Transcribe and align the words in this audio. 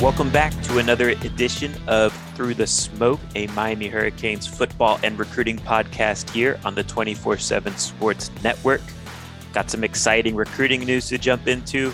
Welcome 0.00 0.30
back 0.30 0.52
to 0.62 0.78
another 0.78 1.08
edition 1.08 1.74
of 1.88 2.12
Through 2.36 2.54
the 2.54 2.68
Smoke, 2.68 3.18
a 3.34 3.48
Miami 3.48 3.88
Hurricanes 3.88 4.46
football 4.46 5.00
and 5.02 5.18
recruiting 5.18 5.58
podcast 5.58 6.30
here 6.30 6.60
on 6.64 6.76
the 6.76 6.84
24 6.84 7.36
7 7.36 7.76
Sports 7.76 8.30
Network. 8.44 8.80
Got 9.52 9.68
some 9.68 9.82
exciting 9.82 10.36
recruiting 10.36 10.84
news 10.84 11.08
to 11.08 11.18
jump 11.18 11.48
into. 11.48 11.92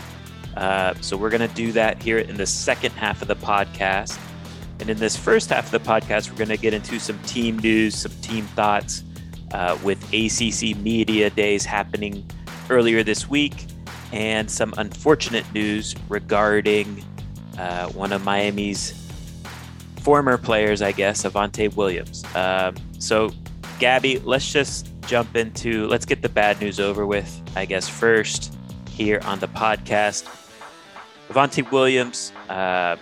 Uh, 0.55 0.93
so, 1.01 1.17
we're 1.17 1.31
going 1.31 1.49
to 1.49 1.55
do 1.55 1.73
that 1.73 2.03
here 2.03 2.19
in 2.19 2.37
the 2.37 2.45
second 2.45 2.93
half 2.93 3.23
of 3.23 3.29
the 3.29 3.37
podcast. 3.37 4.21
And 4.81 4.91
in 4.91 4.99
this 4.99 5.17
first 5.17 5.49
half 5.49 5.73
of 5.73 5.83
the 5.83 5.91
podcast, 5.91 6.31
we're 6.31 6.37
going 6.37 6.51
to 6.51 6.59
get 6.59 6.75
into 6.75 7.01
some 7.01 7.19
team 7.21 7.59
news, 7.59 7.97
some 7.97 8.13
team 8.21 8.45
thoughts 8.49 9.03
uh, 9.53 9.79
with 9.83 9.99
ACC 10.13 10.77
Media 10.77 11.31
Days 11.31 11.65
happening 11.65 12.23
earlier 12.69 13.03
this 13.03 13.31
week, 13.31 13.65
and 14.13 14.51
some 14.51 14.75
unfortunate 14.77 15.51
news 15.55 15.95
regarding 16.11 17.03
uh, 17.59 17.89
one 17.89 18.13
of 18.13 18.25
Miami's 18.25 18.93
former 20.01 20.37
players, 20.37 20.83
I 20.83 20.93
guess, 20.93 21.25
Avantae 21.25 21.75
Williams. 21.75 22.25
Um, 22.35 22.75
so, 22.99 23.31
Gabby, 23.79 24.19
let's 24.21 24.53
just 24.53 24.91
jump 25.07 25.37
into, 25.37 25.87
let's 25.87 26.05
get 26.05 26.23
the 26.23 26.29
bad 26.29 26.61
news 26.61 26.79
over 26.79 27.07
with, 27.07 27.41
I 27.57 27.65
guess, 27.65 27.89
first 27.89 28.55
here 28.91 29.21
on 29.25 29.39
the 29.39 29.49
podcast. 29.49 30.25
Avantae 31.29 31.71
Williams, 31.71 32.33
uh, 32.49 32.97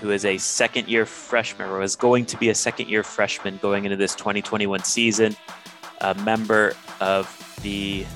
who 0.00 0.10
is 0.10 0.24
a 0.24 0.38
second 0.38 0.88
year 0.88 1.06
freshman, 1.06 1.68
or 1.68 1.80
was 1.80 1.96
going 1.96 2.24
to 2.26 2.36
be 2.36 2.50
a 2.50 2.54
second 2.54 2.88
year 2.88 3.02
freshman 3.02 3.58
going 3.58 3.84
into 3.84 3.96
this 3.96 4.14
2021 4.14 4.84
season, 4.84 5.36
a 6.00 6.14
member 6.14 6.74
of 7.00 7.58
the 7.62 8.06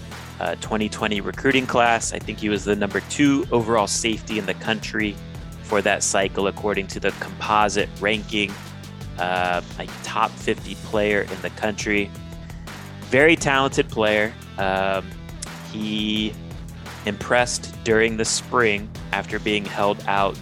uh, 0.41 0.55
2020 0.57 1.21
recruiting 1.21 1.67
class. 1.67 2.13
I 2.13 2.19
think 2.19 2.39
he 2.39 2.49
was 2.49 2.65
the 2.65 2.77
number 2.77 3.01
two 3.09 3.47
overall 3.51 3.87
safety 3.87 4.39
in 4.39 4.47
the 4.47 4.55
country 4.55 5.17
for 5.69 5.83
that 5.83 6.03
cycle, 6.03 6.47
according 6.47 6.87
to 6.87 6.99
the 6.99 7.11
composite 7.21 7.91
ranking, 8.01 8.51
uh, 9.19 9.61
a 9.79 9.87
top 10.03 10.31
50 10.31 10.75
player 10.77 11.23
in 11.23 11.43
the 11.43 11.51
country. 11.51 12.11
Very 13.03 13.37
talented 13.37 13.89
player. 13.91 14.33
Um, 14.57 15.07
he 15.71 16.33
impressed 17.05 17.77
during 17.85 18.17
the 18.17 18.25
spring 18.25 18.91
after 19.13 19.39
being 19.39 19.65
held 19.65 20.03
out 20.07 20.39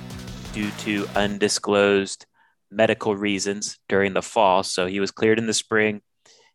due 0.53 0.71
to 0.71 1.07
undisclosed 1.17 2.25
medical 2.71 3.17
reasons 3.17 3.79
during 3.89 4.13
the 4.13 4.23
fall. 4.23 4.63
So 4.63 4.87
he 4.87 5.01
was 5.01 5.11
cleared 5.11 5.39
in 5.39 5.47
the 5.47 5.55
spring. 5.55 6.03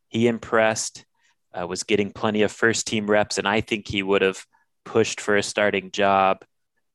He 0.07 0.27
impressed, 0.27 1.05
uh, 1.53 1.67
was 1.67 1.83
getting 1.83 2.11
plenty 2.11 2.41
of 2.41 2.51
first 2.51 2.87
team 2.87 3.09
reps, 3.09 3.37
and 3.37 3.47
I 3.47 3.61
think 3.61 3.87
he 3.87 4.01
would 4.01 4.21
have 4.21 4.45
pushed 4.85 5.19
for 5.19 5.35
a 5.35 5.43
starting 5.43 5.91
job 5.91 6.43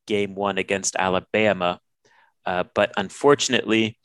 game 0.07 0.33
one 0.33 0.57
against 0.57 0.95
Alabama. 0.95 1.79
Uh, 2.45 2.63
but 2.73 2.91
unfortunately, 2.97 3.99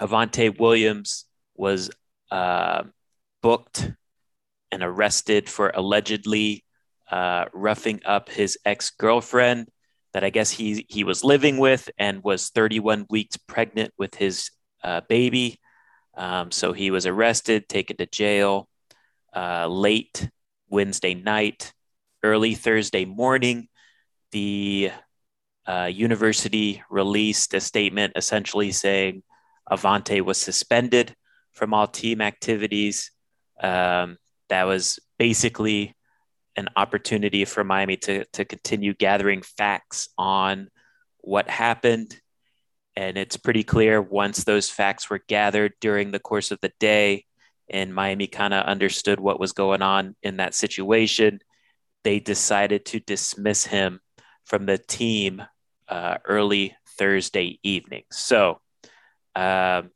Avantae 0.00 0.58
Williams 0.58 1.24
was 1.54 1.90
uh, 2.30 2.82
booked 3.42 3.92
and 4.70 4.82
arrested 4.82 5.48
for 5.48 5.70
allegedly 5.74 6.64
uh, 7.10 7.46
roughing 7.54 8.00
up 8.04 8.28
his 8.28 8.58
ex 8.64 8.90
girlfriend 8.90 9.68
that 10.12 10.24
I 10.24 10.30
guess 10.30 10.50
he, 10.50 10.84
he 10.88 11.04
was 11.04 11.22
living 11.22 11.58
with 11.58 11.88
and 11.98 12.22
was 12.24 12.50
31 12.50 13.06
weeks 13.10 13.36
pregnant 13.36 13.92
with 13.96 14.14
his 14.14 14.50
uh, 14.82 15.02
baby. 15.08 15.60
Um, 16.16 16.50
so 16.50 16.72
he 16.72 16.90
was 16.90 17.06
arrested, 17.06 17.68
taken 17.68 17.96
to 17.98 18.06
jail 18.06 18.68
uh, 19.34 19.66
late 19.68 20.28
Wednesday 20.68 21.14
night, 21.14 21.72
early 22.22 22.54
Thursday 22.54 23.04
morning 23.04 23.68
the 24.36 24.90
uh, 25.66 25.88
university 25.90 26.82
released 26.90 27.54
a 27.54 27.60
statement 27.60 28.12
essentially 28.16 28.70
saying 28.70 29.22
Avantae 29.70 30.20
was 30.20 30.36
suspended 30.38 31.16
from 31.54 31.72
all 31.72 31.86
team 31.86 32.20
activities. 32.20 33.12
Um, 33.62 34.18
that 34.50 34.64
was 34.64 34.98
basically 35.18 35.94
an 36.54 36.68
opportunity 36.76 37.46
for 37.46 37.64
Miami 37.64 37.96
to, 37.96 38.26
to 38.34 38.44
continue 38.44 38.92
gathering 38.92 39.40
facts 39.40 40.10
on 40.18 40.68
what 41.20 41.48
happened. 41.48 42.20
And 42.94 43.16
it's 43.16 43.38
pretty 43.38 43.64
clear 43.64 44.02
once 44.02 44.44
those 44.44 44.68
facts 44.68 45.08
were 45.08 45.22
gathered 45.26 45.72
during 45.80 46.10
the 46.10 46.20
course 46.20 46.50
of 46.50 46.58
the 46.60 46.72
day, 46.78 47.24
and 47.70 47.94
Miami 47.94 48.26
kind 48.26 48.52
of 48.52 48.66
understood 48.66 49.18
what 49.18 49.40
was 49.40 49.52
going 49.52 49.80
on 49.80 50.14
in 50.22 50.36
that 50.36 50.54
situation, 50.54 51.40
they 52.04 52.20
decided 52.20 52.84
to 52.84 53.00
dismiss 53.00 53.64
him 53.64 54.00
from 54.46 54.66
the 54.66 54.78
team 54.78 55.42
uh, 55.88 56.18
early 56.24 56.74
Thursday 56.98 57.60
evening. 57.62 58.04
So 58.10 58.60
um, 59.34 59.90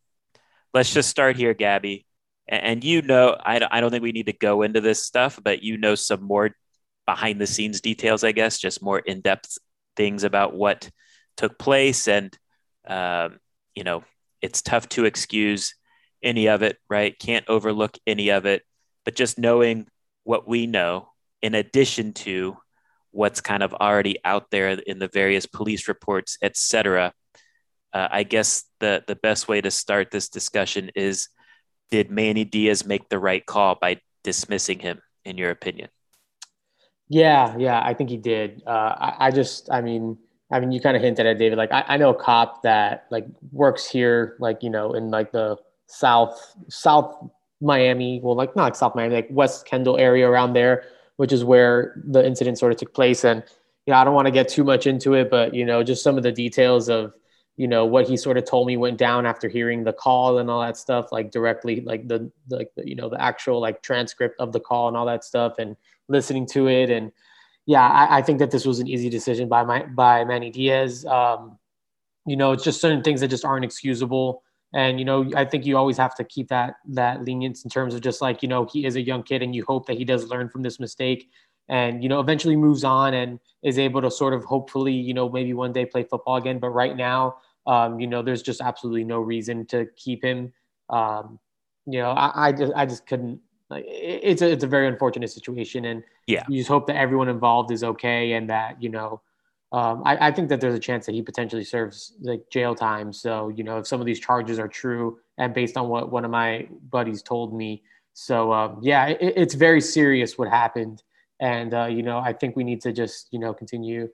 let's 0.75 0.93
just 0.93 1.09
start 1.09 1.37
here, 1.37 1.55
Gabby. 1.55 2.07
And, 2.47 2.63
and 2.63 2.85
you 2.85 3.03
know, 3.03 3.37
I, 3.41 3.67
I 3.71 3.81
don't 3.81 3.91
think 3.91 4.03
we 4.03 4.13
need 4.13 4.27
to 4.27 4.33
go 4.33 4.63
into 4.63 4.81
this 4.81 5.05
stuff, 5.05 5.41
but 5.43 5.63
you 5.63 5.79
know 5.79 5.95
some 5.95 6.23
more 6.23 6.51
behind 7.07 7.41
the 7.41 7.47
scenes 7.47 7.81
details, 7.81 8.23
I 8.23 8.33
guess, 8.33 8.59
just 8.59 8.83
more 8.83 8.99
in 8.99 9.21
depth 9.21 9.59
things 9.97 10.25
about 10.25 10.55
what 10.55 10.91
took 11.37 11.59
place. 11.59 12.07
And, 12.07 12.37
um, 12.87 13.41
you 13.75 13.85
know, 13.85 14.05
it's 14.43 14.63
tough 14.63 14.89
to 14.91 15.05
excuse 15.05 15.75
any 16.23 16.49
of 16.49 16.63
it, 16.63 16.77
right? 16.89 17.19
Can't 17.19 17.49
overlook 17.49 17.97
any 18.07 18.29
of 18.31 18.47
it. 18.47 18.63
But 19.05 19.15
just 19.15 19.39
knowing 19.39 19.87
what 20.25 20.47
we 20.47 20.67
know, 20.67 21.09
in 21.43 21.55
addition 21.55 22.13
to 22.13 22.59
what's 23.13 23.41
kind 23.41 23.63
of 23.63 23.75
already 23.75 24.19
out 24.25 24.51
there 24.51 24.71
in 24.71 24.99
the 24.99 25.09
various 25.09 25.47
police 25.47 25.89
reports, 25.89 26.39
etc. 26.43 27.13
Uh, 27.93 28.09
I 28.11 28.23
guess 28.23 28.65
the 28.79 29.03
the 29.07 29.17
best 29.17 29.49
way 29.49 29.61
to 29.61 29.71
start 29.71 30.11
this 30.11 30.29
discussion 30.29 30.91
is: 30.95 31.29
Did 31.91 32.11
Manny 32.11 32.45
Diaz 32.45 32.87
make 32.87 33.09
the 33.09 33.19
right 33.19 33.45
call 33.45 33.77
by 33.81 34.01
dismissing 34.23 34.79
him? 34.79 35.01
In 35.25 35.37
your 35.37 35.51
opinion? 35.51 35.91
Yeah, 37.11 37.57
yeah, 37.59 37.83
I 37.85 37.93
think 37.93 38.09
he 38.09 38.17
did. 38.17 38.63
Uh, 38.67 38.71
I, 38.71 39.27
I, 39.27 39.31
just, 39.33 39.71
I 39.71 39.83
mean, 39.83 40.17
I 40.51 40.61
mean, 40.61 40.73
you 40.73 40.81
kind 40.81 40.97
of 40.97 41.03
hinted 41.03 41.27
at 41.27 41.39
David. 41.39 41.59
Like, 41.59 41.73
I, 41.73 41.85
I 41.89 41.97
know 41.99 42.11
a 42.11 42.15
cop 42.15 42.63
that 42.63 43.07
like 43.11 43.27
works 43.53 43.87
here, 43.87 44.37
like 44.39 44.63
you 44.63 44.71
know, 44.71 44.95
in 44.95 45.11
like 45.11 45.31
the 45.31 45.59
South 45.89 46.55
South 46.69 47.29
Miami, 47.61 48.21
well, 48.23 48.35
like 48.35 48.57
not 48.57 48.77
South 48.77 48.95
Miami, 48.95 49.15
like 49.15 49.29
West 49.31 49.67
Kendall 49.67 49.99
area 49.99 50.27
around 50.27 50.55
there 50.55 50.85
which 51.21 51.33
is 51.33 51.45
where 51.45 52.01
the 52.03 52.25
incident 52.25 52.59
sort 52.59 52.73
of 52.73 52.79
took 52.79 52.95
place. 52.95 53.27
And 53.27 53.45
you 53.85 53.93
know, 53.93 53.99
I 53.99 54.05
don't 54.05 54.15
want 54.15 54.25
to 54.25 54.31
get 54.31 54.49
too 54.49 54.65
much 54.65 54.87
into 54.87 55.13
it, 55.13 55.29
but 55.29 55.53
you 55.53 55.67
know, 55.67 55.83
just 55.83 56.03
some 56.03 56.17
of 56.17 56.23
the 56.23 56.33
details 56.33 56.89
of 56.89 57.13
you 57.59 57.69
know 57.69 57.85
what 57.85 58.09
he 58.09 58.17
sort 58.17 58.39
of 58.39 58.47
told 58.47 58.67
me 58.67 58.79
went 58.79 58.97
down 58.97 59.27
after 59.27 59.47
hearing 59.47 59.85
the 59.85 59.93
call 59.93 60.39
and 60.39 60.49
all 60.49 60.63
that 60.63 60.79
stuff, 60.79 61.13
like 61.13 61.31
directly, 61.31 61.83
like 61.83 62.09
the 62.09 62.33
like 62.49 62.71
the, 62.75 62.89
you 62.89 62.95
know 62.95 63.11
the 63.11 63.21
actual 63.21 63.61
like 63.61 63.83
transcript 63.83 64.41
of 64.41 64.53
the 64.53 64.61
call 64.61 64.89
and 64.89 64.97
all 64.97 65.05
that 65.05 65.23
stuff, 65.23 65.59
and 65.59 65.77
listening 66.09 66.47
to 66.47 66.69
it. 66.69 66.89
And 66.89 67.13
yeah, 67.67 67.87
I, 67.87 68.21
I 68.21 68.23
think 68.23 68.39
that 68.39 68.51
this 68.51 68.65
was 68.65 68.79
an 68.79 68.89
easy 68.89 69.11
decision 69.11 69.47
by 69.47 69.63
my 69.63 69.85
by 69.85 70.25
Manny 70.25 70.49
Diaz. 70.49 71.05
Um, 71.05 71.59
you 72.25 72.39
know, 72.39 72.53
it's 72.53 72.65
just 72.65 72.81
certain 72.81 73.03
things 73.03 73.21
that 73.21 73.29
just 73.29 73.45
aren't 73.45 73.67
excusable 73.67 74.43
and 74.73 74.99
you 74.99 75.05
know 75.05 75.31
i 75.37 75.45
think 75.45 75.67
you 75.67 75.77
always 75.77 75.97
have 75.97 76.15
to 76.15 76.25
keep 76.25 76.49
that 76.49 76.75
that 76.87 77.25
lenience 77.25 77.65
in 77.65 77.71
terms 77.71 77.95
of 77.95 78.01
just 78.01 78.21
like 78.21 78.43
you 78.43 78.49
know 78.49 78.67
he 78.73 78.87
is 78.87 78.97
a 78.97 79.01
young 79.01 79.23
kid 79.23 79.43
and 79.43 79.55
you 79.55 79.65
hope 79.67 79.87
that 79.87 79.97
he 79.97 80.05
does 80.05 80.29
learn 80.29 80.49
from 80.49 80.63
this 80.63 80.79
mistake 80.79 81.29
and 81.71 82.03
you 82.03 82.09
know 82.09 82.21
eventually 82.21 82.57
moves 82.57 82.85
on 82.85 83.15
and 83.15 83.39
is 83.63 83.79
able 83.79 84.03
to 84.03 84.11
sort 84.11 84.35
of 84.35 84.45
hopefully 84.45 84.93
you 84.93 85.15
know 85.15 85.29
maybe 85.29 85.55
one 85.55 85.73
day 85.73 85.87
play 85.87 86.03
football 86.03 86.37
again. 86.37 86.59
But 86.59 86.71
right 86.71 86.97
now 86.97 87.37
um, 87.67 88.01
you 88.01 88.07
know 88.07 88.23
there's 88.23 88.43
just 88.43 88.61
absolutely 88.61 89.05
no 89.05 89.21
reason 89.21 89.65
to 89.67 89.87
keep 89.97 90.23
him. 90.23 90.53
Um, 90.91 91.39
you 91.87 92.01
know 92.01 92.11
I, 92.11 92.49
I 92.49 92.53
just 92.53 92.73
i 92.77 92.85
just 92.85 93.07
couldn't 93.07 93.41
like 93.71 93.85
it's 93.87 94.43
a 94.43 94.51
it's 94.51 94.65
a 94.65 94.67
very 94.67 94.87
unfortunate 94.87 95.31
situation 95.31 95.87
and 95.87 96.03
yeah. 96.27 96.45
you 96.49 96.59
just 96.59 96.69
hope 96.69 96.87
that 96.89 96.97
everyone 96.97 97.29
involved 97.29 97.71
is 97.71 97.83
okay 97.83 98.33
and 98.33 98.51
that 98.51 98.83
you 98.83 98.91
know 98.91 99.23
um, 99.73 100.03
I, 100.05 100.29
I, 100.29 100.31
think 100.33 100.49
that 100.49 100.61
there's 100.61 100.75
a 100.75 100.81
chance 100.81 101.07
that 101.07 101.15
he 101.15 101.23
potentially 101.23 101.63
serves 101.63 102.15
like 102.21 102.43
jail 102.51 102.75
time. 102.75 103.13
So, 103.13 103.51
you 103.51 103.63
know, 103.63 103.79
if 103.79 103.87
some 103.87 104.01
of 104.01 104.07
these 104.07 104.19
charges 104.19 104.59
are 104.59 104.67
true 104.67 105.19
and 105.39 105.55
based 105.55 105.77
on 105.77 105.89
what 105.89 106.11
one 106.11 106.25
of 106.25 106.31
my 106.33 106.67
buddies 106.91 107.23
told 107.23 107.55
me. 107.55 107.85
So, 108.13 108.53
um, 108.53 108.81
yeah, 108.83 109.07
it, 109.07 109.19
it's 109.21 109.55
very 109.55 109.81
serious 109.81 110.37
what 110.37 110.49
happened. 110.49 111.05
And, 111.39 111.73
uh, 111.73 111.87
you 111.87 112.03
know, 112.03 112.19
I 112.19 112.33
think 112.33 112.57
we 112.57 112.65
need 112.65 112.81
to 112.83 112.93
just, 112.93 113.29
you 113.31 113.39
know, 113.39 113.55
continue 113.55 114.09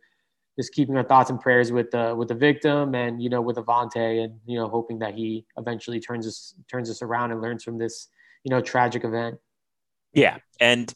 just 0.59 0.73
keeping 0.75 0.97
our 0.97 1.03
thoughts 1.03 1.31
and 1.31 1.41
prayers 1.41 1.73
with 1.73 1.91
the, 1.91 2.15
with 2.15 2.29
the 2.29 2.35
victim 2.35 2.95
and, 2.95 3.23
you 3.23 3.31
know, 3.31 3.41
with 3.41 3.57
Avantae 3.57 4.25
and, 4.25 4.39
you 4.47 4.59
know, 4.59 4.69
hoping 4.69 4.99
that 4.99 5.15
he 5.15 5.47
eventually 5.57 6.01
turns 6.01 6.27
us, 6.27 6.55
turns 6.71 6.91
us 6.91 7.01
around 7.01 7.33
and 7.33 7.41
learns 7.41 7.65
from 7.65 7.79
this, 7.79 8.09
you 8.45 8.51
know, 8.51 8.61
tragic 8.61 9.05
event. 9.05 9.39
Yeah. 10.13 10.39
And, 10.61 10.93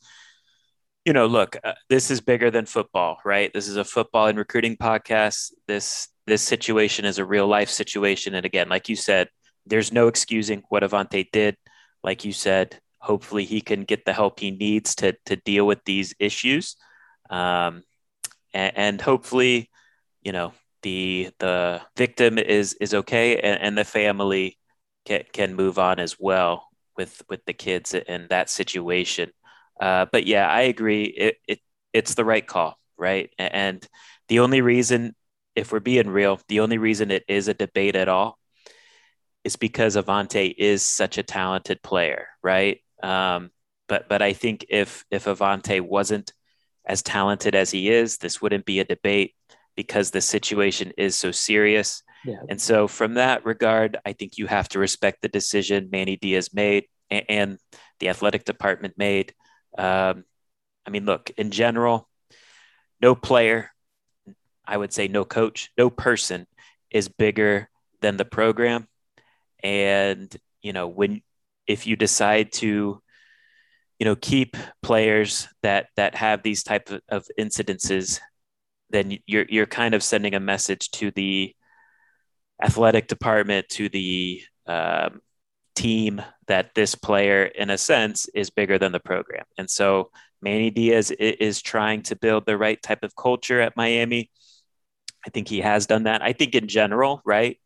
you 1.10 1.14
know, 1.14 1.26
look, 1.26 1.56
uh, 1.64 1.72
this 1.88 2.08
is 2.08 2.20
bigger 2.20 2.52
than 2.52 2.66
football, 2.66 3.18
right? 3.24 3.52
This 3.52 3.66
is 3.66 3.76
a 3.76 3.82
football 3.82 4.28
and 4.28 4.38
recruiting 4.38 4.76
podcast. 4.76 5.50
This 5.66 6.06
this 6.28 6.40
situation 6.40 7.04
is 7.04 7.18
a 7.18 7.24
real 7.24 7.48
life 7.48 7.68
situation, 7.68 8.36
and 8.36 8.46
again, 8.46 8.68
like 8.68 8.88
you 8.88 8.94
said, 8.94 9.28
there's 9.66 9.92
no 9.92 10.06
excusing 10.06 10.62
what 10.68 10.84
Avantae 10.84 11.28
did. 11.32 11.56
Like 12.04 12.24
you 12.24 12.32
said, 12.32 12.78
hopefully 12.98 13.44
he 13.44 13.60
can 13.60 13.82
get 13.82 14.04
the 14.04 14.12
help 14.12 14.38
he 14.38 14.52
needs 14.52 14.94
to 15.02 15.16
to 15.26 15.34
deal 15.34 15.66
with 15.66 15.84
these 15.84 16.14
issues, 16.20 16.76
um, 17.28 17.82
and, 18.54 18.72
and 18.76 19.00
hopefully, 19.00 19.68
you 20.22 20.30
know, 20.30 20.52
the 20.82 21.30
the 21.40 21.82
victim 21.96 22.38
is 22.38 22.74
is 22.74 22.94
okay, 22.94 23.36
and, 23.40 23.60
and 23.60 23.76
the 23.76 23.84
family 23.84 24.58
can 25.06 25.24
can 25.32 25.56
move 25.56 25.76
on 25.76 25.98
as 25.98 26.20
well 26.20 26.68
with 26.96 27.20
with 27.28 27.44
the 27.46 27.52
kids 27.52 27.94
in 27.94 28.28
that 28.30 28.48
situation. 28.48 29.32
Uh, 29.80 30.06
but 30.12 30.26
yeah, 30.26 30.48
I 30.48 30.62
agree. 30.62 31.04
It, 31.04 31.36
it 31.48 31.60
it's 31.92 32.14
the 32.14 32.24
right 32.24 32.46
call, 32.46 32.78
right? 32.98 33.30
And 33.38 33.86
the 34.28 34.40
only 34.40 34.60
reason, 34.60 35.14
if 35.56 35.72
we're 35.72 35.80
being 35.80 36.08
real, 36.08 36.40
the 36.48 36.60
only 36.60 36.78
reason 36.78 37.10
it 37.10 37.24
is 37.26 37.48
a 37.48 37.54
debate 37.54 37.96
at 37.96 38.08
all 38.08 38.38
is 39.42 39.56
because 39.56 39.96
Avantae 39.96 40.54
is 40.56 40.82
such 40.82 41.18
a 41.18 41.22
talented 41.22 41.82
player, 41.82 42.28
right? 42.42 42.80
Um, 43.02 43.50
but 43.88 44.08
but 44.08 44.22
I 44.22 44.34
think 44.34 44.66
if 44.68 45.04
if 45.10 45.24
Avantae 45.24 45.80
wasn't 45.80 46.32
as 46.84 47.02
talented 47.02 47.54
as 47.54 47.70
he 47.70 47.90
is, 47.90 48.18
this 48.18 48.40
wouldn't 48.40 48.64
be 48.64 48.80
a 48.80 48.84
debate 48.84 49.34
because 49.76 50.10
the 50.10 50.20
situation 50.20 50.92
is 50.98 51.16
so 51.16 51.30
serious. 51.32 52.02
Yeah. 52.24 52.36
And 52.48 52.60
so, 52.60 52.86
from 52.86 53.14
that 53.14 53.44
regard, 53.44 53.96
I 54.04 54.12
think 54.12 54.36
you 54.36 54.46
have 54.46 54.68
to 54.70 54.78
respect 54.78 55.22
the 55.22 55.28
decision 55.28 55.88
Manny 55.90 56.16
Diaz 56.16 56.52
made 56.52 56.84
and, 57.10 57.24
and 57.28 57.58
the 57.98 58.10
athletic 58.10 58.44
department 58.44 58.94
made. 58.98 59.34
Um, 59.76 60.24
I 60.86 60.90
mean, 60.90 61.04
look, 61.04 61.30
in 61.36 61.50
general, 61.50 62.08
no 63.00 63.14
player, 63.14 63.70
I 64.66 64.76
would 64.76 64.92
say 64.92 65.08
no 65.08 65.24
coach, 65.24 65.70
no 65.76 65.90
person 65.90 66.46
is 66.90 67.08
bigger 67.08 67.68
than 68.00 68.16
the 68.16 68.24
program. 68.24 68.88
And, 69.62 70.34
you 70.62 70.72
know, 70.72 70.88
when, 70.88 71.22
if 71.66 71.86
you 71.86 71.96
decide 71.96 72.52
to, 72.54 73.02
you 73.98 74.04
know, 74.04 74.16
keep 74.16 74.56
players 74.82 75.48
that, 75.62 75.88
that 75.96 76.14
have 76.14 76.42
these 76.42 76.62
type 76.62 76.90
of, 76.90 77.00
of 77.08 77.26
incidences, 77.38 78.20
then 78.90 79.18
you're, 79.26 79.46
you're 79.48 79.66
kind 79.66 79.94
of 79.94 80.02
sending 80.02 80.34
a 80.34 80.40
message 80.40 80.90
to 80.92 81.10
the 81.10 81.54
athletic 82.62 83.08
department, 83.08 83.68
to 83.68 83.88
the, 83.88 84.42
um, 84.66 85.20
team 85.80 86.20
that 86.46 86.74
this 86.74 86.94
player, 86.94 87.44
in 87.44 87.70
a 87.70 87.78
sense, 87.78 88.28
is 88.34 88.50
bigger 88.50 88.78
than 88.78 88.92
the 88.92 89.00
program. 89.00 89.44
And 89.56 89.70
so 89.70 90.10
Manny 90.42 90.70
Diaz 90.70 91.10
is 91.10 91.62
trying 91.62 92.02
to 92.02 92.16
build 92.16 92.44
the 92.44 92.58
right 92.58 92.80
type 92.82 93.02
of 93.02 93.16
culture 93.16 93.60
at 93.60 93.78
Miami. 93.78 94.30
I 95.26 95.30
think 95.30 95.48
he 95.48 95.60
has 95.60 95.86
done 95.86 96.02
that. 96.02 96.20
I 96.22 96.34
think 96.34 96.54
in 96.54 96.68
general, 96.68 97.22
right? 97.24 97.58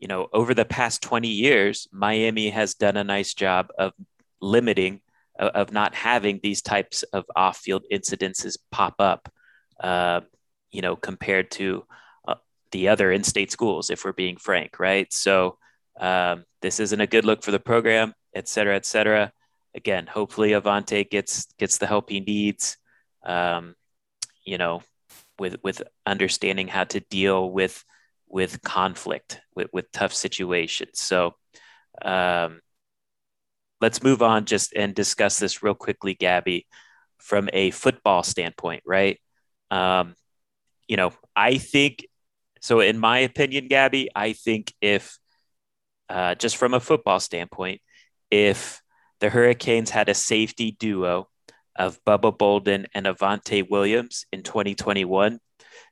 You 0.00 0.08
know, 0.08 0.28
over 0.32 0.54
the 0.54 0.64
past 0.64 1.02
20 1.02 1.28
years, 1.28 1.86
Miami 1.92 2.50
has 2.50 2.74
done 2.74 2.96
a 2.96 3.04
nice 3.04 3.32
job 3.32 3.68
of 3.78 3.92
limiting, 4.40 5.00
of 5.38 5.72
not 5.72 5.94
having 5.94 6.40
these 6.42 6.62
types 6.62 7.04
of 7.12 7.24
off 7.36 7.58
field 7.58 7.84
incidences 7.92 8.58
pop 8.72 8.96
up, 8.98 9.32
uh, 9.78 10.20
you 10.72 10.82
know, 10.82 10.96
compared 10.96 11.52
to 11.52 11.84
uh, 12.26 12.34
the 12.72 12.88
other 12.88 13.12
in 13.12 13.22
state 13.22 13.52
schools, 13.52 13.88
if 13.88 14.04
we're 14.04 14.12
being 14.12 14.36
frank, 14.36 14.80
right? 14.80 15.12
So, 15.12 15.58
um, 16.00 16.44
this 16.60 16.80
isn't 16.80 17.00
a 17.00 17.06
good 17.06 17.24
look 17.24 17.42
for 17.42 17.50
the 17.50 17.60
program, 17.60 18.14
et 18.34 18.48
cetera, 18.48 18.76
et 18.76 18.86
cetera. 18.86 19.32
Again, 19.74 20.06
hopefully 20.06 20.50
Avantae 20.50 21.08
gets 21.08 21.46
gets 21.58 21.78
the 21.78 21.86
help 21.86 22.10
he 22.10 22.20
needs. 22.20 22.76
Um, 23.24 23.74
you 24.44 24.58
know, 24.58 24.82
with 25.38 25.56
with 25.62 25.82
understanding 26.04 26.68
how 26.68 26.84
to 26.84 27.00
deal 27.00 27.50
with 27.50 27.84
with 28.28 28.62
conflict, 28.62 29.40
with, 29.54 29.68
with 29.72 29.92
tough 29.92 30.14
situations. 30.14 31.00
So 31.00 31.34
um, 32.02 32.60
let's 33.80 34.02
move 34.02 34.22
on 34.22 34.46
just 34.46 34.72
and 34.74 34.94
discuss 34.94 35.38
this 35.38 35.62
real 35.62 35.74
quickly, 35.74 36.14
Gabby, 36.14 36.66
from 37.18 37.50
a 37.52 37.70
football 37.70 38.22
standpoint, 38.22 38.82
right? 38.86 39.20
Um, 39.70 40.14
you 40.88 40.96
know, 40.96 41.12
I 41.36 41.58
think 41.58 42.06
so. 42.60 42.80
In 42.80 42.98
my 42.98 43.18
opinion, 43.18 43.68
Gabby, 43.68 44.08
I 44.14 44.32
think 44.32 44.72
if 44.80 45.18
uh, 46.08 46.34
just 46.34 46.56
from 46.56 46.74
a 46.74 46.80
football 46.80 47.20
standpoint, 47.20 47.80
if 48.30 48.80
the 49.20 49.30
Hurricanes 49.30 49.90
had 49.90 50.08
a 50.08 50.14
safety 50.14 50.76
duo 50.78 51.28
of 51.76 52.02
Bubba 52.04 52.36
Bolden 52.36 52.86
and 52.94 53.06
Avantae 53.06 53.68
Williams 53.68 54.26
in 54.32 54.42
2021, 54.42 55.38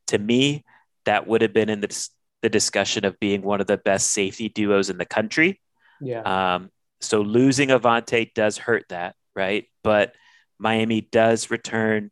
to 0.08 0.18
me, 0.18 0.64
that 1.04 1.26
would 1.26 1.42
have 1.42 1.52
been 1.52 1.70
in 1.70 1.80
the, 1.80 2.08
the 2.42 2.48
discussion 2.48 3.04
of 3.04 3.18
being 3.20 3.42
one 3.42 3.60
of 3.60 3.66
the 3.66 3.78
best 3.78 4.12
safety 4.12 4.48
duos 4.48 4.90
in 4.90 4.98
the 4.98 5.04
country. 5.04 5.60
Yeah. 6.00 6.22
Um, 6.22 6.70
so 7.00 7.22
losing 7.22 7.68
Avantae 7.68 8.34
does 8.34 8.58
hurt 8.58 8.84
that, 8.88 9.14
right? 9.34 9.66
But 9.82 10.14
Miami 10.58 11.00
does 11.00 11.50
return 11.50 12.10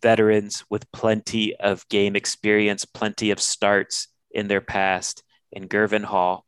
veterans 0.00 0.64
with 0.70 0.90
plenty 0.92 1.56
of 1.56 1.88
game 1.88 2.14
experience, 2.14 2.84
plenty 2.84 3.30
of 3.30 3.40
starts 3.40 4.08
in 4.30 4.46
their 4.46 4.60
past 4.60 5.24
in 5.50 5.68
Gurvan 5.68 6.04
Hall 6.04 6.44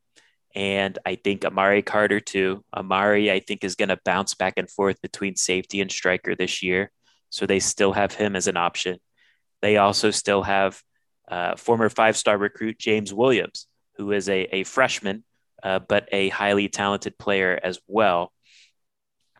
and 0.55 0.99
I 1.07 1.15
think 1.15 1.45
Amari 1.45 1.83
Carter 1.83 2.21
too. 2.21 2.65
Amari, 2.75 3.31
I 3.31 3.41
think, 3.41 3.63
is 3.63 3.77
going 3.77 3.91
to 3.91 3.99
bounce 4.05 4.35
back 4.35 4.55
and 4.57 4.71
forth 4.71 5.01
between 5.01 5.37
safety 5.37 5.81
and 5.81 5.91
striker 5.91 6.35
this 6.35 6.63
year. 6.63 6.91
So 7.29 7.47
they 7.47 7.61
still 7.61 7.93
have 7.93 8.15
him 8.15 8.35
as 8.35 8.49
an 8.49 8.57
option. 8.57 8.99
They 9.63 9.77
also 9.77 10.11
still 10.11 10.43
have 10.43 10.83
uh, 11.29 11.55
former 11.57 11.89
five 11.89 12.17
star 12.17 12.37
recruit 12.37 12.79
James 12.79 13.15
Williams, 13.15 13.69
who 13.97 14.11
is 14.11 14.29
a, 14.29 14.43
a 14.55 14.65
freshman, 14.65 15.25
uh, 15.63 15.79
but 15.79 16.09
a 16.11 16.29
highly 16.31 16.69
talented 16.69 17.17
player 17.19 17.59
as 17.63 17.79
well. 17.87 18.33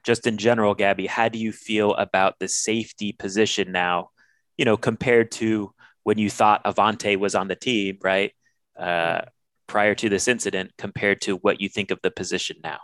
Just 0.05 0.27
in 0.27 0.39
general, 0.39 0.75
Gabby, 0.75 1.07
how 1.07 1.29
do 1.29 1.39
you 1.39 1.53
feel 1.53 1.95
about 1.95 2.39
the 2.39 2.49
safety 2.49 3.13
position 3.13 3.73
now, 3.73 4.11
you 4.57 4.65
know, 4.65 4.77
compared 4.77 5.33
to 5.33 5.73
when 6.05 6.19
you 6.19 6.31
thought 6.31 6.65
Avantae 6.65 7.19
was 7.19 7.35
on 7.35 7.49
the 7.49 7.57
team, 7.57 7.99
right? 8.03 8.33
Uh, 8.79 9.23
prior 9.71 9.95
to 9.95 10.09
this 10.09 10.27
incident 10.27 10.73
compared 10.77 11.21
to 11.21 11.37
what 11.37 11.61
you 11.61 11.69
think 11.69 11.93
of 11.93 12.01
the 12.03 12.11
position 12.11 12.57
now? 12.65 12.79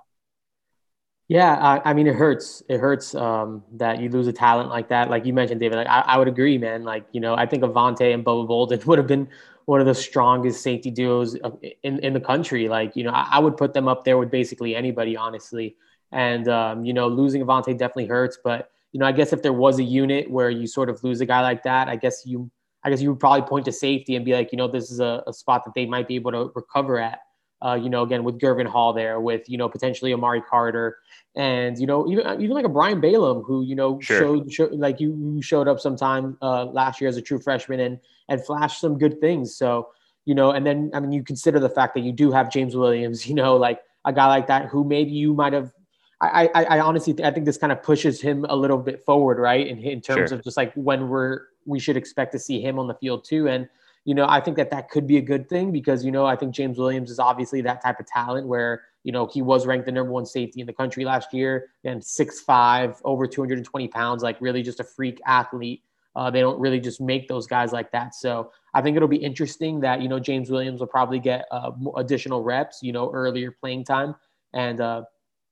Yeah, 1.26 1.56
I, 1.56 1.90
I 1.90 1.94
mean, 1.94 2.06
it 2.06 2.14
hurts. 2.14 2.62
It 2.68 2.78
hurts 2.78 3.12
um, 3.16 3.64
that 3.72 4.00
you 4.00 4.08
lose 4.08 4.28
a 4.28 4.32
talent 4.32 4.68
like 4.68 4.90
that. 4.90 5.10
Like 5.10 5.26
you 5.26 5.32
mentioned, 5.32 5.58
David, 5.58 5.78
like 5.78 5.88
I, 5.88 6.02
I 6.02 6.16
would 6.16 6.28
agree, 6.28 6.58
man. 6.58 6.84
Like, 6.84 7.04
you 7.10 7.20
know, 7.20 7.34
I 7.34 7.44
think 7.44 7.64
Avantae 7.64 8.14
and 8.14 8.24
Bubba 8.24 8.46
Bolden 8.46 8.80
would 8.86 8.98
have 8.98 9.08
been 9.08 9.28
one 9.64 9.80
of 9.80 9.86
the 9.86 9.96
strongest 9.96 10.62
safety 10.62 10.92
duos 10.92 11.36
in, 11.82 11.98
in 11.98 12.12
the 12.12 12.20
country. 12.20 12.68
Like, 12.68 12.94
you 12.94 13.02
know, 13.02 13.10
I, 13.10 13.30
I 13.32 13.38
would 13.40 13.56
put 13.56 13.74
them 13.74 13.88
up 13.88 14.04
there 14.04 14.16
with 14.16 14.30
basically 14.30 14.76
anybody, 14.76 15.16
honestly. 15.16 15.74
And, 16.12 16.46
um, 16.46 16.84
you 16.84 16.92
know, 16.92 17.08
losing 17.08 17.42
Avantae 17.42 17.76
definitely 17.76 18.06
hurts. 18.06 18.38
But, 18.44 18.70
you 18.92 19.00
know, 19.00 19.06
I 19.06 19.12
guess 19.12 19.32
if 19.32 19.42
there 19.42 19.52
was 19.52 19.80
a 19.80 19.82
unit 19.82 20.30
where 20.30 20.50
you 20.50 20.68
sort 20.68 20.88
of 20.88 21.02
lose 21.02 21.20
a 21.20 21.26
guy 21.26 21.40
like 21.40 21.64
that, 21.64 21.88
I 21.88 21.96
guess 21.96 22.22
you 22.24 22.48
I 22.86 22.90
guess 22.90 23.02
you 23.02 23.10
would 23.10 23.18
probably 23.18 23.42
point 23.42 23.64
to 23.64 23.72
safety 23.72 24.14
and 24.14 24.24
be 24.24 24.32
like, 24.32 24.52
you 24.52 24.58
know, 24.58 24.68
this 24.68 24.92
is 24.92 25.00
a, 25.00 25.24
a 25.26 25.32
spot 25.32 25.64
that 25.64 25.74
they 25.74 25.86
might 25.86 26.06
be 26.06 26.14
able 26.14 26.30
to 26.30 26.52
recover 26.54 27.00
at. 27.00 27.18
Uh, 27.64 27.74
you 27.74 27.88
know, 27.88 28.02
again 28.02 28.22
with 28.22 28.38
Gurvan 28.38 28.66
Hall 28.66 28.92
there, 28.92 29.18
with 29.18 29.48
you 29.48 29.56
know 29.56 29.66
potentially 29.66 30.12
Amari 30.12 30.42
Carter, 30.42 30.98
and 31.34 31.78
you 31.78 31.86
know 31.86 32.06
even 32.06 32.40
even 32.40 32.54
like 32.54 32.66
a 32.66 32.68
Brian 32.68 33.00
Balaam 33.00 33.42
who 33.42 33.62
you 33.62 33.74
know 33.74 33.98
sure. 34.00 34.18
showed, 34.18 34.52
showed 34.52 34.72
like 34.72 35.00
you 35.00 35.40
showed 35.40 35.66
up 35.66 35.80
sometime 35.80 36.36
uh, 36.42 36.66
last 36.66 37.00
year 37.00 37.08
as 37.08 37.16
a 37.16 37.22
true 37.22 37.40
freshman 37.40 37.80
and 37.80 37.98
and 38.28 38.44
flashed 38.44 38.78
some 38.78 38.98
good 38.98 39.20
things. 39.20 39.56
So 39.56 39.88
you 40.26 40.34
know, 40.34 40.50
and 40.50 40.66
then 40.66 40.90
I 40.92 41.00
mean 41.00 41.12
you 41.12 41.24
consider 41.24 41.58
the 41.58 41.70
fact 41.70 41.94
that 41.94 42.00
you 42.00 42.12
do 42.12 42.30
have 42.30 42.52
James 42.52 42.76
Williams, 42.76 43.26
you 43.28 43.34
know, 43.34 43.56
like 43.56 43.80
a 44.04 44.12
guy 44.12 44.26
like 44.26 44.48
that 44.48 44.66
who 44.66 44.84
maybe 44.84 45.12
you 45.12 45.32
might 45.32 45.54
have 45.54 45.72
I, 46.20 46.48
I, 46.54 46.64
I 46.64 46.80
honestly 46.80 47.14
I 47.22 47.30
think 47.30 47.44
this 47.44 47.58
kind 47.58 47.72
of 47.72 47.82
pushes 47.82 48.20
him 48.20 48.46
a 48.48 48.56
little 48.56 48.78
bit 48.78 49.04
forward, 49.04 49.38
right? 49.38 49.66
In 49.66 49.78
in 49.78 50.00
terms 50.00 50.30
sure. 50.30 50.38
of 50.38 50.44
just 50.44 50.56
like 50.56 50.72
when 50.74 51.08
we're 51.08 51.42
we 51.66 51.78
should 51.78 51.96
expect 51.96 52.32
to 52.32 52.38
see 52.38 52.60
him 52.60 52.78
on 52.78 52.86
the 52.86 52.94
field 52.94 53.24
too. 53.24 53.48
And 53.48 53.68
you 54.04 54.14
know, 54.14 54.26
I 54.28 54.40
think 54.40 54.56
that 54.56 54.70
that 54.70 54.88
could 54.88 55.06
be 55.06 55.16
a 55.16 55.20
good 55.20 55.48
thing 55.48 55.72
because 55.72 56.04
you 56.04 56.12
know 56.12 56.24
I 56.24 56.36
think 56.36 56.54
James 56.54 56.78
Williams 56.78 57.10
is 57.10 57.18
obviously 57.18 57.60
that 57.62 57.82
type 57.82 58.00
of 58.00 58.06
talent 58.06 58.46
where 58.46 58.82
you 59.04 59.12
know 59.12 59.26
he 59.26 59.42
was 59.42 59.66
ranked 59.66 59.84
the 59.84 59.92
number 59.92 60.12
one 60.12 60.24
safety 60.24 60.60
in 60.60 60.66
the 60.66 60.72
country 60.72 61.04
last 61.04 61.34
year 61.34 61.68
and 61.84 62.02
six 62.02 62.40
five 62.40 63.00
over 63.04 63.26
220 63.26 63.88
pounds, 63.88 64.22
like 64.22 64.40
really 64.40 64.62
just 64.62 64.80
a 64.80 64.84
freak 64.84 65.20
athlete. 65.26 65.82
Uh, 66.14 66.30
they 66.30 66.40
don't 66.40 66.58
really 66.58 66.80
just 66.80 66.98
make 66.98 67.28
those 67.28 67.46
guys 67.46 67.72
like 67.72 67.92
that. 67.92 68.14
So 68.14 68.50
I 68.72 68.80
think 68.80 68.96
it'll 68.96 69.06
be 69.06 69.16
interesting 69.16 69.80
that 69.80 70.00
you 70.00 70.08
know 70.08 70.18
James 70.18 70.50
Williams 70.50 70.80
will 70.80 70.86
probably 70.86 71.18
get 71.18 71.44
uh, 71.50 71.72
additional 71.96 72.42
reps, 72.42 72.78
you 72.82 72.92
know, 72.92 73.10
earlier 73.12 73.50
playing 73.50 73.84
time, 73.84 74.14
and 74.54 74.80
uh, 74.80 75.02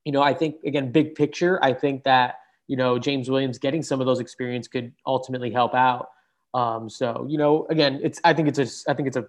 you 0.05 0.11
know 0.11 0.21
I 0.21 0.33
think 0.33 0.63
again 0.63 0.91
big 0.91 1.15
picture, 1.15 1.59
I 1.63 1.73
think 1.73 2.03
that 2.03 2.35
you 2.67 2.77
know 2.77 2.97
James 2.97 3.29
Williams 3.29 3.57
getting 3.57 3.83
some 3.83 3.99
of 3.99 4.05
those 4.05 4.19
experience 4.19 4.67
could 4.67 4.93
ultimately 5.05 5.51
help 5.51 5.73
out. 5.73 6.09
Um, 6.53 6.89
so 6.89 7.25
you 7.29 7.37
know 7.37 7.67
again, 7.69 7.99
it's 8.03 8.21
I 8.23 8.33
think 8.33 8.47
it's 8.47 8.59
a 8.59 8.91
I 8.91 8.93
think 8.93 9.07
it's 9.07 9.17
a 9.17 9.27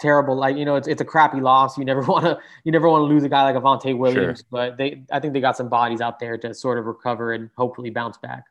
terrible 0.00 0.36
like 0.36 0.56
you 0.56 0.64
know 0.64 0.76
it's, 0.76 0.86
it's 0.86 1.00
a 1.00 1.04
crappy 1.04 1.40
loss 1.40 1.76
you 1.76 1.84
never 1.84 2.00
want 2.12 2.24
to 2.24 2.38
you 2.62 2.70
never 2.70 2.88
want 2.88 3.00
to 3.00 3.06
lose 3.06 3.24
a 3.24 3.28
guy 3.28 3.42
like 3.42 3.56
Avantae 3.56 3.98
Williams 3.98 4.38
sure. 4.38 4.46
but 4.48 4.76
they 4.76 5.02
I 5.10 5.18
think 5.18 5.32
they 5.32 5.40
got 5.40 5.56
some 5.56 5.68
bodies 5.68 6.00
out 6.00 6.20
there 6.20 6.38
to 6.38 6.54
sort 6.54 6.78
of 6.78 6.84
recover 6.84 7.32
and 7.32 7.50
hopefully 7.56 7.90
bounce 7.90 8.16
back 8.16 8.44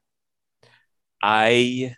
I 1.23 1.95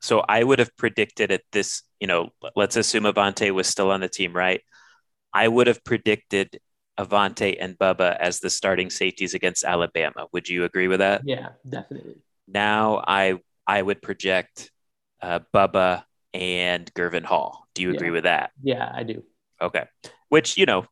so 0.00 0.20
I 0.20 0.42
would 0.42 0.58
have 0.58 0.76
predicted 0.76 1.32
at 1.32 1.42
this, 1.52 1.82
you 2.00 2.06
know, 2.06 2.30
let's 2.54 2.76
assume 2.76 3.04
Avantae 3.04 3.50
was 3.50 3.66
still 3.66 3.90
on 3.90 4.00
the 4.00 4.08
team, 4.08 4.32
right? 4.32 4.62
I 5.32 5.48
would 5.48 5.66
have 5.66 5.82
predicted 5.84 6.60
Avantae 6.98 7.56
and 7.60 7.78
Bubba 7.78 8.16
as 8.16 8.40
the 8.40 8.50
starting 8.50 8.90
safeties 8.90 9.34
against 9.34 9.64
Alabama. 9.64 10.26
Would 10.32 10.48
you 10.48 10.64
agree 10.64 10.88
with 10.88 11.00
that? 11.00 11.22
Yeah, 11.24 11.50
definitely. 11.68 12.16
Now 12.48 13.02
I 13.06 13.40
I 13.66 13.82
would 13.82 14.00
project 14.00 14.70
uh, 15.20 15.40
Bubba 15.54 16.04
and 16.32 16.92
Gurvan 16.94 17.24
Hall. 17.24 17.66
Do 17.74 17.82
you 17.82 17.90
agree 17.90 18.08
yeah. 18.08 18.12
with 18.12 18.24
that? 18.24 18.50
Yeah, 18.62 18.90
I 18.94 19.02
do. 19.02 19.24
Okay. 19.60 19.84
Which, 20.28 20.56
you 20.56 20.66
know, 20.66 20.86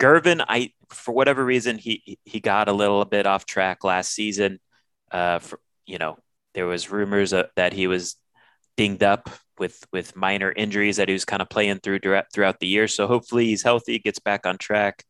Gurvan, 0.00 0.44
I 0.48 0.72
for 0.90 1.12
whatever 1.12 1.44
reason 1.44 1.78
he 1.78 2.18
he 2.24 2.40
got 2.40 2.68
a 2.68 2.72
little 2.72 3.04
bit 3.04 3.26
off 3.26 3.46
track 3.46 3.84
last 3.84 4.12
season. 4.12 4.60
Uh, 5.10 5.38
for 5.38 5.60
you 5.86 5.98
know, 5.98 6.18
there 6.54 6.66
was 6.66 6.90
rumors 6.90 7.32
uh, 7.32 7.44
that 7.56 7.72
he 7.72 7.86
was 7.86 8.16
dinged 8.76 9.02
up 9.02 9.30
with 9.58 9.84
with 9.92 10.16
minor 10.16 10.50
injuries 10.50 10.96
that 10.96 11.08
he 11.08 11.12
was 11.12 11.24
kind 11.24 11.42
of 11.42 11.48
playing 11.48 11.78
through 11.78 12.00
throughout 12.32 12.58
the 12.60 12.66
year. 12.66 12.88
So 12.88 13.06
hopefully 13.06 13.46
he's 13.46 13.62
healthy, 13.62 13.98
gets 13.98 14.18
back 14.18 14.46
on 14.46 14.58
track, 14.58 15.04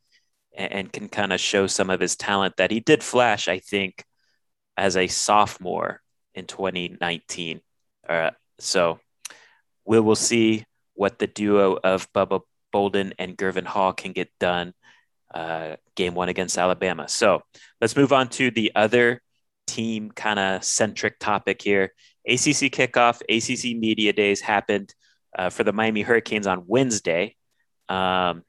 and, 0.54 0.92
can 0.92 1.08
kind 1.08 1.32
of 1.32 1.40
show 1.40 1.66
some 1.66 1.90
of 1.90 2.00
his 2.00 2.16
talent 2.16 2.56
that 2.56 2.70
he 2.70 2.80
did 2.80 3.02
flash. 3.02 3.48
I 3.48 3.58
think 3.58 4.04
as 4.76 4.96
a 4.96 5.06
sophomore 5.06 6.00
in 6.34 6.46
2019. 6.46 7.60
Uh, 8.08 8.30
so 8.58 8.98
we 9.84 10.00
will 10.00 10.16
see 10.16 10.64
what 10.94 11.18
the 11.18 11.26
duo 11.26 11.78
of 11.82 12.12
Bubba 12.12 12.40
Bolden 12.72 13.14
and 13.18 13.36
Gurvan 13.36 13.66
Hall 13.66 13.92
can 13.92 14.12
get 14.12 14.30
done. 14.40 14.74
Uh, 15.32 15.76
game 15.96 16.14
one 16.14 16.28
against 16.28 16.58
Alabama. 16.58 17.08
So 17.08 17.42
let's 17.80 17.96
move 17.96 18.12
on 18.12 18.28
to 18.30 18.50
the 18.50 18.72
other 18.74 19.20
team 19.66 20.10
kind 20.10 20.38
of 20.38 20.64
centric 20.64 21.18
topic 21.18 21.60
here. 21.60 21.92
ACC 22.26 22.70
kickoff, 22.70 23.20
ACC 23.28 23.76
media 23.76 24.12
days 24.12 24.40
happened 24.40 24.94
uh, 25.36 25.50
for 25.50 25.64
the 25.64 25.72
Miami 25.72 26.02
Hurricanes 26.02 26.46
on 26.46 26.64
Wednesday. 26.66 27.36
Um, 27.88 28.42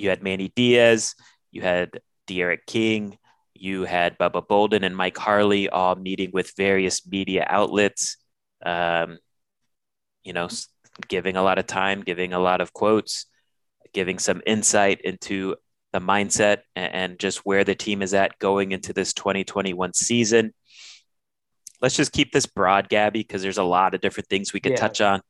you 0.00 0.08
had 0.08 0.22
Manny 0.22 0.52
Diaz, 0.54 1.14
you 1.50 1.62
had 1.62 2.00
D'Eriq 2.26 2.66
King, 2.66 3.18
you 3.54 3.84
had 3.84 4.18
Bubba 4.18 4.46
Bolden 4.46 4.84
and 4.84 4.96
Mike 4.96 5.18
Harley 5.18 5.68
all 5.68 5.94
meeting 5.94 6.30
with 6.32 6.54
various 6.56 7.06
media 7.06 7.46
outlets. 7.48 8.16
Um, 8.64 9.18
you 10.22 10.32
know, 10.32 10.48
giving 11.08 11.36
a 11.36 11.42
lot 11.42 11.58
of 11.58 11.66
time, 11.66 12.02
giving 12.02 12.32
a 12.32 12.38
lot 12.38 12.60
of 12.60 12.72
quotes, 12.72 13.26
giving 13.92 14.18
some 14.18 14.42
insight 14.46 15.00
into 15.02 15.56
the 15.92 15.98
mindset 15.98 16.58
and, 16.76 16.94
and 16.94 17.18
just 17.18 17.38
where 17.38 17.64
the 17.64 17.74
team 17.74 18.02
is 18.02 18.14
at 18.14 18.38
going 18.38 18.72
into 18.72 18.92
this 18.92 19.12
2021 19.12 19.92
season. 19.94 20.52
Let's 21.80 21.96
just 21.96 22.12
keep 22.12 22.32
this 22.32 22.46
broad, 22.46 22.88
Gabby, 22.88 23.20
because 23.20 23.42
there's 23.42 23.58
a 23.58 23.62
lot 23.62 23.94
of 23.94 24.00
different 24.00 24.28
things 24.28 24.52
we 24.52 24.60
could 24.60 24.72
yeah. 24.72 24.78
touch 24.78 25.00
on. 25.00 25.22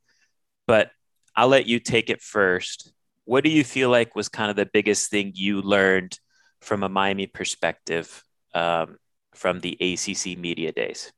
But 0.67 0.91
I'll 1.37 1.49
let 1.49 1.67
you 1.67 1.79
take 1.79 2.11
it 2.11 2.21
first. 2.21 2.93
What 3.31 3.45
do 3.45 3.51
you 3.51 3.63
feel 3.63 3.91
like 3.91 4.17
was 4.17 4.29
kind 4.29 4.51
of 4.51 4.57
the 4.57 4.67
biggest 4.67 5.09
thing 5.09 5.31
you 5.37 5.63
learned 5.63 6.19
from 6.61 6.83
a 6.83 6.89
Miami 6.89 7.29
perspective 7.29 8.25
um, 8.55 8.99
from 9.37 9.61
the 9.61 9.79
ACC 9.81 10.37
media 10.37 10.73
days? 10.73 11.13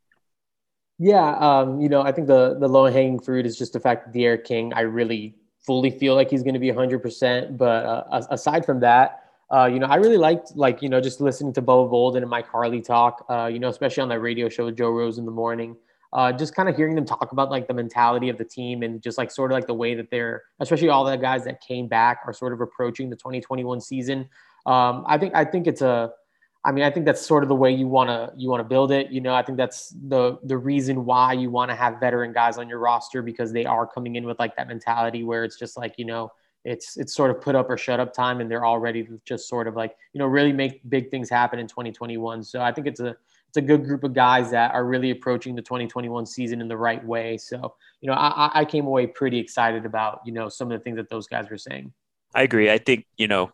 Yeah, 0.99 1.35
um, 1.39 1.81
you 1.81 1.89
know, 1.89 2.03
I 2.03 2.13
think 2.13 2.27
the 2.27 2.59
the 2.61 2.69
low 2.69 2.85
hanging 2.85 3.19
fruit 3.19 3.47
is 3.47 3.57
just 3.57 3.73
the 3.73 3.81
fact 3.81 4.05
that 4.05 4.13
D'Eriq 4.13 4.45
King. 4.45 4.75
I 4.75 4.83
really 4.83 5.37
fully 5.65 5.89
feel 5.89 6.15
like 6.15 6.29
he's 6.29 6.43
going 6.43 6.53
to 6.53 6.61
be 6.61 6.71
100%. 6.71 7.57
But 7.57 7.87
uh, 7.87 8.27
aside 8.29 8.67
from 8.67 8.81
that, 8.81 9.25
uh, 9.51 9.65
you 9.73 9.79
know, 9.79 9.87
I 9.87 9.97
really 9.97 10.19
liked 10.19 10.55
like 10.55 10.83
you 10.83 10.91
know 10.91 11.01
just 11.01 11.19
listening 11.23 11.55
to 11.55 11.63
Bubba 11.63 11.89
Bolden 11.89 12.23
and 12.23 12.29
Mike 12.29 12.47
Harley 12.47 12.83
talk. 12.83 13.25
Uh, 13.31 13.47
you 13.47 13.59
know, 13.59 13.71
especially 13.71 14.03
on 14.03 14.11
that 14.11 14.21
radio 14.21 14.51
show 14.51 14.67
with 14.67 14.77
Joe 14.77 14.91
Rose 14.91 15.17
in 15.17 15.25
the 15.25 15.33
morning. 15.33 15.77
Uh, 16.13 16.31
just 16.31 16.55
kind 16.55 16.69
of 16.69 16.77
hearing 16.77 16.95
them 16.95 17.07
talk 17.07 17.33
about 17.33 17.51
like 17.51 17.67
the 17.67 17.75
mentality 17.75 18.29
of 18.29 18.37
the 18.37 18.45
team 18.45 18.83
and 18.83 19.03
just 19.03 19.17
like 19.17 19.31
sort 19.31 19.51
of 19.51 19.57
like 19.57 19.67
the 19.67 19.75
way 19.75 19.95
that 19.95 20.11
they're, 20.11 20.43
especially 20.61 20.89
all 20.91 21.05
the 21.05 21.17
guys 21.17 21.45
that 21.45 21.61
came 21.63 21.89
back 21.89 22.21
are 22.27 22.35
sort 22.35 22.53
of 22.53 22.61
approaching 22.61 23.09
the 23.09 23.17
2021 23.17 23.81
season. 23.81 24.29
Um, 24.67 25.05
I 25.07 25.17
think 25.17 25.35
I 25.35 25.45
think 25.45 25.67
it's 25.67 25.81
a, 25.81 26.13
I 26.65 26.71
mean, 26.71 26.85
I 26.85 26.91
think 26.91 27.07
that's 27.07 27.25
sort 27.25 27.43
of 27.43 27.49
the 27.49 27.55
way 27.55 27.73
you 27.73 27.89
want 27.89 28.09
to 28.11 28.33
you 28.37 28.51
want 28.51 28.61
to 28.61 28.69
build 28.69 28.93
it. 28.93 29.11
You 29.11 29.21
know, 29.21 29.35
I 29.35 29.43
think 29.43 29.57
that's 29.57 29.95
the 30.09 30.39
the 30.45 30.57
reason 30.57 31.05
why 31.05 31.33
you 31.33 31.51
want 31.51 31.71
to 31.71 31.75
have 31.75 31.99
veteran 31.99 32.33
guys 32.33 32.59
on 32.59 32.69
your 32.69 32.79
roster 32.79 33.23
because 33.23 33.53
they 33.53 33.65
are 33.65 33.87
coming 33.87 34.17
in 34.17 34.25
with 34.25 34.39
like 34.39 34.55
that 34.57 34.69
mentality 34.69 35.25
where 35.25 35.45
it's 35.45 35.59
just 35.59 35.77
like 35.77 35.95
you 35.97 36.05
know 36.05 36.31
it's 36.65 36.97
it's 36.97 37.15
sort 37.15 37.31
of 37.31 37.41
put 37.41 37.55
up 37.55 37.69
or 37.69 37.77
shut 37.77 38.01
up 38.01 38.13
time 38.13 38.41
and 38.41 38.51
they're 38.51 38.65
all 38.65 38.79
ready 38.79 39.03
to 39.03 39.21
just 39.25 39.49
sort 39.49 39.67
of 39.67 39.75
like 39.75 39.97
you 40.13 40.19
know 40.19 40.27
really 40.27 40.53
make 40.53 40.81
big 40.89 41.11
things 41.11 41.29
happen 41.29 41.59
in 41.59 41.67
2021 41.67 42.43
so 42.43 42.61
i 42.61 42.71
think 42.73 42.87
it's 42.87 43.01
a 43.01 43.17
it's 43.53 43.59
a 43.59 43.61
good 43.61 43.85
group 43.85 44.03
of 44.03 44.15
guys 44.15 44.51
that 44.53 44.73
are 44.73 44.83
really 44.83 45.11
approaching 45.11 45.55
the 45.55 45.61
2021 45.61 46.25
season 46.25 46.63
in 46.63 46.69
the 46.69 46.77
right 46.77 47.05
way 47.05 47.37
so 47.37 47.75
you 48.01 48.09
know 48.09 48.15
i 48.15 48.51
i 48.55 48.65
came 48.65 48.87
away 48.87 49.07
pretty 49.07 49.39
excited 49.39 49.85
about 49.85 50.21
you 50.25 50.33
know 50.33 50.49
some 50.49 50.73
of 50.73 50.79
the 50.79 50.83
things 50.83 50.97
that 50.97 51.11
those 51.11 51.27
guys 51.27 51.51
were 51.51 51.59
saying 51.59 51.93
i 52.35 52.43
agree 52.43 52.71
i 52.71 52.79
think 52.79 53.05
you 53.19 53.29
know 53.29 53.53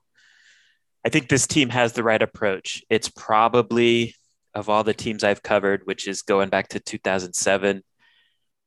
i 1.05 1.09
think 1.09 1.29
this 1.29 1.49
team 1.49 1.69
has 1.69 1.95
the 1.95 2.05
right 2.05 2.23
approach 2.23 2.85
it's 2.89 3.09
probably 3.09 4.15
of 4.55 4.69
all 4.69 4.85
the 4.85 4.95
teams 4.95 5.25
i've 5.25 5.43
covered 5.43 5.83
which 5.85 6.07
is 6.07 6.23
going 6.23 6.49
back 6.49 6.69
to 6.69 6.79
2007 6.79 7.83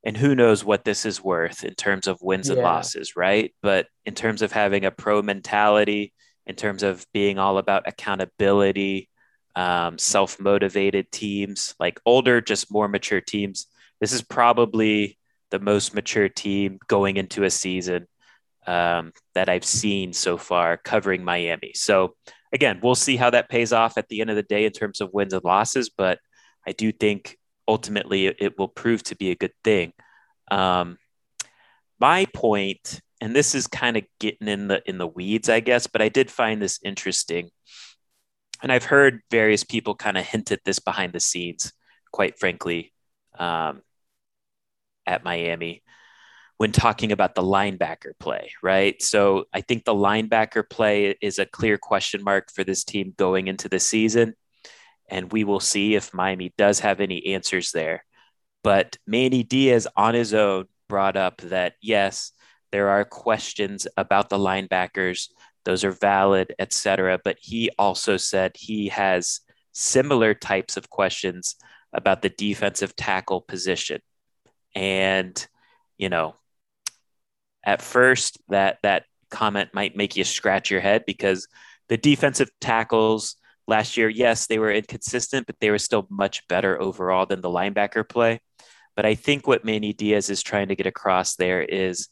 and 0.03 0.17
who 0.17 0.35
knows 0.35 0.65
what 0.65 0.83
this 0.83 1.05
is 1.05 1.23
worth 1.23 1.63
in 1.63 1.75
terms 1.75 2.07
of 2.07 2.17
wins 2.21 2.47
yeah. 2.47 2.55
and 2.55 2.63
losses, 2.63 3.15
right? 3.15 3.53
But 3.61 3.85
in 4.03 4.15
terms 4.15 4.41
of 4.41 4.51
having 4.51 4.83
a 4.83 4.89
pro 4.89 5.21
mentality, 5.21 6.11
in 6.47 6.55
terms 6.55 6.81
of 6.81 7.05
being 7.13 7.38
all 7.38 7.59
about 7.59 7.88
accountability, 7.88 9.11
um, 9.55 9.98
self 9.98 10.39
motivated 10.39 11.12
teams, 11.12 11.75
like 11.79 12.00
older, 12.05 12.41
just 12.41 12.72
more 12.72 12.88
mature 12.88 13.22
teams, 13.22 13.67
this 14.00 14.13
is 14.13 14.22
probably 14.22 15.17
the 15.51 15.60
most 15.60 15.93
mature 15.93 16.29
team 16.29 16.79
going 16.88 17.17
into 17.17 17.43
a 17.43 17.50
season 17.50 18.08
um, 18.67 19.12
that 19.36 19.50
I've 19.50 19.65
seen 19.65 20.13
so 20.13 20.38
far 20.38 20.77
covering 20.77 21.24
Miami. 21.24 21.72
So, 21.75 22.15
again, 22.53 22.79
we'll 22.81 22.96
see 22.96 23.15
how 23.15 23.29
that 23.29 23.50
pays 23.50 23.74
off 23.74 23.98
at 23.98 24.08
the 24.10 24.22
end 24.22 24.29
of 24.29 24.36
the 24.36 24.43
day 24.43 24.65
in 24.65 24.72
terms 24.72 25.01
of 25.01 25.13
wins 25.13 25.34
and 25.34 25.43
losses, 25.43 25.89
but 25.89 26.20
I 26.65 26.72
do 26.72 26.91
think 26.91 27.38
ultimately 27.67 28.27
it, 28.27 28.58
will 28.58 28.67
prove 28.67 29.03
to 29.03 29.15
be 29.15 29.31
a 29.31 29.36
good 29.36 29.53
thing. 29.63 29.93
Um, 30.50 30.98
my 32.00 32.25
point, 32.34 33.00
and 33.22 33.36
this 33.36 33.55
is 33.55 33.67
kind 33.67 33.98
of 33.98 34.03
getting 34.20 34.48
in 34.48 34.67
the 34.67 34.81
in 34.88 34.98
the 34.98 35.08
weeds, 35.08 35.50
I 35.50 35.60
guess, 35.60 35.88
but 35.88 36.01
I 36.01 36.10
did 36.10 36.31
find 36.31 36.62
this 36.62 36.79
interesting, 36.84 37.51
and 38.62 38.72
I've 38.72 38.86
heard 38.86 39.22
various 39.32 39.63
people 39.63 39.96
kind 39.96 40.18
of 40.18 40.25
hint 40.25 40.51
at 40.51 40.63
this 40.63 40.80
behind 40.80 41.13
the 41.13 41.20
scenes, 41.20 41.74
quite 42.12 42.39
frankly, 42.39 42.94
um, 43.38 43.82
at 45.06 45.24
Miami 45.24 45.84
when 46.58 46.72
talking 46.72 47.12
about 47.12 47.34
the 47.34 47.41
linebacker 47.41 48.12
play, 48.20 48.51
right? 48.62 49.01
So 49.01 49.46
I 49.51 49.62
think 49.62 49.84
the 49.84 49.96
linebacker 49.96 50.70
play 50.70 51.15
is 51.20 51.39
a 51.39 51.46
clear 51.48 51.80
question 51.80 52.24
mark 52.24 52.51
for 52.51 52.63
this 52.63 52.84
team 52.84 53.15
going 53.18 53.48
into 53.48 53.68
the 53.68 53.80
season 53.80 54.36
and 55.12 55.32
we 55.32 55.44
will 55.44 55.60
see 55.60 55.96
if 55.96 56.13
Miami 56.13 56.53
does 56.58 56.80
have 56.80 57.01
any 57.01 57.34
answers 57.34 57.72
there. 57.72 58.06
But 58.63 58.98
Manny 59.06 59.44
Diaz 59.44 59.88
on 59.96 60.13
his 60.13 60.34
own 60.34 60.65
brought 60.88 61.18
up 61.18 61.41
that 61.41 61.74
yes, 61.82 62.32
there 62.72 62.89
are 62.89 63.06
questions 63.06 63.88
about 63.98 64.30
the 64.30 64.38
linebackers; 64.38 65.30
those 65.65 65.84
are 65.84 65.91
valid, 65.91 66.53
etc. 66.60 67.20
But 67.24 67.38
he 67.39 67.70
also 67.77 68.18
said 68.18 68.53
he 68.56 68.89
has 68.89 69.41
similar 69.74 70.34
types 70.34 70.77
of 70.77 70.89
questions 70.89 71.56
about 71.94 72.22
the 72.22 72.30
defensive 72.30 72.96
tackle 72.96 73.41
position, 73.41 74.01
and 74.75 75.48
you 75.98 76.10
know, 76.10 76.36
at 77.63 77.82
first 77.82 78.39
that 78.50 78.80
that 78.84 79.06
comment 79.30 79.70
might 79.74 79.96
make 79.96 80.15
you 80.15 80.24
scratch 80.24 80.72
your 80.72 80.82
head 80.82 81.03
because 81.06 81.48
the 81.89 81.98
defensive 81.98 82.50
tackles 82.60 83.36
Last 83.72 83.96
year, 83.96 84.10
yes, 84.10 84.48
they 84.48 84.60
were 84.60 84.72
inconsistent, 84.72 85.48
but 85.48 85.56
they 85.62 85.70
were 85.70 85.77
still 85.77 86.08
much 86.10 86.46
better 86.48 86.82
overall 86.82 87.25
than 87.25 87.39
the 87.39 87.50
linebacker 87.50 88.08
play. 88.08 88.41
But 88.96 89.06
I 89.06 89.15
think 89.15 89.48
what 89.48 89.63
Manny 89.63 89.94
Diaz 89.94 90.30
is 90.30 90.44
trying 90.44 90.68
to 90.70 90.75
get 90.75 90.88
across 90.88 91.36
there 91.36 91.62
is 91.62 92.10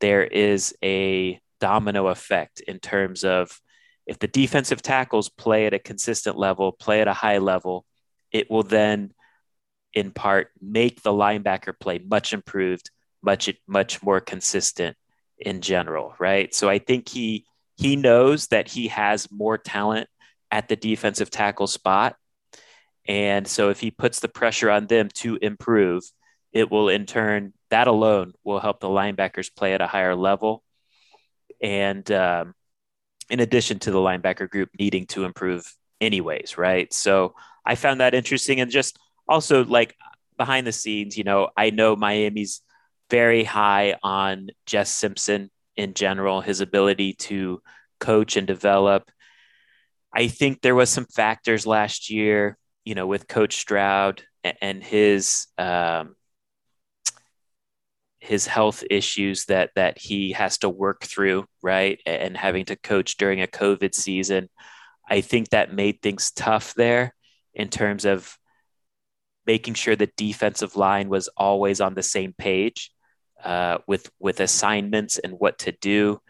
there 0.00 0.24
is 0.24 0.74
a 0.82 1.38
domino 1.62 2.08
effect 2.08 2.58
in 2.58 2.80
terms 2.80 3.22
of 3.22 3.60
if 4.04 4.18
the 4.18 4.26
defensive 4.26 4.82
tackles 4.82 5.28
play 5.28 5.66
at 5.66 5.74
a 5.74 5.78
consistent 5.78 6.36
level, 6.36 6.72
play 6.72 7.00
at 7.00 7.06
a 7.06 7.12
high 7.12 7.38
level, 7.38 7.86
it 8.32 8.50
will 8.50 8.64
then 8.64 9.12
in 9.94 10.10
part 10.10 10.48
make 10.60 11.02
the 11.02 11.12
linebacker 11.12 11.72
play 11.78 12.00
much 12.00 12.32
improved, 12.32 12.90
much 13.22 13.48
much 13.68 14.02
more 14.02 14.20
consistent 14.20 14.96
in 15.38 15.60
general, 15.60 16.14
right? 16.18 16.52
So 16.52 16.68
I 16.68 16.80
think 16.80 17.08
he 17.08 17.46
he 17.76 17.94
knows 17.94 18.48
that 18.48 18.66
he 18.66 18.88
has 18.88 19.30
more 19.30 19.56
talent 19.56 20.08
at 20.50 20.66
the 20.66 20.74
defensive 20.74 21.30
tackle 21.30 21.68
spot. 21.68 22.16
And 23.06 23.46
so 23.46 23.70
if 23.70 23.78
he 23.78 23.92
puts 23.92 24.18
the 24.18 24.28
pressure 24.28 24.68
on 24.68 24.88
them 24.88 25.10
to 25.22 25.36
improve, 25.36 26.02
it 26.52 26.72
will 26.72 26.88
in 26.88 27.06
turn 27.06 27.52
that 27.70 27.86
alone 27.86 28.32
will 28.42 28.58
help 28.58 28.80
the 28.80 28.88
linebackers 28.88 29.54
play 29.54 29.74
at 29.74 29.80
a 29.80 29.86
higher 29.86 30.16
level. 30.16 30.64
And 31.62 32.10
um, 32.10 32.54
in 33.30 33.40
addition 33.40 33.78
to 33.80 33.90
the 33.90 33.98
linebacker 33.98 34.48
group 34.48 34.70
needing 34.78 35.06
to 35.06 35.24
improve 35.24 35.64
anyways, 36.00 36.58
right? 36.58 36.92
So 36.92 37.34
I 37.64 37.76
found 37.76 38.00
that 38.00 38.14
interesting 38.14 38.60
and 38.60 38.70
just 38.70 38.98
also 39.28 39.64
like 39.64 39.96
behind 40.36 40.66
the 40.66 40.72
scenes, 40.72 41.16
you 41.16 41.24
know, 41.24 41.48
I 41.56 41.70
know 41.70 41.94
Miami's 41.94 42.60
very 43.10 43.44
high 43.44 43.96
on 44.02 44.48
Jess 44.66 44.90
Simpson 44.90 45.50
in 45.76 45.94
general, 45.94 46.40
his 46.40 46.60
ability 46.60 47.14
to 47.14 47.62
coach 48.00 48.36
and 48.36 48.46
develop. 48.46 49.10
I 50.14 50.28
think 50.28 50.60
there 50.60 50.74
was 50.74 50.90
some 50.90 51.06
factors 51.06 51.66
last 51.66 52.10
year, 52.10 52.58
you 52.84 52.94
know, 52.94 53.06
with 53.06 53.28
Coach 53.28 53.56
Stroud 53.56 54.22
and 54.60 54.82
his 54.82 55.46
um, 55.56 56.16
his 58.22 58.46
health 58.46 58.84
issues 58.88 59.46
that 59.46 59.70
that 59.74 59.98
he 59.98 60.30
has 60.30 60.58
to 60.58 60.68
work 60.68 61.02
through, 61.02 61.44
right, 61.60 62.00
and 62.06 62.36
having 62.36 62.64
to 62.66 62.76
coach 62.76 63.16
during 63.16 63.42
a 63.42 63.48
COVID 63.48 63.92
season. 63.94 64.48
I 65.10 65.22
think 65.22 65.48
that 65.48 65.74
made 65.74 66.00
things 66.00 66.30
tough 66.30 66.72
there 66.74 67.16
in 67.52 67.68
terms 67.68 68.04
of 68.04 68.38
making 69.44 69.74
sure 69.74 69.96
the 69.96 70.10
defensive 70.16 70.76
line 70.76 71.08
was 71.08 71.26
always 71.36 71.80
on 71.80 71.94
the 71.94 72.02
same 72.04 72.32
page 72.32 72.92
uh, 73.42 73.78
with 73.88 74.08
with 74.20 74.38
assignments 74.38 75.18
and 75.18 75.32
what 75.40 75.58
to 75.58 75.72
do, 75.72 76.20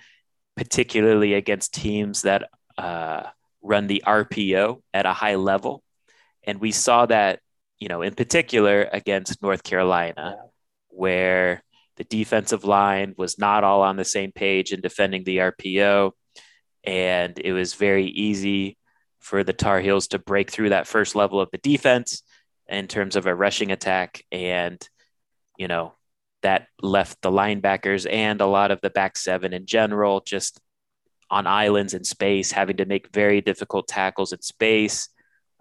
particularly 0.57 1.35
against 1.35 1.75
teams 1.75 2.23
that 2.23 2.49
uh, 2.79 3.25
run 3.61 3.87
the 3.87 4.03
RPO 4.07 4.81
at 4.95 5.05
a 5.05 5.13
high 5.13 5.35
level, 5.35 5.85
and 6.45 6.59
we 6.59 6.73
saw 6.73 7.05
that 7.05 7.41
you 7.79 7.89
know 7.89 8.01
in 8.01 8.15
particular 8.15 8.89
against 8.91 9.43
North 9.43 9.63
Carolina, 9.63 10.39
where 10.89 11.63
the 11.97 12.05
defensive 12.05 12.65
line 12.65 13.15
was 13.17 13.39
not 13.39 13.65
all 13.65 13.83
on 13.83 13.97
the 13.97 14.05
same 14.05 14.33
page 14.33 14.73
in 14.73 14.81
defending 14.81 15.25
the 15.25 15.39
RPO, 15.39 16.13
and 16.85 17.39
it 17.39 17.53
was 17.53 17.75
very 17.75 18.07
easy 18.07 18.79
for 19.21 19.45
the 19.45 19.53
Tar 19.53 19.81
Heels 19.81 20.09
to 20.09 20.19
break 20.19 20.51
through 20.51 20.71
that 20.71 20.87
first 20.87 21.15
level 21.15 21.41
of 21.41 21.51
the 21.53 21.59
defense 21.59 22.23
in 22.69 22.89
terms 22.89 23.17
of 23.17 23.27
a 23.27 23.35
rushing 23.35 23.71
attack 23.71 24.25
and 24.33 24.89
you 25.59 25.69
know 25.69 25.93
that 26.43 26.67
left 26.81 27.21
the 27.23 27.31
linebackers 27.31 28.11
and 28.11 28.41
a 28.41 28.47
lot 28.47 28.71
of 28.71 28.81
the 28.81 28.91
back 28.91 29.17
seven 29.17 29.53
in 29.53 29.67
general 29.67 30.21
just 30.21 30.61
on 31.33 31.47
islands 31.47 31.95
in 31.95 32.05
space, 32.05 32.53
having 32.53 32.77
to 32.77 32.85
make 32.85 33.09
very 33.13 33.41
difficult 33.41 33.89
tackles 33.89 34.35
in 34.35 34.43
space 34.43 35.09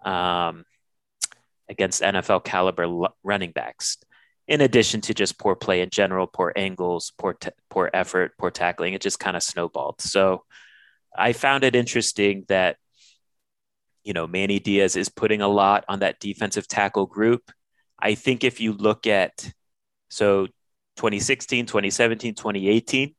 um, 0.04 0.64
against 1.68 2.02
NFL 2.02 2.44
caliber 2.44 3.08
running 3.24 3.52
backs. 3.52 3.96
In 4.48 4.60
addition 4.60 5.00
to 5.02 5.14
just 5.14 5.38
poor 5.38 5.54
play 5.54 5.82
in 5.82 5.90
general, 5.90 6.26
poor 6.26 6.52
angles, 6.56 7.12
poor 7.16 7.34
t- 7.34 7.50
poor 7.70 7.90
effort, 7.94 8.32
poor 8.38 8.50
tackling, 8.50 8.94
it 8.94 9.00
just 9.00 9.20
kind 9.20 9.36
of 9.36 9.42
snowballed. 9.42 10.00
So 10.00 10.44
I 11.16 11.32
found 11.32 11.64
it 11.64 11.76
interesting 11.76 12.44
that 12.48 12.76
you 14.04 14.12
know 14.12 14.26
Manny 14.26 14.58
Diaz 14.58 14.96
is 14.96 15.08
putting 15.08 15.42
a 15.42 15.48
lot 15.48 15.84
on 15.88 16.00
that 16.00 16.18
defensive 16.18 16.66
tackle 16.66 17.06
group. 17.06 17.52
I 17.98 18.14
think 18.14 18.42
if 18.42 18.60
you 18.60 18.72
look 18.72 19.06
at 19.06 19.52
so 20.10 20.46
2016, 20.96 21.66
2017, 21.66 22.34
2018, 22.34 23.14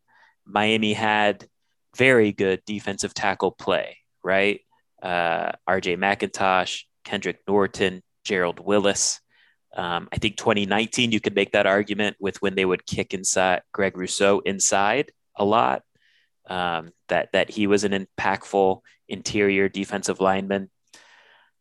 Miami 0.46 0.94
had 0.94 1.48
very 1.96 2.32
good 2.32 2.62
defensive 2.66 3.14
tackle 3.14 3.52
play, 3.52 3.98
right? 4.24 4.62
Uh, 5.02 5.52
RJ 5.68 5.98
McIntosh, 5.98 6.84
Kendrick 7.04 7.40
Norton, 7.48 8.02
Gerald 8.24 8.60
Willis. 8.60 9.20
Um, 9.76 10.08
I 10.12 10.18
think 10.18 10.38
2019, 10.38 11.12
you 11.12 11.20
could 11.20 11.36
make 11.36 11.52
that 11.54 11.66
argument 11.66 12.18
with 12.20 12.42
when 12.42 12.56
they 12.56 12.66
would 12.66 12.86
kick 12.86 13.14
inside 13.14 13.64
Greg 13.72 13.98
Rousseau 13.98 14.40
inside 14.40 15.12
a 15.36 15.46
lot. 15.46 15.84
Um, 16.50 16.92
that 17.08 17.30
that 17.32 17.50
he 17.50 17.68
was 17.68 17.86
an 17.86 17.94
impactful 17.94 18.82
interior 19.08 19.70
defensive 19.70 20.20
lineman. 20.20 20.70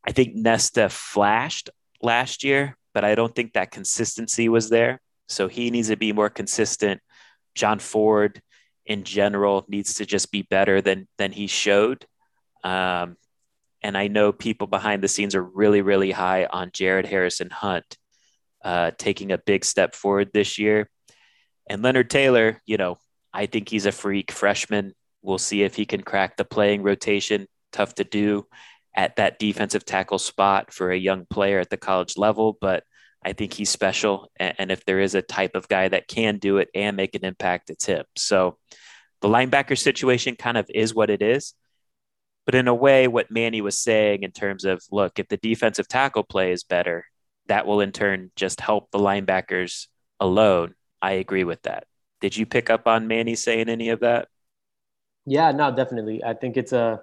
I 0.05 0.11
think 0.11 0.35
Nesta 0.35 0.89
flashed 0.89 1.71
last 2.03 2.43
year, 2.43 2.77
but 2.93 3.05
I 3.05 3.15
don't 3.15 3.35
think 3.35 3.53
that 3.53 3.71
consistency 3.71 4.49
was 4.49 4.71
there. 4.71 5.01
So 5.29 5.47
he 5.47 5.71
needs 5.71 5.89
to 5.89 5.97
be 5.97 6.13
more 6.13 6.29
consistent. 6.29 7.01
John 7.55 7.79
Ford, 7.79 8.43
in 8.85 9.05
general, 9.05 9.65
needs 9.69 9.95
to 9.95 10.07
just 10.07 10.33
be 10.33 10.43
better 10.43 10.81
than 10.81 11.07
than 11.17 11.31
he 11.31 11.47
showed. 11.47 12.05
Um, 12.65 13.17
and 13.83 13.97
I 13.97 14.09
know 14.09 14.33
people 14.33 14.67
behind 14.67 15.03
the 15.03 15.09
scenes 15.09 15.35
are 15.35 15.43
really, 15.43 15.81
really 15.81 16.11
high 16.11 16.47
on 16.47 16.71
Jared 16.73 17.07
Harrison 17.07 17.51
Hunt 17.51 17.99
uh, 18.65 18.93
taking 18.99 19.33
a 19.33 19.39
big 19.39 19.65
step 19.65 19.95
forward 19.95 20.31
this 20.33 20.59
year. 20.59 20.89
And 21.69 21.83
Leonard 21.83 22.11
Taylor, 22.11 22.61
you 22.67 22.77
know, 22.77 22.99
I 23.33 23.47
think 23.47 23.69
he's 23.69 23.87
a 23.87 23.93
freak 23.93 24.31
freshman. 24.33 24.95
We'll 25.23 25.39
see 25.39 25.63
if 25.63 25.75
he 25.75 25.87
can 25.87 26.03
crack 26.03 26.37
the 26.37 26.45
playing 26.45 26.83
rotation. 26.83 27.47
Tough 27.73 27.95
to 27.97 28.05
do 28.05 28.47
at 28.95 29.17
that 29.17 29.39
defensive 29.39 29.85
tackle 29.85 30.19
spot 30.19 30.73
for 30.73 30.91
a 30.91 30.97
young 30.97 31.27
player 31.31 31.61
at 31.61 31.71
the 31.71 31.77
college 31.77 32.19
level, 32.19 32.59
but 32.61 32.85
I 33.25 33.33
think 33.33 33.55
he's 33.55 33.71
special. 33.71 34.31
And, 34.37 34.71
if 34.71 34.85
there 34.85 35.01
is 35.01 35.15
a 35.15 35.23
type 35.23 35.55
of 35.55 35.69
guy 35.69 35.89
that 35.89 36.09
can 36.09 36.39
do 36.39 36.59
it 36.59 36.69
and 36.75 36.97
make 36.97 37.15
an 37.15 37.25
impact, 37.25 37.71
it's 37.71 37.87
him. 37.87 38.05
So 38.17 38.59
the 39.21 39.29
linebacker 39.29 39.79
situation 39.79 40.37
kind 40.37 40.59
of 40.59 40.69
is 40.75 40.95
what 40.95 41.09
it 41.09 41.23
is. 41.23 41.55
But 42.45 42.57
in 42.57 42.67
a 42.67 42.75
way, 42.75 43.07
what 43.07 43.31
Manny 43.31 43.61
was 43.61 43.79
saying 43.79 44.25
in 44.25 44.33
terms 44.33 44.65
of 44.65 44.83
look, 44.91 45.19
if 45.19 45.29
the 45.29 45.37
defensive 45.37 45.87
tackle 45.87 46.25
play 46.25 46.51
is 46.51 46.65
better, 46.65 47.05
that 47.47 47.67
will 47.67 47.81
in 47.81 47.93
turn 47.93 48.31
just 48.37 48.61
help 48.61 48.91
the 48.91 48.99
linebackers 48.99 49.89
alone. 50.21 50.75
I 51.01 51.13
agree 51.13 51.45
with 51.45 51.63
that. 51.63 51.87
Did 52.21 52.37
you 52.37 52.47
pick 52.47 52.71
up 52.71 52.87
on 52.87 53.09
Manny 53.09 53.35
saying 53.35 53.69
any 53.69 53.89
of 53.89 54.01
that? 54.01 54.29
Yeah, 55.27 55.53
no, 55.53 55.75
definitely. 55.75 56.23
I 56.23 56.35
think 56.35 56.57
it's 56.57 56.73
a, 56.73 57.01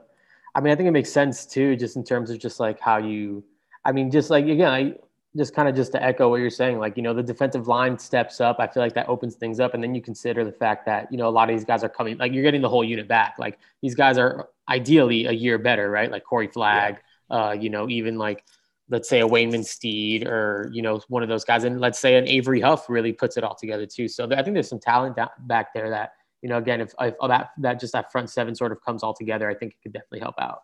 I 0.56 0.62
mean, 0.62 0.72
I 0.72 0.76
think 0.76 0.88
it 0.88 0.92
makes 0.92 1.12
sense 1.12 1.46
too, 1.46 1.76
just 1.76 1.96
in 1.96 2.04
terms 2.04 2.30
of 2.30 2.40
just 2.40 2.60
like 2.60 2.80
how 2.80 2.98
you, 2.98 3.44
I 3.84 3.92
mean, 3.92 4.12
just 4.12 4.30
like, 4.30 4.46
again, 4.46 4.72
I, 4.72 4.96
just 5.38 5.54
kind 5.54 5.70
of 5.70 5.76
just 5.76 5.92
to 5.92 6.04
echo 6.04 6.28
what 6.28 6.38
you're 6.38 6.50
saying, 6.50 6.80
like, 6.80 6.98
you 6.98 7.04
know, 7.04 7.14
the 7.14 7.22
defensive 7.22 7.68
line 7.68 8.00
steps 8.00 8.42
up. 8.42 8.58
I 8.60 8.66
feel 8.66 8.82
like 8.82 8.96
that 8.96 9.08
opens 9.08 9.36
things 9.36 9.60
up. 9.60 9.76
And 9.76 9.84
then 9.84 9.94
you 9.94 10.02
consider 10.02 10.44
the 10.44 10.52
fact 10.52 10.88
that, 10.88 11.12
you 11.12 11.20
know, 11.20 11.28
a 11.28 11.30
lot 11.30 11.50
of 11.50 11.56
these 11.56 11.66
guys 11.66 11.84
are 11.84 11.90
coming, 11.90 12.18
like 12.18 12.34
you're 12.34 12.42
getting 12.42 12.62
the 12.62 12.70
whole 12.70 12.84
unit 12.84 13.08
back. 13.08 13.36
Like 13.38 13.60
these 13.82 13.94
guys 13.94 14.18
are 14.18 14.50
ideally 14.68 15.28
a 15.28 15.32
year 15.32 15.60
better, 15.60 15.92
right? 15.92 16.10
Like 16.10 16.24
Corey 16.24 16.48
Flagg, 16.48 16.98
yeah. 17.30 17.38
uh, 17.38 17.52
you 17.52 17.70
know, 17.70 17.88
even 17.90 18.18
like, 18.18 18.44
let's 18.90 19.08
say 19.08 19.22
a 19.22 19.28
Waynmon 19.28 19.64
Steed 19.64 20.28
or, 20.28 20.70
you 20.74 20.82
know, 20.82 21.00
one 21.08 21.24
of 21.24 21.30
those 21.30 21.46
guys. 21.46 21.64
And 21.64 21.80
let's 21.80 22.00
say 22.00 22.16
an 22.16 22.28
Avery 22.28 22.60
Huff 22.60 22.90
really 22.90 23.14
puts 23.14 23.38
it 23.38 23.44
all 23.44 23.56
together 23.56 23.86
too. 23.86 24.08
So 24.08 24.26
I 24.26 24.42
think 24.42 24.56
there's 24.56 24.70
some 24.70 24.80
talent 24.80 25.18
back 25.40 25.74
there 25.74 25.92
that, 25.92 26.14
you 26.42 26.50
know, 26.50 26.58
again, 26.58 26.82
if, 26.82 26.94
if 27.00 27.16
that, 27.22 27.52
that 27.60 27.80
just 27.80 27.94
that 27.94 28.12
front 28.12 28.30
seven 28.30 28.56
sort 28.56 28.72
of 28.72 28.84
comes 28.84 29.04
all 29.04 29.14
together, 29.14 29.50
I 29.50 29.54
think 29.54 29.74
it 29.74 29.78
could 29.84 29.94
definitely 29.94 30.22
help 30.22 30.36
out. 30.40 30.64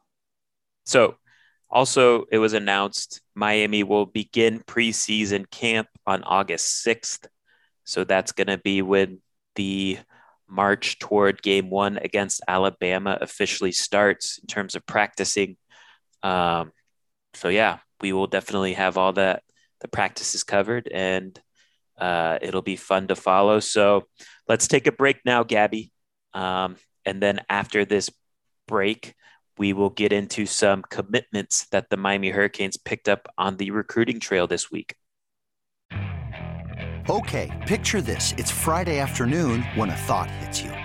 So 0.86 1.16
also, 1.70 2.26
it 2.32 2.38
was 2.38 2.54
announced 2.54 3.22
Miami 3.36 3.84
will 3.84 4.06
begin 4.06 4.60
preseason 4.60 5.50
camp 5.50 5.88
on 6.06 6.24
August 6.24 6.86
6th. 6.86 7.28
So 7.84 8.04
that's 8.04 8.32
going 8.32 8.48
to 8.48 8.58
be 8.58 8.82
when 8.82 9.20
the 9.56 10.00
march 10.48 11.00
toward 11.00 11.42
game 11.42 11.70
one 11.70 11.98
against 11.98 12.42
Alabama 12.48 13.18
officially 13.20 13.72
starts 13.72 14.38
in 14.38 14.48
terms 14.48 14.76
of 14.76 14.86
practicing. 14.86 15.58
Um, 16.24 16.72
so, 17.36 17.50
yeah, 17.50 17.80
we 18.02 18.14
will 18.14 18.28
definitely 18.28 18.74
have 18.74 18.98
all 18.98 19.14
that, 19.14 19.44
the 19.82 19.88
practices 19.88 20.44
covered, 20.44 20.88
and 20.88 21.40
uh, 21.98 22.40
it'll 22.42 22.62
be 22.62 22.76
fun 22.76 23.08
to 23.08 23.16
follow. 23.16 23.60
So, 23.60 24.04
let's 24.48 24.68
take 24.68 24.88
a 24.88 24.92
break 24.92 25.18
now, 25.26 25.44
Gabby. 25.44 25.92
Um, 26.34 26.76
and 27.06 27.22
then 27.22 27.42
after 27.50 27.86
this 27.86 28.10
break, 28.68 29.14
we 29.58 29.74
will 29.74 29.90
get 29.90 30.12
into 30.12 30.46
some 30.46 30.84
commitments 30.90 31.68
that 31.72 31.90
the 31.90 31.98
Miami 31.98 32.30
Hurricanes 32.30 32.78
picked 32.78 33.08
up 33.08 33.28
on 33.38 33.58
the 33.58 33.72
recruiting 33.72 34.20
trail 34.20 34.48
this 34.48 34.70
week. 34.70 34.96
Okay, 37.10 37.52
picture 37.68 38.02
this. 38.02 38.34
It's 38.38 38.52
Friday 38.52 39.00
afternoon 39.00 39.62
when 39.76 39.92
a 39.92 39.96
thought 39.96 40.30
hits 40.30 40.62
you. 40.62 40.85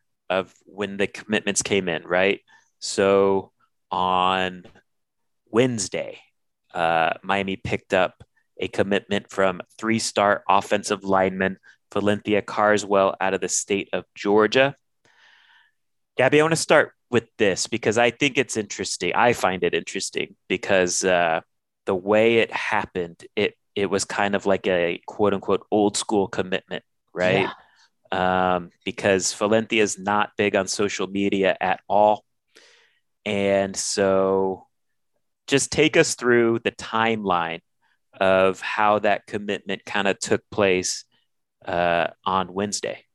of 0.31 0.53
when 0.65 0.95
the 0.95 1.07
commitments 1.07 1.61
came 1.61 1.89
in, 1.89 2.03
right? 2.03 2.39
So 2.79 3.51
on 3.91 4.63
Wednesday, 5.49 6.19
uh, 6.73 7.13
Miami 7.21 7.57
picked 7.57 7.93
up 7.93 8.23
a 8.57 8.69
commitment 8.69 9.29
from 9.29 9.61
three 9.77 9.99
star 9.99 10.43
offensive 10.47 11.03
lineman 11.03 11.57
Valencia 11.93 12.41
Carswell 12.41 13.15
out 13.19 13.33
of 13.33 13.41
the 13.41 13.49
state 13.49 13.89
of 13.91 14.05
Georgia. 14.15 14.75
Gabby, 16.17 16.39
I 16.39 16.43
want 16.43 16.53
to 16.53 16.55
start 16.55 16.93
with 17.09 17.27
this 17.37 17.67
because 17.67 17.97
I 17.97 18.11
think 18.11 18.37
it's 18.37 18.55
interesting. 18.55 19.11
I 19.13 19.33
find 19.33 19.63
it 19.63 19.73
interesting 19.73 20.37
because 20.47 21.03
uh, 21.03 21.41
the 21.85 21.95
way 21.95 22.37
it 22.37 22.51
happened, 22.53 23.25
it 23.35 23.55
it 23.75 23.89
was 23.89 24.05
kind 24.05 24.35
of 24.35 24.45
like 24.45 24.65
a 24.67 25.01
quote 25.07 25.33
unquote 25.33 25.65
old 25.71 25.97
school 25.97 26.27
commitment, 26.27 26.83
right? 27.13 27.41
Yeah. 27.41 27.51
Um, 28.11 28.71
because 28.83 29.33
Valencia 29.33 29.81
is 29.81 29.97
not 29.97 30.31
big 30.37 30.55
on 30.55 30.67
social 30.67 31.07
media 31.07 31.55
at 31.61 31.79
all. 31.87 32.25
And 33.25 33.75
so 33.75 34.67
just 35.47 35.71
take 35.71 35.95
us 35.95 36.15
through 36.15 36.59
the 36.59 36.71
timeline 36.71 37.61
of 38.19 38.59
how 38.59 38.99
that 38.99 39.27
commitment 39.27 39.85
kind 39.85 40.07
of 40.07 40.19
took 40.19 40.41
place 40.51 41.05
uh, 41.65 42.07
on 42.25 42.53
Wednesday. 42.53 43.05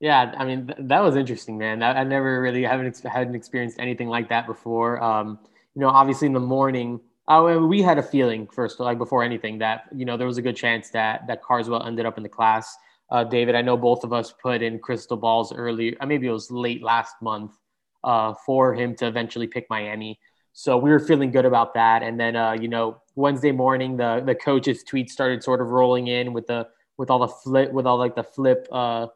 Yeah, 0.00 0.34
I 0.36 0.44
mean 0.44 0.66
th- 0.66 0.78
that 0.82 1.00
was 1.00 1.16
interesting, 1.16 1.56
man. 1.56 1.82
I, 1.82 2.00
I 2.00 2.04
never 2.04 2.40
really 2.42 2.62
haven't 2.62 2.86
ex- 2.86 3.00
hadn't 3.00 3.34
experienced 3.34 3.78
anything 3.78 4.08
like 4.08 4.28
that 4.28 4.46
before. 4.46 5.02
Um, 5.02 5.38
you 5.74 5.80
know, 5.80 5.88
obviously 5.88 6.26
in 6.26 6.34
the 6.34 6.40
morning, 6.40 7.00
uh, 7.28 7.58
we 7.66 7.82
had 7.82 7.98
a 7.98 8.02
feeling 8.02 8.46
first, 8.46 8.78
like 8.78 8.98
before 8.98 9.22
anything, 9.22 9.58
that 9.58 9.84
you 9.94 10.04
know 10.04 10.16
there 10.16 10.26
was 10.26 10.38
a 10.38 10.42
good 10.42 10.56
chance 10.56 10.90
that 10.90 11.26
that 11.28 11.42
Carswell 11.42 11.82
ended 11.82 12.04
up 12.04 12.18
in 12.18 12.22
the 12.22 12.28
class. 12.28 12.76
Uh, 13.10 13.24
David, 13.24 13.54
I 13.54 13.62
know 13.62 13.76
both 13.76 14.04
of 14.04 14.12
us 14.12 14.32
put 14.32 14.62
in 14.62 14.78
crystal 14.78 15.16
balls 15.16 15.52
early. 15.52 15.96
Uh, 15.98 16.06
maybe 16.06 16.26
it 16.26 16.32
was 16.32 16.50
late 16.50 16.82
last 16.82 17.14
month 17.22 17.52
uh, 18.02 18.34
for 18.44 18.74
him 18.74 18.96
to 18.96 19.06
eventually 19.06 19.46
pick 19.46 19.66
Miami. 19.70 20.18
So 20.52 20.76
we 20.76 20.90
were 20.90 20.98
feeling 20.98 21.30
good 21.30 21.44
about 21.44 21.74
that. 21.74 22.02
And 22.02 22.18
then, 22.18 22.34
uh, 22.34 22.52
you 22.52 22.68
know, 22.68 23.02
Wednesday 23.14 23.52
morning, 23.52 23.96
the 23.96 24.22
the 24.24 24.34
coach's 24.34 24.82
tweets 24.82 25.10
started 25.10 25.42
sort 25.42 25.60
of 25.60 25.68
rolling 25.68 26.08
in 26.08 26.32
with 26.32 26.46
the 26.46 26.66
with 26.96 27.10
all 27.10 27.18
the 27.18 27.28
flip 27.28 27.72
with 27.72 27.86
all 27.86 27.98
like 27.98 28.14
the 28.16 28.24
flip, 28.24 28.66
uh, 28.72 29.06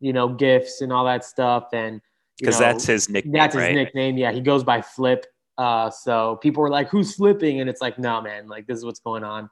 you 0.00 0.12
know, 0.12 0.28
gifts 0.28 0.80
and 0.80 0.92
all 0.92 1.04
that 1.04 1.24
stuff. 1.24 1.68
And 1.72 2.00
because 2.38 2.58
that's 2.58 2.86
his 2.86 3.08
nickname. 3.08 3.32
That's 3.32 3.54
his 3.54 3.62
right? 3.62 3.74
nickname. 3.74 4.16
Yeah, 4.16 4.32
he 4.32 4.40
goes 4.40 4.64
by 4.64 4.82
Flip. 4.82 5.26
Uh, 5.56 5.90
so 5.90 6.36
people 6.36 6.62
were 6.62 6.70
like, 6.70 6.88
"Who's 6.88 7.14
flipping?" 7.14 7.60
And 7.60 7.70
it's 7.70 7.80
like, 7.80 7.98
"No, 7.98 8.20
man. 8.20 8.48
Like 8.48 8.66
this 8.66 8.78
is 8.78 8.84
what's 8.84 9.00
going 9.00 9.22
on." 9.22 9.50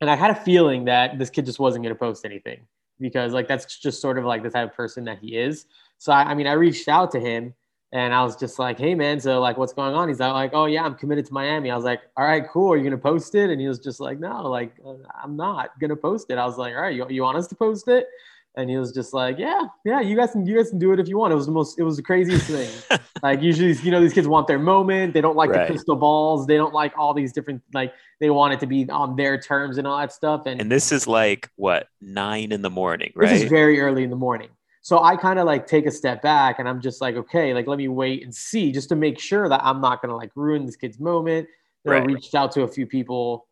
And 0.00 0.10
I 0.10 0.16
had 0.16 0.30
a 0.30 0.34
feeling 0.34 0.86
that 0.86 1.18
this 1.18 1.30
kid 1.30 1.46
just 1.46 1.60
wasn't 1.60 1.84
going 1.84 1.94
to 1.94 1.98
post 1.98 2.24
anything 2.24 2.66
because 3.02 3.34
like 3.34 3.48
that's 3.48 3.78
just 3.78 4.00
sort 4.00 4.16
of 4.16 4.24
like 4.24 4.42
the 4.42 4.50
type 4.50 4.70
of 4.70 4.76
person 4.76 5.04
that 5.04 5.18
he 5.18 5.36
is. 5.36 5.66
So 5.98 6.12
I, 6.12 6.30
I 6.30 6.34
mean, 6.34 6.46
I 6.46 6.52
reached 6.52 6.88
out 6.88 7.10
to 7.10 7.20
him 7.20 7.54
and 7.92 8.14
I 8.14 8.22
was 8.22 8.36
just 8.36 8.58
like, 8.58 8.78
hey, 8.78 8.94
man, 8.94 9.20
so 9.20 9.38
like, 9.38 9.58
what's 9.58 9.74
going 9.74 9.94
on? 9.94 10.08
He's 10.08 10.18
like, 10.18 10.52
oh, 10.54 10.64
yeah, 10.64 10.82
I'm 10.82 10.94
committed 10.94 11.26
to 11.26 11.32
Miami. 11.34 11.70
I 11.70 11.76
was 11.76 11.84
like, 11.84 12.00
all 12.16 12.24
right, 12.24 12.42
cool. 12.50 12.72
Are 12.72 12.76
you 12.76 12.82
going 12.82 12.92
to 12.92 12.98
post 12.98 13.34
it? 13.34 13.50
And 13.50 13.60
he 13.60 13.68
was 13.68 13.78
just 13.78 14.00
like, 14.00 14.18
no, 14.18 14.48
like, 14.48 14.72
uh, 14.84 14.94
I'm 15.22 15.36
not 15.36 15.78
going 15.78 15.90
to 15.90 15.96
post 15.96 16.30
it. 16.30 16.38
I 16.38 16.46
was 16.46 16.56
like, 16.56 16.74
all 16.74 16.80
right, 16.80 16.94
you, 16.94 17.06
you 17.10 17.22
want 17.22 17.36
us 17.36 17.46
to 17.48 17.54
post 17.54 17.88
it? 17.88 18.06
And 18.56 18.70
he 18.70 18.76
was 18.78 18.92
just 18.92 19.12
like, 19.12 19.38
yeah, 19.38 19.62
yeah, 19.84 20.00
you 20.00 20.16
guys 20.16 20.32
can, 20.32 20.46
you 20.46 20.56
guys 20.56 20.70
can 20.70 20.78
do 20.78 20.92
it 20.92 21.00
if 21.00 21.08
you 21.08 21.18
want. 21.18 21.32
It 21.32 21.36
was 21.36 21.46
the 21.46 21.52
most, 21.52 21.78
it 21.78 21.82
was 21.82 21.96
the 21.96 22.02
craziest 22.02 22.46
thing. 22.46 22.98
like 23.22 23.42
usually, 23.42 23.72
you 23.82 23.90
know, 23.90 24.00
these 24.00 24.12
kids 24.12 24.28
want 24.28 24.46
their 24.46 24.58
moment. 24.58 25.12
They 25.12 25.20
don't 25.20 25.36
like 25.36 25.50
right. 25.50 25.66
the 25.66 25.66
crystal 25.74 25.96
balls. 25.96 26.46
They 26.46 26.56
don't 26.56 26.74
like 26.74 26.92
all 26.96 27.12
these 27.12 27.32
different, 27.32 27.62
like 27.74 27.92
they 28.22 28.30
want 28.30 28.54
it 28.54 28.60
to 28.60 28.66
be 28.66 28.88
on 28.88 29.16
their 29.16 29.36
terms 29.36 29.78
and 29.78 29.86
all 29.86 29.98
that 29.98 30.12
stuff. 30.12 30.46
And, 30.46 30.60
and 30.60 30.70
this 30.70 30.92
is 30.92 31.08
like 31.08 31.50
what, 31.56 31.88
nine 32.00 32.52
in 32.52 32.62
the 32.62 32.70
morning, 32.70 33.12
right? 33.16 33.28
This 33.28 33.42
is 33.42 33.50
very 33.50 33.80
early 33.80 34.04
in 34.04 34.10
the 34.10 34.16
morning. 34.16 34.48
So 34.80 35.02
I 35.02 35.16
kind 35.16 35.40
of 35.40 35.44
like 35.44 35.66
take 35.66 35.86
a 35.86 35.90
step 35.90 36.22
back 36.22 36.60
and 36.60 36.68
I'm 36.68 36.80
just 36.80 37.00
like, 37.00 37.16
okay, 37.16 37.52
like 37.52 37.66
let 37.66 37.78
me 37.78 37.88
wait 37.88 38.22
and 38.22 38.32
see 38.32 38.70
just 38.70 38.88
to 38.90 38.96
make 38.96 39.18
sure 39.18 39.48
that 39.48 39.60
I'm 39.64 39.80
not 39.80 40.00
gonna 40.00 40.16
like 40.16 40.30
ruin 40.36 40.64
this 40.64 40.76
kid's 40.76 41.00
moment. 41.00 41.48
You 41.84 41.90
know, 41.90 41.98
right. 41.98 42.06
reached 42.06 42.36
out 42.36 42.52
to 42.52 42.62
a 42.62 42.68
few 42.68 42.86
people 42.86 43.48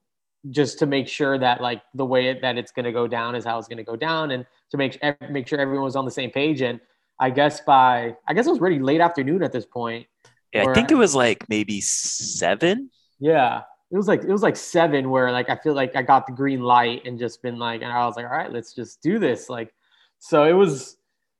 just 0.51 0.79
to 0.79 0.87
make 0.87 1.09
sure 1.09 1.37
that 1.37 1.61
like 1.61 1.83
the 1.95 2.07
way 2.07 2.29
it, 2.29 2.41
that 2.43 2.57
it's 2.57 2.71
gonna 2.71 2.93
go 2.93 3.09
down 3.09 3.35
is 3.35 3.45
how 3.45 3.59
it's 3.59 3.67
gonna 3.67 3.83
go 3.83 3.97
down, 3.97 4.31
and 4.31 4.47
to 4.71 4.77
make 4.77 5.03
make 5.31 5.49
sure 5.49 5.59
everyone 5.59 5.85
was 5.85 5.97
on 5.97 6.05
the 6.05 6.13
same 6.13 6.31
page. 6.31 6.63
And 6.63 6.79
I 7.19 7.31
guess 7.31 7.61
by 7.61 8.15
I 8.29 8.35
guess 8.35 8.47
it 8.47 8.51
was 8.51 8.61
really 8.61 8.79
late 8.79 9.01
afternoon 9.01 9.43
at 9.43 9.51
this 9.51 9.67
point. 9.67 10.07
Yeah, 10.53 10.69
I 10.69 10.75
think 10.75 10.93
it 10.93 10.97
was 10.97 11.15
like 11.15 11.49
maybe 11.49 11.81
seven. 11.81 12.91
Yeah, 13.19 13.63
it 13.91 13.97
was 13.97 14.07
like 14.07 14.23
it 14.23 14.31
was 14.31 14.43
like 14.43 14.57
seven 14.57 15.11
where 15.11 15.33
like 15.33 15.51
I 15.51 15.57
feel 15.57 15.75
like 15.75 15.97
I 15.97 16.03
got 16.03 16.27
the 16.27 16.33
green 16.33 16.61
light 16.61 17.03
and 17.07 17.19
just 17.19 17.43
been 17.43 17.59
like, 17.59 17.83
and 17.83 17.93
I 17.93 18.07
was 18.07 18.17
like, 18.17 18.25
all 18.25 18.33
right, 18.33 18.53
let's 18.53 18.73
just 18.73 19.03
do 19.03 19.19
this. 19.19 19.49
Like, 19.49 19.75
so 20.21 20.45
it 20.45 20.53
was 20.53 20.97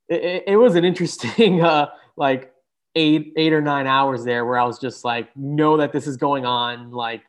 it, 0.09 0.45
it 0.49 0.57
was 0.57 0.75
an 0.75 0.85
interesting 0.85 1.61
uh, 1.65 1.91
like 2.17 2.53
eight 2.97 3.33
eight 3.37 3.53
or 3.53 3.61
nine 3.61 3.87
hours 3.87 4.25
there 4.25 4.45
where 4.45 4.59
I 4.59 4.65
was 4.65 4.81
just 4.81 5.05
like, 5.05 5.35
know 5.37 5.77
that 5.77 5.93
this 5.93 6.09
is 6.09 6.17
going 6.17 6.45
on, 6.45 6.91
like 6.91 7.23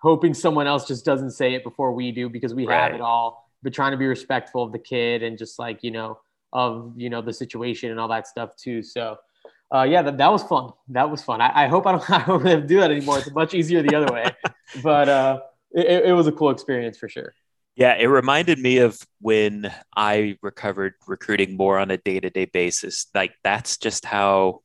hoping 0.00 0.34
someone 0.34 0.66
else 0.66 0.86
just 0.86 1.04
doesn't 1.04 1.30
say 1.30 1.54
it 1.54 1.64
before 1.64 1.92
we 1.92 2.12
do 2.12 2.28
because 2.28 2.54
we 2.54 2.66
right. 2.66 2.82
have 2.82 2.94
it 2.94 3.00
all, 3.00 3.50
but 3.62 3.72
trying 3.72 3.92
to 3.92 3.96
be 3.96 4.06
respectful 4.06 4.62
of 4.62 4.72
the 4.72 4.78
kid 4.78 5.22
and 5.22 5.38
just 5.38 5.58
like 5.58 5.82
you 5.82 5.90
know 5.90 6.18
of 6.52 6.92
you 6.94 7.08
know 7.08 7.22
the 7.22 7.32
situation 7.32 7.90
and 7.90 7.98
all 7.98 8.08
that 8.08 8.26
stuff 8.26 8.54
too. 8.56 8.82
So. 8.82 9.16
Uh, 9.74 9.82
yeah, 9.82 10.02
that, 10.02 10.16
that 10.16 10.32
was 10.32 10.42
fun. 10.42 10.72
That 10.88 11.10
was 11.10 11.22
fun. 11.22 11.40
I, 11.40 11.64
I 11.64 11.68
hope 11.68 11.86
I 11.86 11.92
don't, 11.92 12.10
I 12.10 12.24
don't 12.24 12.46
have 12.46 12.62
to 12.62 12.66
do 12.66 12.80
that 12.80 12.90
anymore. 12.90 13.18
It's 13.18 13.30
much 13.30 13.54
easier 13.54 13.82
the 13.82 13.94
other 13.94 14.12
way, 14.12 14.30
but 14.82 15.08
uh, 15.08 15.40
it, 15.70 16.06
it 16.06 16.12
was 16.12 16.26
a 16.26 16.32
cool 16.32 16.50
experience 16.50 16.98
for 16.98 17.08
sure. 17.08 17.34
Yeah, 17.76 17.94
it 17.94 18.06
reminded 18.06 18.58
me 18.58 18.78
of 18.78 18.98
when 19.20 19.72
I 19.96 20.36
recovered 20.42 20.94
recruiting 21.06 21.56
more 21.56 21.78
on 21.78 21.92
a 21.92 21.96
day 21.96 22.18
to 22.18 22.28
day 22.28 22.46
basis. 22.46 23.06
Like 23.14 23.34
that's 23.44 23.76
just 23.76 24.04
how 24.04 24.62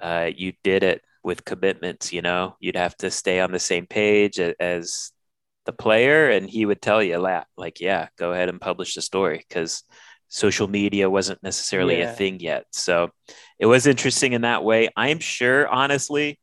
uh, 0.00 0.30
you 0.36 0.52
did 0.62 0.82
it 0.82 1.00
with 1.22 1.46
commitments. 1.46 2.12
You 2.12 2.20
know, 2.20 2.56
you'd 2.60 2.76
have 2.76 2.96
to 2.98 3.10
stay 3.10 3.40
on 3.40 3.50
the 3.50 3.58
same 3.58 3.86
page 3.86 4.38
as 4.38 5.10
the 5.64 5.72
player, 5.72 6.30
and 6.30 6.48
he 6.48 6.66
would 6.66 6.82
tell 6.82 7.02
you, 7.02 7.18
like, 7.18 7.80
yeah, 7.80 8.08
go 8.18 8.32
ahead 8.32 8.48
and 8.48 8.60
publish 8.60 8.94
the 8.94 9.02
story 9.02 9.44
because 9.48 9.82
social 10.28 10.68
media 10.68 11.08
wasn't 11.08 11.42
necessarily 11.42 11.98
yeah. 11.98 12.12
a 12.12 12.14
thing 12.14 12.40
yet. 12.40 12.66
So 12.72 13.10
it 13.58 13.66
was 13.66 13.86
interesting 13.86 14.32
in 14.34 14.42
that 14.42 14.62
way. 14.62 14.88
I'm 14.96 15.18
sure, 15.18 15.66
honestly, 15.66 16.38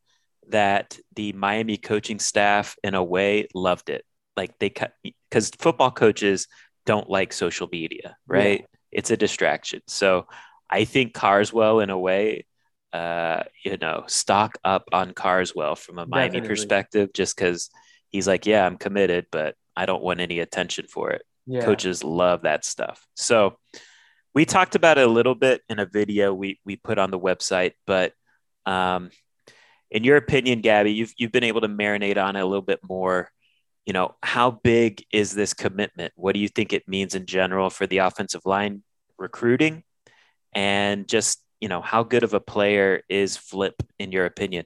that 0.49 0.97
the 1.15 1.33
Miami 1.33 1.77
coaching 1.77 2.19
staff, 2.19 2.75
in 2.83 2.93
a 2.93 3.03
way, 3.03 3.47
loved 3.53 3.89
it 3.89 4.03
like 4.37 4.57
they 4.59 4.69
cut 4.69 4.93
because 5.29 5.49
football 5.49 5.91
coaches 5.91 6.47
don't 6.85 7.09
like 7.09 7.33
social 7.33 7.67
media, 7.71 8.17
right? 8.27 8.61
Yeah. 8.61 8.65
It's 8.91 9.11
a 9.11 9.17
distraction. 9.17 9.81
So 9.87 10.27
I 10.69 10.85
think 10.85 11.13
Carswell, 11.13 11.79
in 11.79 11.89
a 11.89 11.97
way, 11.97 12.45
uh, 12.93 13.43
you 13.63 13.77
know, 13.77 14.03
stock 14.07 14.57
up 14.63 14.85
on 14.93 15.13
Carswell 15.13 15.75
from 15.75 15.99
a 15.99 16.05
Miami 16.05 16.39
Definitely. 16.39 16.47
perspective, 16.47 17.09
just 17.13 17.35
because 17.35 17.69
he's 18.09 18.27
like, 18.27 18.45
yeah, 18.45 18.65
I'm 18.65 18.77
committed, 18.77 19.27
but 19.31 19.55
I 19.75 19.85
don't 19.85 20.03
want 20.03 20.19
any 20.19 20.39
attention 20.39 20.87
for 20.87 21.11
it. 21.11 21.23
Yeah. 21.45 21.61
Coaches 21.61 22.03
love 22.03 22.43
that 22.43 22.65
stuff. 22.65 23.05
So 23.15 23.57
we 24.33 24.45
talked 24.45 24.75
about 24.75 24.97
it 24.97 25.07
a 25.07 25.11
little 25.11 25.35
bit 25.35 25.61
in 25.69 25.79
a 25.79 25.85
video 25.85 26.33
we 26.33 26.59
we 26.65 26.75
put 26.75 26.97
on 26.97 27.11
the 27.11 27.19
website, 27.19 27.73
but 27.85 28.13
um, 28.65 29.11
in 29.91 30.03
your 30.03 30.17
opinion, 30.17 30.61
Gabby, 30.61 30.91
you've 30.91 31.13
you've 31.17 31.31
been 31.31 31.43
able 31.43 31.61
to 31.61 31.67
marinate 31.67 32.17
on 32.17 32.35
it 32.35 32.41
a 32.41 32.45
little 32.45 32.61
bit 32.61 32.79
more 32.87 33.29
you 33.85 33.93
know, 33.93 34.15
how 34.23 34.51
big 34.51 35.05
is 35.11 35.33
this 35.33 35.53
commitment? 35.53 36.11
What 36.15 36.33
do 36.33 36.39
you 36.39 36.47
think 36.47 36.73
it 36.73 36.87
means 36.87 37.13
in 37.13 37.25
general 37.25 37.69
for 37.69 37.85
the 37.85 37.99
offensive 37.99 38.45
line 38.45 38.83
recruiting? 39.17 39.83
And 40.53 41.07
just, 41.07 41.39
you 41.61 41.69
know, 41.69 41.81
how 41.81 42.03
good 42.03 42.23
of 42.23 42.33
a 42.33 42.39
player 42.39 43.03
is 43.09 43.37
Flip 43.37 43.75
in 43.99 44.11
your 44.11 44.25
opinion? 44.25 44.65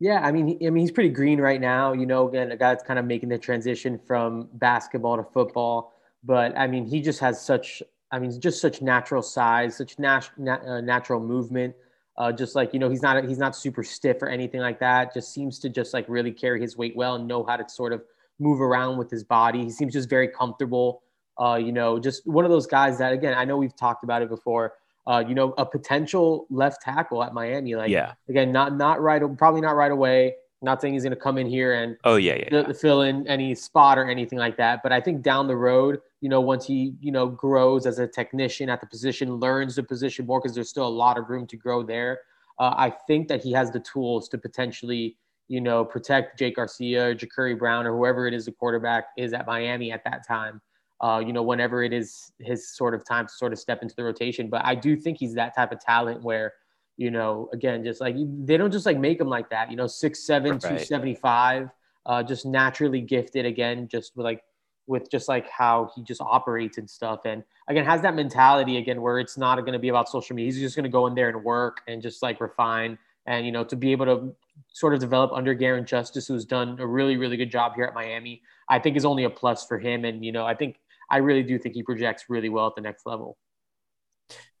Yeah, 0.00 0.20
I 0.20 0.32
mean, 0.32 0.58
I 0.66 0.70
mean, 0.70 0.82
he's 0.82 0.90
pretty 0.90 1.10
green 1.10 1.40
right 1.40 1.60
now. 1.60 1.92
You 1.92 2.06
know, 2.06 2.28
again, 2.28 2.50
a 2.52 2.56
guy 2.56 2.70
that's 2.70 2.84
kind 2.84 2.98
of 2.98 3.04
making 3.04 3.28
the 3.28 3.38
transition 3.38 3.98
from 4.06 4.48
basketball 4.54 5.16
to 5.16 5.22
football. 5.22 5.92
But 6.24 6.56
I 6.58 6.66
mean, 6.66 6.84
he 6.84 7.00
just 7.00 7.20
has 7.20 7.40
such, 7.40 7.82
I 8.10 8.18
mean, 8.18 8.38
just 8.40 8.60
such 8.60 8.82
natural 8.82 9.22
size, 9.22 9.76
such 9.76 9.98
nat- 9.98 10.30
nat- 10.36 10.64
uh, 10.66 10.80
natural 10.80 11.20
movement. 11.20 11.74
Uh, 12.16 12.30
just 12.32 12.54
like 12.54 12.72
you 12.72 12.78
know, 12.78 12.88
he's 12.88 13.02
not 13.02 13.24
he's 13.24 13.38
not 13.38 13.56
super 13.56 13.82
stiff 13.82 14.22
or 14.22 14.28
anything 14.28 14.60
like 14.60 14.78
that. 14.80 15.12
Just 15.14 15.32
seems 15.32 15.58
to 15.60 15.68
just 15.68 15.94
like 15.94 16.06
really 16.08 16.32
carry 16.32 16.60
his 16.60 16.76
weight 16.76 16.94
well 16.96 17.16
and 17.16 17.26
know 17.26 17.44
how 17.44 17.56
to 17.56 17.68
sort 17.68 17.92
of 17.92 18.02
move 18.38 18.60
around 18.60 18.98
with 18.98 19.10
his 19.10 19.24
body. 19.24 19.62
He 19.62 19.70
seems 19.70 19.92
just 19.92 20.08
very 20.08 20.28
comfortable. 20.28 21.02
Uh, 21.40 21.56
you 21.56 21.72
know, 21.72 21.98
just 21.98 22.24
one 22.26 22.44
of 22.44 22.50
those 22.50 22.66
guys 22.66 22.98
that 22.98 23.12
again, 23.12 23.34
I 23.34 23.44
know 23.44 23.56
we've 23.56 23.76
talked 23.76 24.04
about 24.04 24.22
it 24.22 24.28
before. 24.28 24.74
Uh, 25.06 25.22
you 25.26 25.34
know, 25.34 25.52
a 25.58 25.66
potential 25.66 26.46
left 26.50 26.80
tackle 26.82 27.22
at 27.22 27.34
Miami. 27.34 27.74
Like, 27.74 27.90
Yeah. 27.90 28.14
again, 28.28 28.52
not 28.52 28.74
not 28.76 29.00
right, 29.02 29.20
probably 29.36 29.60
not 29.60 29.76
right 29.76 29.92
away. 29.92 30.34
Not 30.62 30.80
saying 30.80 30.94
he's 30.94 31.02
going 31.02 31.10
to 31.14 31.20
come 31.20 31.36
in 31.36 31.46
here 31.46 31.74
and 31.74 31.98
Oh 32.04 32.16
yeah, 32.16 32.36
yeah. 32.36 32.62
to 32.62 32.72
fill 32.72 33.02
in 33.02 33.26
any 33.28 33.54
spot 33.54 33.98
or 33.98 34.08
anything 34.08 34.38
like 34.38 34.56
that. 34.56 34.82
But 34.82 34.92
I 34.92 35.00
think 35.02 35.20
down 35.20 35.46
the 35.46 35.56
road, 35.56 36.00
you 36.22 36.30
know, 36.30 36.40
once 36.40 36.64
he, 36.64 36.94
you 37.00 37.12
know, 37.12 37.26
grows 37.26 37.84
as 37.84 37.98
a 37.98 38.06
technician 38.06 38.70
at 38.70 38.80
the 38.80 38.86
position, 38.86 39.34
learns 39.34 39.74
the 39.76 39.82
position 39.82 40.24
more 40.24 40.40
because 40.40 40.54
there's 40.54 40.70
still 40.70 40.86
a 40.86 40.96
lot 41.04 41.18
of 41.18 41.28
room 41.28 41.46
to 41.48 41.56
grow 41.58 41.82
there. 41.82 42.20
Uh, 42.58 42.72
I 42.78 42.88
think 43.06 43.28
that 43.28 43.42
he 43.42 43.52
has 43.52 43.72
the 43.72 43.80
tools 43.80 44.26
to 44.30 44.38
potentially, 44.38 45.18
you 45.48 45.60
know, 45.60 45.84
protect 45.84 46.38
Jake 46.38 46.56
Garcia, 46.56 47.08
or 47.08 47.14
Jacurri 47.14 47.58
Brown, 47.58 47.84
or 47.86 47.94
whoever 47.94 48.26
it 48.26 48.32
is 48.32 48.46
the 48.46 48.52
quarterback 48.52 49.08
is 49.18 49.34
at 49.34 49.46
Miami 49.46 49.92
at 49.92 50.02
that 50.04 50.26
time. 50.26 50.62
Uh, 51.00 51.18
you 51.18 51.32
know, 51.32 51.42
whenever 51.42 51.82
it 51.82 51.92
is 51.92 52.32
his 52.38 52.74
sort 52.74 52.94
of 52.94 53.04
time 53.04 53.26
to 53.26 53.32
sort 53.32 53.52
of 53.52 53.58
step 53.58 53.82
into 53.82 53.94
the 53.96 54.02
rotation. 54.02 54.48
But 54.48 54.64
I 54.64 54.74
do 54.74 54.96
think 54.96 55.18
he's 55.18 55.34
that 55.34 55.54
type 55.54 55.72
of 55.72 55.80
talent 55.80 56.22
where, 56.22 56.54
you 56.96 57.10
know, 57.10 57.50
again, 57.52 57.84
just 57.84 58.00
like 58.00 58.14
they 58.16 58.56
don't 58.56 58.70
just 58.70 58.86
like 58.86 58.98
make 58.98 59.20
him 59.20 59.28
like 59.28 59.50
that, 59.50 59.70
you 59.70 59.76
know, 59.76 59.88
six, 59.88 60.24
seven, 60.24 60.52
Right. 60.52 60.60
275, 60.60 61.68
uh, 62.06 62.22
just 62.22 62.46
naturally 62.46 63.00
gifted 63.00 63.44
again, 63.44 63.88
just 63.88 64.16
with 64.16 64.24
like, 64.24 64.42
with 64.86 65.10
just 65.10 65.28
like 65.28 65.48
how 65.50 65.90
he 65.94 66.02
just 66.02 66.20
operates 66.20 66.78
and 66.78 66.88
stuff. 66.88 67.20
And 67.24 67.42
again, 67.68 67.84
has 67.84 68.00
that 68.02 68.14
mentality 68.14 68.76
again, 68.76 69.02
where 69.02 69.18
it's 69.18 69.36
not 69.36 69.58
going 69.60 69.72
to 69.72 69.78
be 69.78 69.88
about 69.88 70.08
social 70.08 70.36
media. 70.36 70.52
He's 70.52 70.60
just 70.60 70.76
going 70.76 70.84
to 70.84 70.90
go 70.90 71.06
in 71.06 71.14
there 71.14 71.28
and 71.28 71.42
work 71.42 71.80
and 71.88 72.00
just 72.00 72.22
like 72.22 72.40
refine 72.40 72.98
and, 73.26 73.44
you 73.44 73.52
know, 73.52 73.64
to 73.64 73.76
be 73.76 73.92
able 73.92 74.06
to 74.06 74.34
sort 74.68 74.94
of 74.94 75.00
develop 75.00 75.32
under 75.32 75.54
Garin 75.54 75.84
Justice, 75.84 76.28
who's 76.28 76.44
done 76.44 76.78
a 76.78 76.86
really, 76.86 77.16
really 77.16 77.36
good 77.36 77.50
job 77.50 77.74
here 77.74 77.84
at 77.84 77.94
Miami, 77.94 78.42
I 78.68 78.78
think 78.78 78.96
is 78.96 79.04
only 79.04 79.24
a 79.24 79.30
plus 79.30 79.66
for 79.66 79.78
him. 79.78 80.04
And, 80.04 80.24
you 80.24 80.30
know, 80.30 80.44
I 80.46 80.54
think, 80.54 80.78
I 81.14 81.18
really 81.18 81.44
do 81.44 81.60
think 81.60 81.76
he 81.76 81.84
projects 81.84 82.24
really 82.28 82.48
well 82.48 82.66
at 82.66 82.74
the 82.74 82.80
next 82.80 83.06
level. 83.06 83.38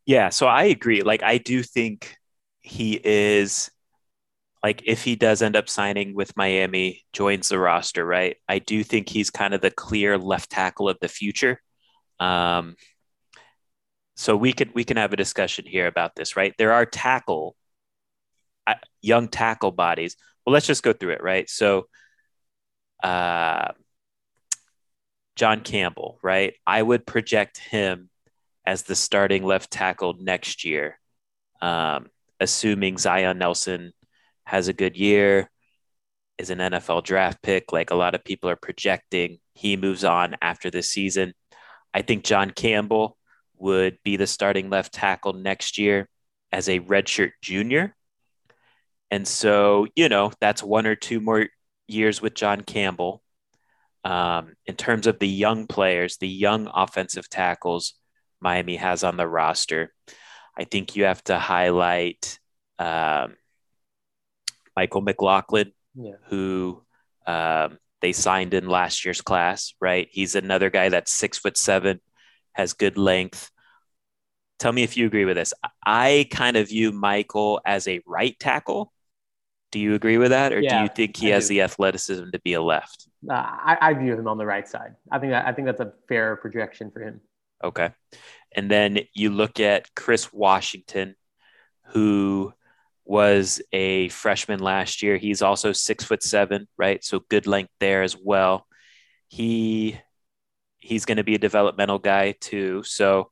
Yeah, 0.06 0.28
so 0.28 0.46
I 0.46 0.64
agree. 0.64 1.02
Like 1.02 1.24
I 1.24 1.38
do 1.38 1.64
think 1.64 2.16
he 2.60 3.00
is 3.02 3.72
like 4.62 4.82
if 4.86 5.02
he 5.02 5.16
does 5.16 5.42
end 5.42 5.56
up 5.56 5.68
signing 5.68 6.14
with 6.14 6.36
Miami, 6.36 7.02
joins 7.12 7.48
the 7.48 7.58
roster, 7.58 8.04
right? 8.06 8.36
I 8.48 8.60
do 8.60 8.84
think 8.84 9.08
he's 9.08 9.30
kind 9.30 9.52
of 9.52 9.62
the 9.62 9.72
clear 9.72 10.16
left 10.16 10.50
tackle 10.50 10.88
of 10.88 10.96
the 11.00 11.08
future. 11.08 11.60
Um 12.20 12.76
so 14.14 14.36
we 14.36 14.52
can 14.52 14.70
we 14.74 14.84
can 14.84 14.96
have 14.96 15.12
a 15.12 15.16
discussion 15.16 15.64
here 15.66 15.88
about 15.88 16.14
this, 16.14 16.36
right? 16.36 16.54
There 16.56 16.72
are 16.72 16.86
tackle 16.86 17.56
uh, 18.68 18.74
young 19.02 19.26
tackle 19.26 19.72
bodies. 19.72 20.16
Well, 20.46 20.52
let's 20.52 20.68
just 20.68 20.84
go 20.84 20.92
through 20.92 21.14
it, 21.14 21.22
right? 21.22 21.50
So 21.50 21.88
uh 23.02 23.72
John 25.36 25.60
Campbell, 25.60 26.18
right? 26.22 26.54
I 26.66 26.82
would 26.82 27.06
project 27.06 27.58
him 27.58 28.10
as 28.66 28.82
the 28.82 28.94
starting 28.94 29.44
left 29.44 29.70
tackle 29.70 30.16
next 30.18 30.64
year, 30.64 30.98
um, 31.60 32.08
assuming 32.40 32.98
Zion 32.98 33.38
Nelson 33.38 33.92
has 34.46 34.68
a 34.68 34.72
good 34.72 34.96
year, 34.96 35.50
is 36.38 36.50
an 36.50 36.58
NFL 36.58 37.04
draft 37.04 37.42
pick, 37.42 37.72
like 37.72 37.90
a 37.90 37.96
lot 37.96 38.14
of 38.14 38.24
people 38.24 38.50
are 38.50 38.56
projecting. 38.56 39.38
He 39.54 39.76
moves 39.76 40.04
on 40.04 40.36
after 40.42 40.70
this 40.70 40.90
season. 40.90 41.34
I 41.92 42.02
think 42.02 42.24
John 42.24 42.50
Campbell 42.50 43.16
would 43.56 43.98
be 44.02 44.16
the 44.16 44.26
starting 44.26 44.70
left 44.70 44.92
tackle 44.92 45.32
next 45.32 45.78
year 45.78 46.08
as 46.50 46.68
a 46.68 46.80
redshirt 46.80 47.32
junior. 47.40 47.94
And 49.10 49.26
so, 49.28 49.86
you 49.94 50.08
know, 50.08 50.32
that's 50.40 50.62
one 50.62 50.86
or 50.86 50.96
two 50.96 51.20
more 51.20 51.46
years 51.86 52.20
with 52.20 52.34
John 52.34 52.62
Campbell. 52.62 53.22
Um, 54.04 54.54
in 54.66 54.76
terms 54.76 55.06
of 55.06 55.18
the 55.18 55.28
young 55.28 55.66
players, 55.66 56.18
the 56.18 56.28
young 56.28 56.70
offensive 56.74 57.28
tackles 57.30 57.94
Miami 58.40 58.76
has 58.76 59.02
on 59.02 59.16
the 59.16 59.26
roster, 59.26 59.94
I 60.58 60.64
think 60.64 60.94
you 60.94 61.04
have 61.04 61.24
to 61.24 61.38
highlight 61.38 62.38
um, 62.78 63.34
Michael 64.76 65.00
McLaughlin, 65.00 65.72
Yeah. 65.94 66.16
who 66.28 66.82
um, 67.26 67.78
they 68.02 68.12
signed 68.12 68.52
in 68.52 68.68
last 68.68 69.04
year's 69.04 69.22
class, 69.22 69.72
right? 69.80 70.08
He's 70.10 70.34
another 70.34 70.68
guy 70.68 70.90
that's 70.90 71.12
six 71.12 71.38
foot 71.38 71.56
seven, 71.56 72.00
has 72.52 72.74
good 72.74 72.98
length. 72.98 73.50
Tell 74.58 74.72
me 74.72 74.82
if 74.82 74.96
you 74.96 75.06
agree 75.06 75.24
with 75.24 75.36
this. 75.36 75.54
I 75.84 76.28
kind 76.30 76.56
of 76.56 76.68
view 76.68 76.92
Michael 76.92 77.60
as 77.64 77.88
a 77.88 78.00
right 78.06 78.38
tackle. 78.38 78.92
Do 79.72 79.80
you 79.80 79.94
agree 79.94 80.18
with 80.18 80.30
that, 80.30 80.52
or 80.52 80.60
do 80.60 80.82
you 80.82 80.88
think 80.88 81.16
he 81.16 81.32
I 81.32 81.34
has 81.36 81.48
do. 81.48 81.54
the 81.54 81.62
athleticism 81.62 82.30
to 82.32 82.40
be 82.40 82.52
a 82.52 82.62
left? 82.62 83.08
Uh, 83.28 83.32
I, 83.34 83.78
I 83.80 83.94
view 83.94 84.14
him 84.14 84.28
on 84.28 84.38
the 84.38 84.46
right 84.46 84.68
side. 84.68 84.94
I 85.10 85.18
think 85.18 85.32
that 85.32 85.46
I 85.46 85.52
think 85.52 85.66
that's 85.66 85.80
a 85.80 85.92
fair 86.08 86.36
projection 86.36 86.90
for 86.90 87.00
him. 87.00 87.20
Okay. 87.62 87.90
And 88.54 88.70
then 88.70 89.00
you 89.14 89.30
look 89.30 89.60
at 89.60 89.94
Chris 89.94 90.32
Washington, 90.32 91.16
who 91.86 92.52
was 93.04 93.60
a 93.72 94.08
freshman 94.08 94.60
last 94.60 95.02
year. 95.02 95.16
He's 95.16 95.42
also 95.42 95.72
six 95.72 96.04
foot 96.04 96.22
seven, 96.22 96.68
right? 96.76 97.04
So 97.04 97.20
good 97.28 97.46
length 97.46 97.72
there 97.80 98.02
as 98.02 98.16
well. 98.16 98.66
He 99.28 99.98
he's 100.78 101.04
going 101.04 101.16
to 101.16 101.24
be 101.24 101.34
a 101.34 101.38
developmental 101.38 101.98
guy 101.98 102.32
too. 102.32 102.82
So 102.82 103.30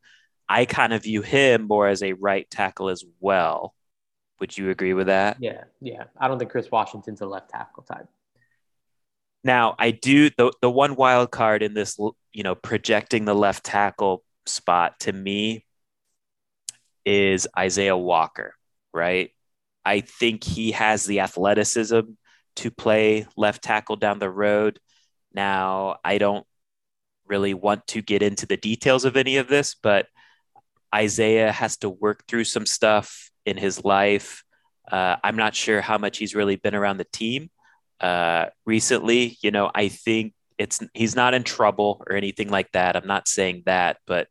I 0.48 0.64
kind 0.64 0.92
of 0.92 1.02
view 1.02 1.22
him 1.22 1.66
more 1.66 1.86
as 1.86 2.02
a 2.02 2.14
right 2.14 2.48
tackle 2.50 2.88
as 2.88 3.04
well. 3.20 3.74
Would 4.40 4.56
you 4.56 4.70
agree 4.70 4.94
with 4.94 5.06
that? 5.06 5.36
Yeah, 5.40 5.64
yeah. 5.80 6.04
I 6.18 6.28
don't 6.28 6.38
think 6.38 6.50
Chris 6.50 6.70
Washington's 6.70 7.20
a 7.20 7.26
left 7.26 7.50
tackle 7.50 7.84
type. 7.84 8.08
Now, 9.44 9.74
I 9.78 9.90
do 9.90 10.30
the 10.30 10.52
the 10.60 10.70
one 10.70 10.94
wild 10.96 11.30
card 11.30 11.62
in 11.62 11.74
this, 11.74 11.98
you 12.32 12.42
know, 12.42 12.54
projecting 12.54 13.24
the 13.24 13.34
left 13.34 13.64
tackle 13.64 14.22
spot 14.46 15.00
to 15.00 15.12
me 15.12 15.64
is 17.04 17.48
Isaiah 17.58 17.96
Walker, 17.96 18.54
right? 18.92 19.30
I 19.84 20.00
think 20.00 20.44
he 20.44 20.72
has 20.72 21.04
the 21.04 21.20
athleticism 21.20 22.00
to 22.56 22.70
play 22.70 23.26
left 23.36 23.62
tackle 23.62 23.96
down 23.96 24.18
the 24.20 24.30
road. 24.30 24.78
Now, 25.34 25.96
I 26.04 26.18
don't 26.18 26.46
really 27.26 27.54
want 27.54 27.86
to 27.88 28.02
get 28.02 28.22
into 28.22 28.46
the 28.46 28.56
details 28.56 29.04
of 29.04 29.16
any 29.16 29.38
of 29.38 29.48
this, 29.48 29.74
but 29.74 30.06
Isaiah 30.94 31.50
has 31.50 31.78
to 31.78 31.88
work 31.88 32.26
through 32.28 32.44
some 32.44 32.66
stuff 32.66 33.30
in 33.46 33.56
his 33.56 33.84
life. 33.84 34.44
Uh, 34.90 35.16
I'm 35.24 35.36
not 35.36 35.54
sure 35.54 35.80
how 35.80 35.98
much 35.98 36.18
he's 36.18 36.34
really 36.34 36.56
been 36.56 36.74
around 36.74 36.98
the 36.98 37.06
team 37.12 37.50
uh, 38.02 38.46
recently. 38.66 39.38
You 39.40 39.50
know, 39.50 39.70
I 39.74 39.88
think 39.88 40.34
it's 40.58 40.80
he's 40.92 41.16
not 41.16 41.34
in 41.34 41.44
trouble 41.44 42.02
or 42.06 42.16
anything 42.16 42.50
like 42.50 42.70
that. 42.72 42.96
I'm 42.96 43.06
not 43.06 43.28
saying 43.28 43.62
that, 43.66 43.98
but 44.06 44.28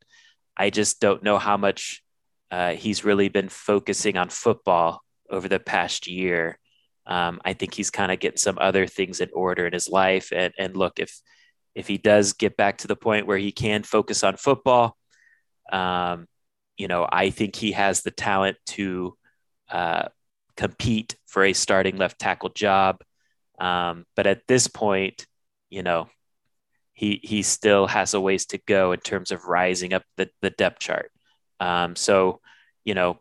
I 0.56 0.70
just 0.70 1.00
don't 1.00 1.24
know 1.24 1.40
how 1.40 1.58
much 1.58 2.04
uh, 2.52 2.74
he's 2.74 3.06
really 3.06 3.30
been 3.30 3.50
focusing 3.50 4.18
on 4.18 4.30
football 4.30 5.02
over 5.30 5.48
the 5.48 5.60
past 5.60 6.08
year. 6.08 6.60
Um, 7.08 7.42
I 7.44 7.54
think 7.54 7.74
he's 7.74 7.90
kind 7.90 8.12
of 8.12 8.20
getting 8.20 8.38
some 8.38 8.58
other 8.60 8.86
things 8.86 9.22
in 9.22 9.30
order 9.34 9.66
in 9.66 9.74
his 9.74 9.90
life. 9.90 10.32
And 10.32 10.54
and 10.60 10.76
look, 10.78 11.00
if 11.00 11.20
if 11.74 11.88
he 11.88 11.98
does 11.98 12.34
get 12.34 12.58
back 12.58 12.80
to 12.80 12.88
the 12.88 12.96
point 12.96 13.26
where 13.26 13.38
he 13.38 13.52
can 13.52 13.84
focus 13.84 14.24
on 14.24 14.36
football, 14.36 14.98
um, 15.72 16.28
you 16.78 16.88
know, 16.88 17.08
I 17.10 17.30
think 17.30 17.56
he 17.56 17.72
has 17.72 18.02
the 18.02 18.12
talent 18.12 18.58
to 18.68 19.18
uh, 19.70 20.10
compete 20.58 21.16
for 21.28 21.44
a 21.44 21.54
starting 21.54 21.98
left 21.98 22.20
tackle 22.20 22.50
job. 22.50 23.02
Um, 23.62 24.06
but 24.16 24.26
at 24.26 24.48
this 24.48 24.68
point, 24.68 25.28
you 25.70 25.84
know, 25.84 26.10
he 26.94 27.20
he 27.24 27.44
still 27.44 27.86
has 27.86 28.16
a 28.16 28.20
ways 28.20 28.48
to 28.48 28.58
go 28.68 28.92
in 28.92 29.00
terms 29.00 29.32
of 29.32 29.46
rising 29.46 29.94
up 29.94 30.04
the, 30.18 30.30
the 30.42 30.50
depth 30.50 30.80
chart. 30.80 31.12
Um, 31.60 31.96
so, 31.96 32.42
you 32.84 32.96
know, 32.96 33.20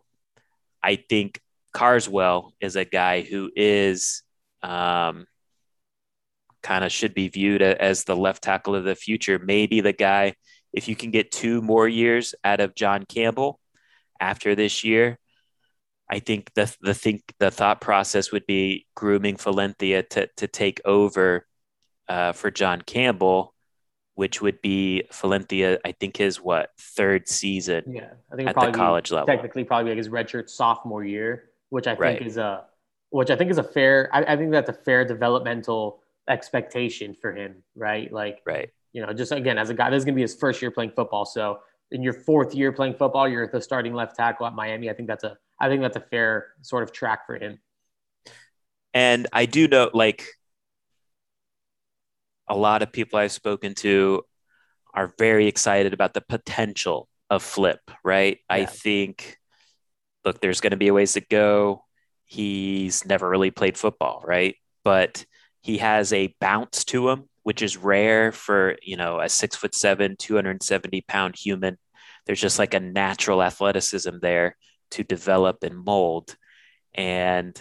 I 0.81 0.95
think 0.95 1.39
Carswell 1.73 2.53
is 2.59 2.75
a 2.75 2.85
guy 2.85 3.21
who 3.21 3.51
is 3.55 4.23
um, 4.63 5.27
kind 6.63 6.83
of 6.83 6.91
should 6.91 7.13
be 7.13 7.27
viewed 7.27 7.61
as 7.61 8.03
the 8.03 8.15
left 8.15 8.41
tackle 8.43 8.75
of 8.75 8.83
the 8.83 8.95
future. 8.95 9.37
Maybe 9.37 9.81
the 9.81 9.93
guy, 9.93 10.33
if 10.73 10.87
you 10.87 10.95
can 10.95 11.11
get 11.11 11.31
two 11.31 11.61
more 11.61 11.87
years 11.87 12.33
out 12.43 12.61
of 12.61 12.73
John 12.73 13.05
Campbell 13.05 13.59
after 14.19 14.55
this 14.55 14.83
year, 14.83 15.19
I 16.11 16.19
think 16.19 16.53
the 16.53 16.75
the 16.81 16.93
think 16.93 17.33
the 17.39 17.49
thought 17.49 17.79
process 17.79 18.31
would 18.33 18.45
be 18.45 18.85
grooming 18.95 19.37
Valencia 19.37 20.03
to 20.03 20.27
to 20.35 20.47
take 20.47 20.81
over 20.83 21.47
uh, 22.09 22.33
for 22.33 22.51
John 22.51 22.81
Campbell, 22.81 23.53
which 24.15 24.41
would 24.41 24.61
be 24.61 25.03
Valencia. 25.13 25.79
I 25.85 25.93
think 25.93 26.17
his 26.17 26.41
what 26.41 26.71
third 26.77 27.29
season 27.29 27.83
Yeah, 27.87 28.09
I 28.31 28.35
think 28.35 28.49
at 28.49 28.55
the 28.55 28.67
be 28.67 28.73
college 28.73 29.11
level. 29.11 29.27
technically 29.27 29.63
probably 29.63 29.91
like 29.91 29.97
his 29.97 30.09
redshirt 30.09 30.49
sophomore 30.49 31.05
year, 31.05 31.49
which 31.69 31.87
I 31.87 31.95
think 31.95 32.21
is 32.21 32.35
a 32.37 32.65
which 33.09 33.29
I 33.29 33.37
think 33.37 33.49
is 33.49 33.57
a 33.57 33.63
fair. 33.63 34.09
I, 34.11 34.33
I 34.33 34.35
think 34.35 34.51
that's 34.51 34.69
a 34.69 34.73
fair 34.73 35.05
developmental 35.05 36.03
expectation 36.27 37.13
for 37.13 37.33
him, 37.33 37.63
right? 37.75 38.11
Like 38.11 38.41
Right. 38.45 38.69
you 38.91 39.05
know, 39.05 39.13
just 39.13 39.31
again 39.31 39.57
as 39.57 39.69
a 39.69 39.73
guy, 39.73 39.89
this 39.89 39.99
is 39.99 40.05
gonna 40.05 40.15
be 40.15 40.21
his 40.21 40.35
first 40.35 40.61
year 40.61 40.71
playing 40.71 40.91
football. 40.91 41.23
So 41.23 41.59
in 41.91 42.03
your 42.03 42.13
fourth 42.13 42.53
year 42.53 42.73
playing 42.73 42.95
football, 42.95 43.29
you're 43.29 43.47
the 43.47 43.61
starting 43.61 43.93
left 43.93 44.17
tackle 44.17 44.45
at 44.45 44.53
Miami. 44.53 44.89
I 44.89 44.93
think 44.93 45.07
that's 45.07 45.23
a 45.23 45.37
I 45.61 45.69
think 45.69 45.81
that's 45.81 45.95
a 45.95 46.01
fair 46.01 46.47
sort 46.61 46.81
of 46.81 46.91
track 46.91 47.27
for 47.27 47.35
him. 47.35 47.59
And 48.95 49.27
I 49.31 49.45
do 49.45 49.67
know, 49.67 49.91
like, 49.93 50.25
a 52.49 52.57
lot 52.57 52.81
of 52.81 52.91
people 52.91 53.19
I've 53.19 53.31
spoken 53.31 53.75
to 53.75 54.23
are 54.93 55.13
very 55.19 55.47
excited 55.47 55.93
about 55.93 56.15
the 56.15 56.21
potential 56.21 57.07
of 57.29 57.43
Flip, 57.43 57.79
right? 58.03 58.39
Yeah. 58.49 58.55
I 58.55 58.65
think, 58.65 59.37
look, 60.25 60.41
there's 60.41 60.61
going 60.61 60.71
to 60.71 60.77
be 60.77 60.87
a 60.87 60.93
ways 60.93 61.13
to 61.13 61.21
go. 61.21 61.85
He's 62.25 63.05
never 63.05 63.29
really 63.29 63.51
played 63.51 63.77
football, 63.77 64.23
right? 64.25 64.55
But 64.83 65.25
he 65.61 65.77
has 65.77 66.11
a 66.11 66.35
bounce 66.41 66.83
to 66.85 67.07
him, 67.09 67.29
which 67.43 67.61
is 67.61 67.77
rare 67.77 68.31
for, 68.31 68.77
you 68.81 68.97
know, 68.97 69.19
a 69.19 69.29
six 69.29 69.55
foot 69.55 69.75
seven, 69.75 70.15
270 70.17 71.05
pound 71.07 71.35
human. 71.35 71.77
There's 72.25 72.41
just 72.41 72.57
like 72.57 72.73
a 72.73 72.79
natural 72.79 73.43
athleticism 73.43 74.17
there 74.21 74.57
to 74.91 75.03
develop 75.03 75.63
and 75.63 75.83
mold. 75.83 76.35
And 76.93 77.59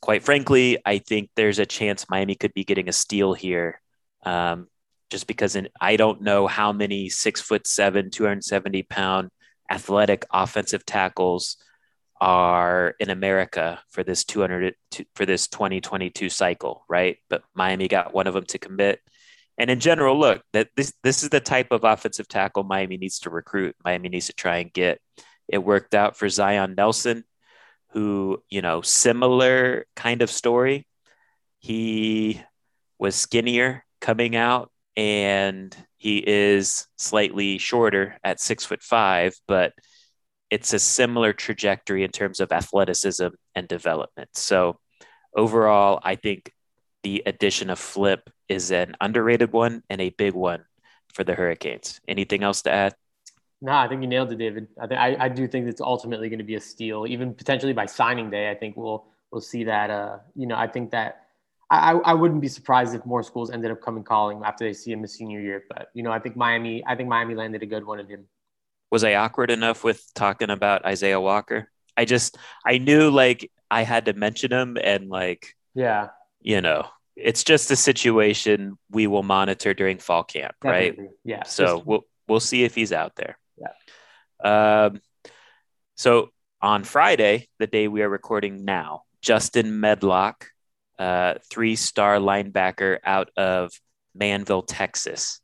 quite 0.00 0.22
frankly, 0.22 0.78
I 0.84 0.98
think 0.98 1.30
there's 1.34 1.58
a 1.58 1.66
chance 1.66 2.08
Miami 2.08 2.34
could 2.34 2.54
be 2.54 2.64
getting 2.64 2.88
a 2.88 2.92
steal 2.92 3.34
here. 3.34 3.80
Um, 4.24 4.68
just 5.10 5.26
because 5.26 5.56
in, 5.56 5.68
I 5.80 5.96
don't 5.96 6.22
know 6.22 6.46
how 6.46 6.72
many 6.72 7.08
six 7.08 7.40
foot 7.40 7.66
seven, 7.66 8.10
270 8.10 8.82
pound 8.84 9.30
athletic 9.70 10.26
offensive 10.30 10.84
tackles 10.84 11.56
are 12.20 12.94
in 12.98 13.10
America 13.10 13.80
for 13.90 14.02
this 14.02 14.24
200 14.24 14.74
for 15.14 15.24
this 15.24 15.48
2022 15.48 16.28
cycle, 16.30 16.84
right? 16.88 17.18
But 17.30 17.42
Miami 17.54 17.88
got 17.88 18.12
one 18.12 18.26
of 18.26 18.34
them 18.34 18.44
to 18.46 18.58
commit. 18.58 19.00
And 19.56 19.70
in 19.70 19.80
general, 19.80 20.18
look, 20.18 20.42
that 20.52 20.68
this 20.76 20.92
this 21.02 21.22
is 21.22 21.30
the 21.30 21.40
type 21.40 21.68
of 21.70 21.84
offensive 21.84 22.28
tackle 22.28 22.64
Miami 22.64 22.96
needs 22.96 23.20
to 23.20 23.30
recruit. 23.30 23.76
Miami 23.84 24.08
needs 24.08 24.26
to 24.26 24.32
try 24.32 24.58
and 24.58 24.72
get. 24.72 25.00
It 25.48 25.58
worked 25.58 25.94
out 25.94 26.16
for 26.16 26.28
Zion 26.28 26.74
Nelson, 26.76 27.24
who, 27.90 28.42
you 28.50 28.62
know, 28.62 28.82
similar 28.82 29.86
kind 29.96 30.22
of 30.22 30.30
story. 30.30 30.86
He 31.58 32.40
was 32.98 33.14
skinnier 33.14 33.84
coming 34.00 34.36
out 34.36 34.70
and 34.96 35.74
he 35.96 36.18
is 36.18 36.86
slightly 36.96 37.58
shorter 37.58 38.18
at 38.22 38.40
six 38.40 38.64
foot 38.64 38.82
five, 38.82 39.34
but 39.46 39.72
it's 40.50 40.72
a 40.72 40.78
similar 40.78 41.32
trajectory 41.32 42.04
in 42.04 42.10
terms 42.10 42.40
of 42.40 42.52
athleticism 42.52 43.28
and 43.54 43.68
development. 43.68 44.30
So 44.34 44.78
overall, 45.34 46.00
I 46.02 46.16
think 46.16 46.52
the 47.02 47.22
addition 47.26 47.70
of 47.70 47.78
Flip 47.78 48.28
is 48.48 48.70
an 48.70 48.96
underrated 49.00 49.52
one 49.52 49.82
and 49.90 50.00
a 50.00 50.10
big 50.10 50.34
one 50.34 50.64
for 51.12 51.24
the 51.24 51.34
Hurricanes. 51.34 52.00
Anything 52.08 52.42
else 52.42 52.62
to 52.62 52.70
add? 52.70 52.94
No, 53.60 53.72
I 53.72 53.88
think 53.88 54.02
you 54.02 54.08
nailed 54.08 54.30
it, 54.30 54.36
David. 54.36 54.68
I 54.80 54.86
think 54.86 55.00
I, 55.00 55.16
I 55.18 55.28
do 55.28 55.48
think 55.48 55.66
it's 55.66 55.80
ultimately 55.80 56.28
going 56.28 56.38
to 56.38 56.44
be 56.44 56.54
a 56.54 56.60
steal, 56.60 57.06
even 57.08 57.34
potentially 57.34 57.72
by 57.72 57.86
signing 57.86 58.30
day. 58.30 58.50
I 58.50 58.54
think 58.54 58.76
we'll 58.76 59.06
we'll 59.32 59.40
see 59.40 59.64
that. 59.64 59.90
Uh, 59.90 60.18
you 60.36 60.46
know, 60.46 60.56
I 60.56 60.68
think 60.68 60.92
that 60.92 61.26
I, 61.70 61.92
I 61.92 62.14
wouldn't 62.14 62.40
be 62.40 62.48
surprised 62.48 62.94
if 62.94 63.04
more 63.04 63.22
schools 63.22 63.50
ended 63.50 63.70
up 63.70 63.82
coming 63.82 64.02
calling 64.02 64.42
after 64.44 64.64
they 64.64 64.72
see 64.72 64.92
him 64.92 65.02
his 65.02 65.14
senior 65.14 65.40
year. 65.40 65.64
But 65.68 65.90
you 65.92 66.02
know, 66.02 66.10
I 66.10 66.18
think 66.18 66.36
Miami, 66.36 66.84
I 66.86 66.94
think 66.94 67.08
Miami 67.08 67.34
landed 67.34 67.62
a 67.62 67.66
good 67.66 67.84
one 67.84 68.00
in 68.00 68.06
him. 68.06 68.26
Was 68.90 69.04
I 69.04 69.14
awkward 69.14 69.50
enough 69.50 69.84
with 69.84 70.02
talking 70.14 70.50
about 70.50 70.86
Isaiah 70.86 71.20
Walker? 71.20 71.70
I 71.96 72.04
just 72.04 72.38
I 72.64 72.78
knew 72.78 73.10
like 73.10 73.50
I 73.70 73.82
had 73.82 74.06
to 74.06 74.14
mention 74.14 74.52
him 74.52 74.78
and 74.82 75.08
like 75.08 75.56
yeah, 75.74 76.08
you 76.40 76.60
know, 76.60 76.86
it's 77.16 77.44
just 77.44 77.70
a 77.70 77.76
situation 77.76 78.78
we 78.90 79.06
will 79.06 79.22
monitor 79.22 79.74
during 79.74 79.98
fall 79.98 80.24
camp, 80.24 80.54
Definitely. 80.62 81.04
right? 81.04 81.10
Yeah. 81.24 81.42
So 81.42 81.76
just, 81.76 81.86
we'll 81.86 82.06
we'll 82.28 82.40
see 82.40 82.64
if 82.64 82.74
he's 82.74 82.92
out 82.92 83.16
there. 83.16 83.36
Yeah. 83.60 84.84
Um. 84.84 85.00
So 85.96 86.30
on 86.60 86.84
Friday, 86.84 87.48
the 87.58 87.66
day 87.66 87.88
we 87.88 88.02
are 88.02 88.08
recording 88.08 88.64
now, 88.64 89.02
Justin 89.20 89.80
Medlock 89.80 90.46
uh, 90.98 91.34
three 91.50 91.76
star 91.76 92.18
linebacker 92.18 92.98
out 93.04 93.30
of 93.36 93.72
Manvel, 94.18 94.64
Texas, 94.66 95.40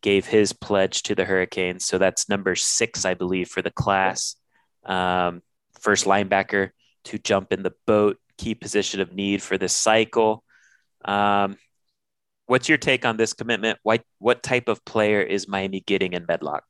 gave 0.00 0.26
his 0.26 0.52
pledge 0.52 1.02
to 1.04 1.14
the 1.14 1.24
Hurricanes. 1.24 1.84
So 1.84 1.98
that's 1.98 2.28
number 2.28 2.54
six, 2.54 3.04
I 3.04 3.14
believe, 3.14 3.48
for 3.48 3.62
the 3.62 3.70
class. 3.70 4.36
Um, 4.84 5.42
first 5.80 6.06
linebacker 6.06 6.70
to 7.04 7.18
jump 7.18 7.52
in 7.52 7.62
the 7.62 7.74
boat, 7.86 8.18
key 8.38 8.54
position 8.54 9.00
of 9.00 9.12
need 9.12 9.42
for 9.42 9.58
this 9.58 9.74
cycle. 9.74 10.42
Um, 11.04 11.56
what's 12.46 12.68
your 12.68 12.78
take 12.78 13.04
on 13.04 13.16
this 13.16 13.32
commitment? 13.32 13.78
What, 13.82 14.02
what 14.18 14.42
type 14.42 14.68
of 14.68 14.84
player 14.84 15.20
is 15.20 15.48
Miami 15.48 15.80
getting 15.80 16.14
in 16.14 16.24
Medlock? 16.26 16.64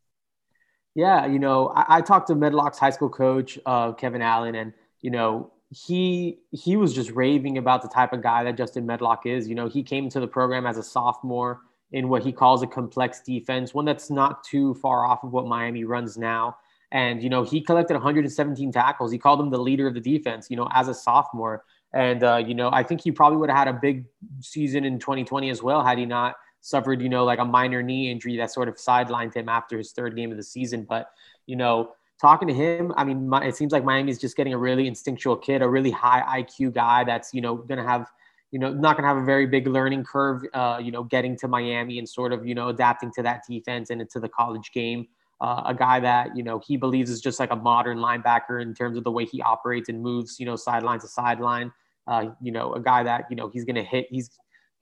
Yeah, 0.97 1.27
you 1.27 1.39
know, 1.39 1.69
I, 1.77 1.99
I 1.99 2.01
talked 2.01 2.29
to 2.29 2.35
Medlock's 2.35 2.79
high 2.79 2.89
school 2.89 3.11
coach, 3.11 3.59
uh, 3.67 3.93
Kevin 3.93 4.23
Allen, 4.23 4.55
and, 4.55 4.73
you 5.03 5.11
know, 5.11 5.53
he 5.71 6.39
he 6.53 6.77
was 6.77 6.95
just 6.95 7.11
raving 7.11 7.59
about 7.59 7.83
the 7.83 7.89
type 7.89 8.13
of 8.15 8.23
guy 8.23 8.43
that 8.45 8.57
Justin 8.57 8.87
Medlock 8.87 9.27
is. 9.27 9.47
You 9.47 9.55
know, 9.55 9.69
he 9.69 9.83
came 9.83 10.09
to 10.09 10.21
the 10.21 10.27
program 10.27 10.65
as 10.65 10.79
a 10.79 10.83
sophomore 10.83 11.61
in 11.93 12.09
what 12.09 12.23
he 12.23 12.33
calls 12.33 12.63
a 12.63 12.67
complex 12.67 13.21
defense, 13.21 13.75
one 13.75 13.85
that's 13.85 14.11
not 14.11 14.43
too 14.43 14.75
far 14.75 15.05
off 15.05 15.23
of 15.23 15.33
what 15.33 15.47
Miami 15.47 15.85
runs 15.85 16.17
now. 16.17 16.57
And 16.93 17.23
you 17.23 17.29
know, 17.29 17.43
he 17.43 17.61
collected 17.61 17.95
117 17.95 18.73
tackles. 18.73 19.13
He 19.13 19.19
called 19.19 19.41
him 19.41 19.51
the 19.51 19.59
leader 19.59 19.87
of 19.87 19.95
the 19.95 20.01
defense. 20.01 20.47
You 20.49 20.57
know, 20.57 20.69
as 20.73 20.89
a 20.89 20.95
sophomore. 20.95 21.65
And 21.93 22.23
uh, 22.23 22.37
you 22.37 22.55
know, 22.55 22.71
I 22.73 22.83
think 22.85 23.03
he 23.03 23.11
probably 23.11 23.37
would 23.37 23.51
have 23.51 23.59
had 23.59 23.69
a 23.69 23.79
big 23.79 24.07
season 24.41 24.85
in 24.85 24.99
2020 24.99 25.51
as 25.51 25.63
well 25.63 25.85
had 25.85 25.99
he 25.99 26.07
not 26.07 26.37
suffered, 26.61 27.01
you 27.01 27.09
know, 27.09 27.25
like 27.25 27.38
a 27.38 27.45
minor 27.45 27.83
knee 27.83 28.11
injury 28.11 28.37
that 28.38 28.53
sort 28.53 28.69
of 28.69 28.77
sidelined 28.77 29.35
him 29.35 29.49
after 29.49 29.79
his 29.79 29.92
third 29.92 30.16
game 30.16 30.31
of 30.31 30.37
the 30.37 30.42
season. 30.42 30.85
But 30.88 31.11
you 31.47 31.57
know, 31.57 31.92
talking 32.21 32.49
to 32.49 32.55
him, 32.55 32.92
I 32.97 33.05
mean, 33.05 33.29
my, 33.29 33.45
it 33.45 33.57
seems 33.57 33.73
like 33.73 33.85
Miami's 33.85 34.19
just 34.19 34.37
getting 34.37 34.55
a 34.55 34.59
really 34.59 34.87
instinctual 34.87 35.37
kid, 35.37 35.62
a 35.62 35.69
really 35.69 35.90
high 35.90 36.42
IQ 36.42 36.75
guy 36.75 37.05
that's, 37.05 37.35
you 37.35 37.40
know, 37.40 37.57
going 37.57 37.79
to 37.79 37.85
have, 37.85 38.11
you 38.53 38.59
know, 38.59 38.73
not 38.73 38.97
going 38.97 39.03
to 39.03 39.09
have 39.09 39.16
a 39.19 39.25
very 39.25 39.47
big 39.47 39.66
learning 39.66 40.05
curve, 40.05 40.42
uh, 40.55 40.81
you 40.83 40.90
know, 40.90 41.03
getting 41.05 41.37
to 41.38 41.49
Miami 41.49 41.99
and 41.99 42.09
sort 42.09 42.33
of, 42.33 42.47
you 42.47 42.55
know, 42.55 42.69
adapting 42.69 43.12
to 43.12 43.23
that 43.23 43.42
defense 43.49 43.90
and 43.90 44.01
into 44.01 44.21
the 44.21 44.29
college 44.29 44.73
game. 44.73 45.07
Uh, 45.38 45.62
a 45.66 45.75
guy 45.75 46.01
that, 46.01 46.35
you 46.35 46.42
know, 46.42 46.59
he 46.66 46.79
believes 46.79 47.11
is 47.11 47.21
just 47.21 47.38
like 47.38 47.51
a 47.51 47.57
modern 47.57 47.99
linebacker 47.99 48.62
in 48.62 48.73
terms 48.73 48.97
of 48.97 49.05
the 49.05 49.11
way 49.11 49.27
he 49.27 49.42
operates 49.42 49.90
and 49.90 50.01
moves, 50.01 50.40
you 50.40 50.47
know, 50.47 50.57
sideline 50.57 50.99
to 50.99 51.07
sideline. 51.07 51.71
Uh, 52.07 52.31
you 52.40 52.53
know, 52.53 52.73
a 52.73 52.81
guy 52.81 53.03
that, 53.03 53.27
you 53.29 53.37
know, 53.37 53.49
he's 53.49 53.64
going 53.64 53.77
to 53.77 53.83
hit, 53.83 54.07
he's, 54.11 54.31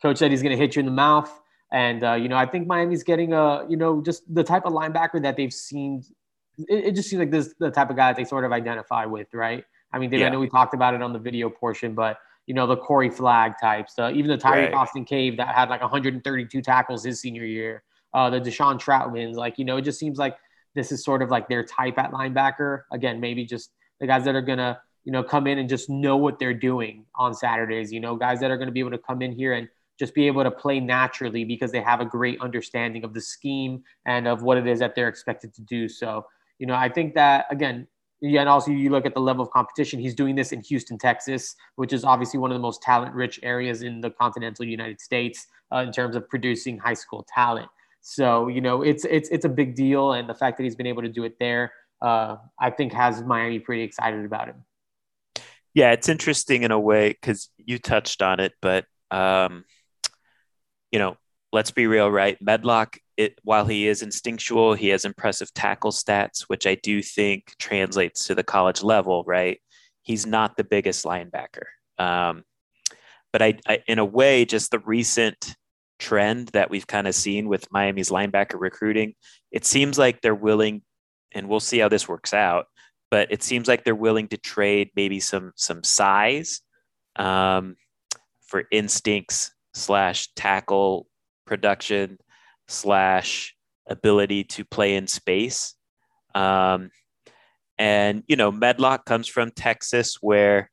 coach 0.01 0.19
said 0.19 0.31
he's 0.31 0.43
going 0.43 0.57
to 0.57 0.63
hit 0.63 0.77
you 0.77 0.81
in 0.81 0.87
the 0.87 0.93
mouth. 0.93 1.41
And, 1.75 2.05
uh, 2.05 2.13
you 2.13 2.29
know, 2.29 2.37
I 2.37 2.47
think 2.47 2.69
Miami's 2.69 3.03
getting 3.03 3.33
a, 3.33 3.67
you 3.69 3.77
know, 3.77 4.01
just 4.01 4.23
the 4.33 4.45
type 4.45 4.65
of 4.65 4.73
linebacker 4.73 5.21
that 5.23 5.37
they've 5.37 5.53
seen 5.53 6.05
it, 6.57 6.85
it, 6.87 6.93
just 6.93 7.11
seems 7.11 7.19
like 7.19 7.33
this 7.33 7.53
the 7.59 7.69
type 7.69 7.91
of 7.91 7.97
guy 7.97 8.11
that 8.11 8.17
they 8.17 8.25
sort 8.25 8.45
of 8.45 8.53
identify 8.53 9.07
with, 9.07 9.27
right? 9.35 9.65
I 9.93 9.99
mean, 9.99 10.13
yeah. 10.13 10.27
I 10.27 10.29
know 10.31 10.39
we 10.39 10.49
talked 10.49 10.73
about 10.73 10.95
it 10.95 11.03
on 11.03 11.13
the 11.13 11.19
video 11.19 11.51
portion, 11.51 11.93
but 11.93 12.19
you 12.47 12.55
know 12.55 12.69
the 12.69 12.77
Corey 12.77 13.11
Flagg 13.11 13.55
types, 13.61 13.95
the, 13.95 14.11
even 14.11 14.31
the 14.31 14.39
Tirek 14.39 14.67
right. 14.67 14.75
Austin 14.75 15.05
Cave 15.05 15.37
that 15.39 15.49
had 15.49 15.69
like 15.69 15.81
132 15.81 16.63
tackles 16.63 17.03
his 17.03 17.21
senior 17.21 17.45
year, 17.45 17.83
uh, 18.13 18.31
the 18.31 18.41
Deshaun 18.41 18.81
Troutmans, 18.81 19.35
like 19.35 19.59
you 19.59 19.65
know, 19.65 19.79
it 19.79 19.83
just 19.83 19.99
seems 19.99 20.17
like 20.17 20.37
this 20.77 20.93
is 20.93 21.05
sort 21.05 21.23
of 21.23 21.31
like 21.31 21.49
their 21.49 21.65
type 21.65 21.99
at 21.99 22.13
linebacker. 22.13 22.83
Again, 22.93 23.19
maybe 23.19 23.45
just 23.45 23.73
the 23.99 24.07
guys 24.07 24.25
that 24.25 24.37
are 24.37 24.43
gonna 24.43 24.81
you 25.05 25.11
know 25.11 25.25
come 25.25 25.49
in 25.49 25.59
and 25.59 25.69
just 25.69 25.91
know 25.91 26.17
what 26.17 26.39
they're 26.39 26.55
doing 26.55 27.05
on 27.17 27.35
Saturdays. 27.35 27.93
You 27.93 27.99
know, 27.99 28.15
guys 28.15 28.39
that 28.41 28.51
are 28.53 28.59
gonna 28.59 28.71
be 28.71 28.81
able 28.81 28.93
to 28.93 28.99
come 28.99 29.23
in 29.23 29.33
here 29.33 29.55
and 29.55 29.69
just 29.99 30.15
be 30.15 30.27
able 30.27 30.43
to 30.43 30.51
play 30.51 30.81
naturally 30.81 31.45
because 31.45 31.71
they 31.73 31.81
have 31.81 32.01
a 32.01 32.05
great 32.05 32.41
understanding 32.41 33.05
of 33.05 33.15
the 33.15 33.21
scheme 33.21 33.83
and 34.07 34.27
of 34.27 34.43
what 34.43 34.59
it 34.59 34.67
is 34.67 34.79
that 34.81 34.95
they're 34.95 35.09
expected 35.09 35.55
to 35.55 35.63
do. 35.63 35.89
So 35.89 36.27
you 36.59 36.67
know, 36.67 36.75
I 36.75 36.89
think 36.89 37.15
that 37.15 37.47
again, 37.51 37.87
yeah, 38.21 38.41
and 38.41 38.49
also 38.49 38.71
you 38.71 38.91
look 38.91 39.07
at 39.07 39.15
the 39.15 39.21
level 39.21 39.45
of 39.45 39.51
competition. 39.51 40.01
He's 40.01 40.15
doing 40.15 40.35
this 40.35 40.53
in 40.53 40.63
Houston, 40.63 40.99
Texas, 40.99 41.55
which 41.77 41.93
is 41.93 42.05
obviously 42.05 42.39
one 42.39 42.51
of 42.51 42.55
the 42.55 42.63
most 42.63 42.81
talent-rich 42.81 43.41
areas 43.43 43.83
in 43.83 44.01
the 44.01 44.11
continental 44.11 44.65
United 44.65 45.01
States 45.01 45.47
uh, 45.73 45.79
in 45.79 45.93
terms 45.93 46.17
of 46.17 46.29
producing 46.29 46.79
high 46.79 46.95
school 46.95 47.27
talent. 47.35 47.69
So 48.01 48.49
you 48.49 48.61
know, 48.61 48.83
it's 48.83 49.05
it's 49.05 49.29
it's 49.31 49.45
a 49.45 49.49
big 49.49 49.75
deal, 49.75 50.13
and 50.13 50.29
the 50.29 50.35
fact 50.35 50.57
that 50.59 50.65
he's 50.65 50.77
been 50.77 50.87
able 50.87 51.03
to 51.03 51.09
do 51.09 51.25
it 51.25 51.39
there, 51.39 51.73
uh, 52.03 52.37
I 52.59 52.71
think, 52.71 52.93
has 52.93 53.23
Miami 53.23 53.59
pretty 53.59 53.83
excited 53.83 54.25
about 54.25 54.49
him. 54.49 54.65
Yeah, 55.75 55.93
it's 55.93 56.09
interesting 56.09 56.63
in 56.63 56.71
a 56.71 56.79
way 56.79 57.09
because 57.09 57.49
you 57.59 57.79
touched 57.79 58.23
on 58.23 58.41
it, 58.41 58.53
but 58.63 58.85
um, 59.11 59.65
you 60.95 61.01
know, 61.01 61.17
let's 61.53 61.73
be 61.73 61.89
real, 61.89 62.09
right? 62.09 62.41
Medlock 62.41 62.99
it, 63.17 63.41
while 63.43 63.67
he 63.67 63.89
is 63.89 64.01
instinctual, 64.01 64.75
he 64.75 64.91
has 64.91 65.05
impressive 65.05 65.53
tackle 65.53 65.91
stats, 65.91 66.43
which 66.43 66.69
I 66.69 66.77
do 66.77 67.03
think 67.03 67.53
translates 67.59 68.29
to 68.29 68.37
the 68.37 68.45
college 68.45 68.81
level, 68.81 69.25
right? 69.27 69.61
He's 70.03 70.25
not 70.25 70.57
the 70.57 70.63
biggest 70.63 71.05
linebacker. 71.05 71.65
Um, 71.99 72.45
but 73.33 73.43
I, 73.43 73.59
I, 73.67 73.83
in 73.89 73.99
a 73.99 74.05
way, 74.05 74.45
just 74.45 74.71
the 74.71 74.79
recent 74.79 75.57
trend 75.99 76.51
that 76.53 76.71
we've 76.71 76.87
kind 76.87 77.09
of 77.09 77.15
seen 77.17 77.49
with 77.49 77.73
Miami's 77.73 78.11
linebacker 78.11 78.61
recruiting, 78.61 79.15
it 79.51 79.65
seems 79.65 79.99
like 79.99 80.21
they're 80.21 80.33
willing, 80.33 80.83
and 81.33 81.49
we'll 81.49 81.59
see 81.59 81.81
how 81.81 81.89
this 81.89 82.09
works 82.09 82.33
out, 82.33 82.67
but 83.11 83.33
it 83.33 83.43
seems 83.43 83.67
like 83.67 83.83
they're 83.83 83.97
willing 83.97 84.29
to 84.29 84.37
trade 84.37 84.91
maybe 84.95 85.19
some 85.19 85.51
some 85.57 85.83
size 85.83 86.61
um, 87.17 87.75
for 88.47 88.63
instincts 88.71 89.51
slash 89.75 90.33
tackle 90.35 91.07
production 91.47 92.19
slash 92.69 93.55
ability 93.87 94.45
to 94.45 94.65
play 94.65 94.95
in 94.95 95.07
space. 95.07 95.75
Um, 96.35 96.91
And, 97.77 98.23
you 98.29 98.37
know, 98.37 98.53
Medlock 98.53 99.05
comes 99.05 99.27
from 99.27 99.51
Texas 99.51 100.19
where 100.21 100.71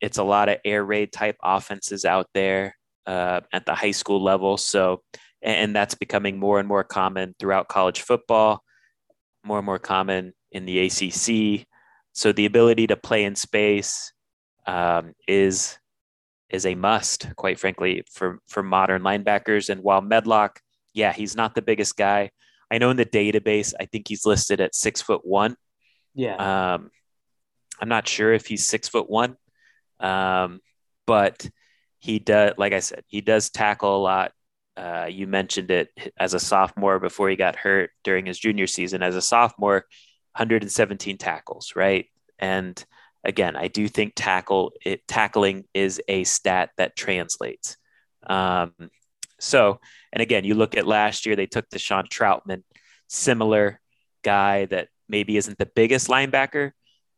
it's 0.00 0.18
a 0.18 0.24
lot 0.24 0.48
of 0.48 0.58
air 0.64 0.84
raid 0.84 1.12
type 1.12 1.36
offenses 1.40 2.04
out 2.04 2.26
there 2.34 2.76
uh, 3.06 3.40
at 3.52 3.64
the 3.64 3.74
high 3.74 3.92
school 3.92 4.22
level. 4.22 4.56
So, 4.56 5.02
and 5.40 5.74
that's 5.74 5.94
becoming 5.94 6.38
more 6.38 6.58
and 6.58 6.68
more 6.68 6.82
common 6.84 7.34
throughout 7.38 7.68
college 7.68 8.02
football, 8.02 8.60
more 9.44 9.58
and 9.58 9.66
more 9.66 9.78
common 9.78 10.32
in 10.50 10.66
the 10.66 10.80
ACC. 10.86 11.66
So 12.12 12.32
the 12.32 12.46
ability 12.46 12.88
to 12.88 12.96
play 12.96 13.22
in 13.24 13.36
space 13.36 14.12
um, 14.66 15.14
is 15.28 15.78
is 16.50 16.66
a 16.66 16.74
must, 16.74 17.34
quite 17.36 17.58
frankly, 17.58 18.04
for 18.10 18.40
for 18.46 18.62
modern 18.62 19.02
linebackers. 19.02 19.68
And 19.68 19.82
while 19.82 20.00
Medlock, 20.00 20.60
yeah, 20.94 21.12
he's 21.12 21.36
not 21.36 21.54
the 21.54 21.62
biggest 21.62 21.96
guy. 21.96 22.30
I 22.70 22.78
know 22.78 22.90
in 22.90 22.96
the 22.96 23.06
database, 23.06 23.74
I 23.78 23.86
think 23.86 24.08
he's 24.08 24.26
listed 24.26 24.60
at 24.60 24.74
six 24.74 25.00
foot 25.00 25.24
one. 25.24 25.56
Yeah. 26.14 26.74
Um, 26.74 26.90
I'm 27.80 27.88
not 27.88 28.08
sure 28.08 28.32
if 28.32 28.46
he's 28.46 28.64
six 28.64 28.88
foot 28.88 29.08
one, 29.08 29.36
um, 30.00 30.60
but 31.06 31.48
he 31.98 32.18
does. 32.18 32.54
Like 32.56 32.72
I 32.72 32.80
said, 32.80 33.04
he 33.06 33.20
does 33.20 33.50
tackle 33.50 33.96
a 33.96 33.98
lot. 33.98 34.32
Uh, 34.76 35.06
you 35.10 35.26
mentioned 35.26 35.70
it 35.70 35.88
as 36.18 36.34
a 36.34 36.40
sophomore 36.40 36.98
before 36.98 37.30
he 37.30 37.36
got 37.36 37.56
hurt 37.56 37.90
during 38.04 38.26
his 38.26 38.38
junior 38.38 38.66
season. 38.66 39.02
As 39.02 39.16
a 39.16 39.22
sophomore, 39.22 39.86
117 40.36 41.16
tackles, 41.16 41.72
right? 41.74 42.06
And 42.38 42.82
again, 43.26 43.56
I 43.56 43.68
do 43.68 43.88
think 43.88 44.12
tackle 44.14 44.72
it, 44.84 45.06
tackling 45.06 45.64
is 45.74 46.00
a 46.08 46.24
stat 46.24 46.70
that 46.78 46.96
translates. 46.96 47.76
Um, 48.26 48.72
so, 49.38 49.80
and 50.12 50.22
again, 50.22 50.44
you 50.44 50.54
look 50.54 50.76
at 50.76 50.86
last 50.86 51.26
year, 51.26 51.36
they 51.36 51.46
took 51.46 51.68
Deshaun 51.68 52.08
Troutman, 52.08 52.62
similar 53.08 53.80
guy 54.22 54.64
that 54.66 54.88
maybe 55.08 55.36
isn't 55.36 55.58
the 55.58 55.66
biggest 55.66 56.08
linebacker, 56.08 56.70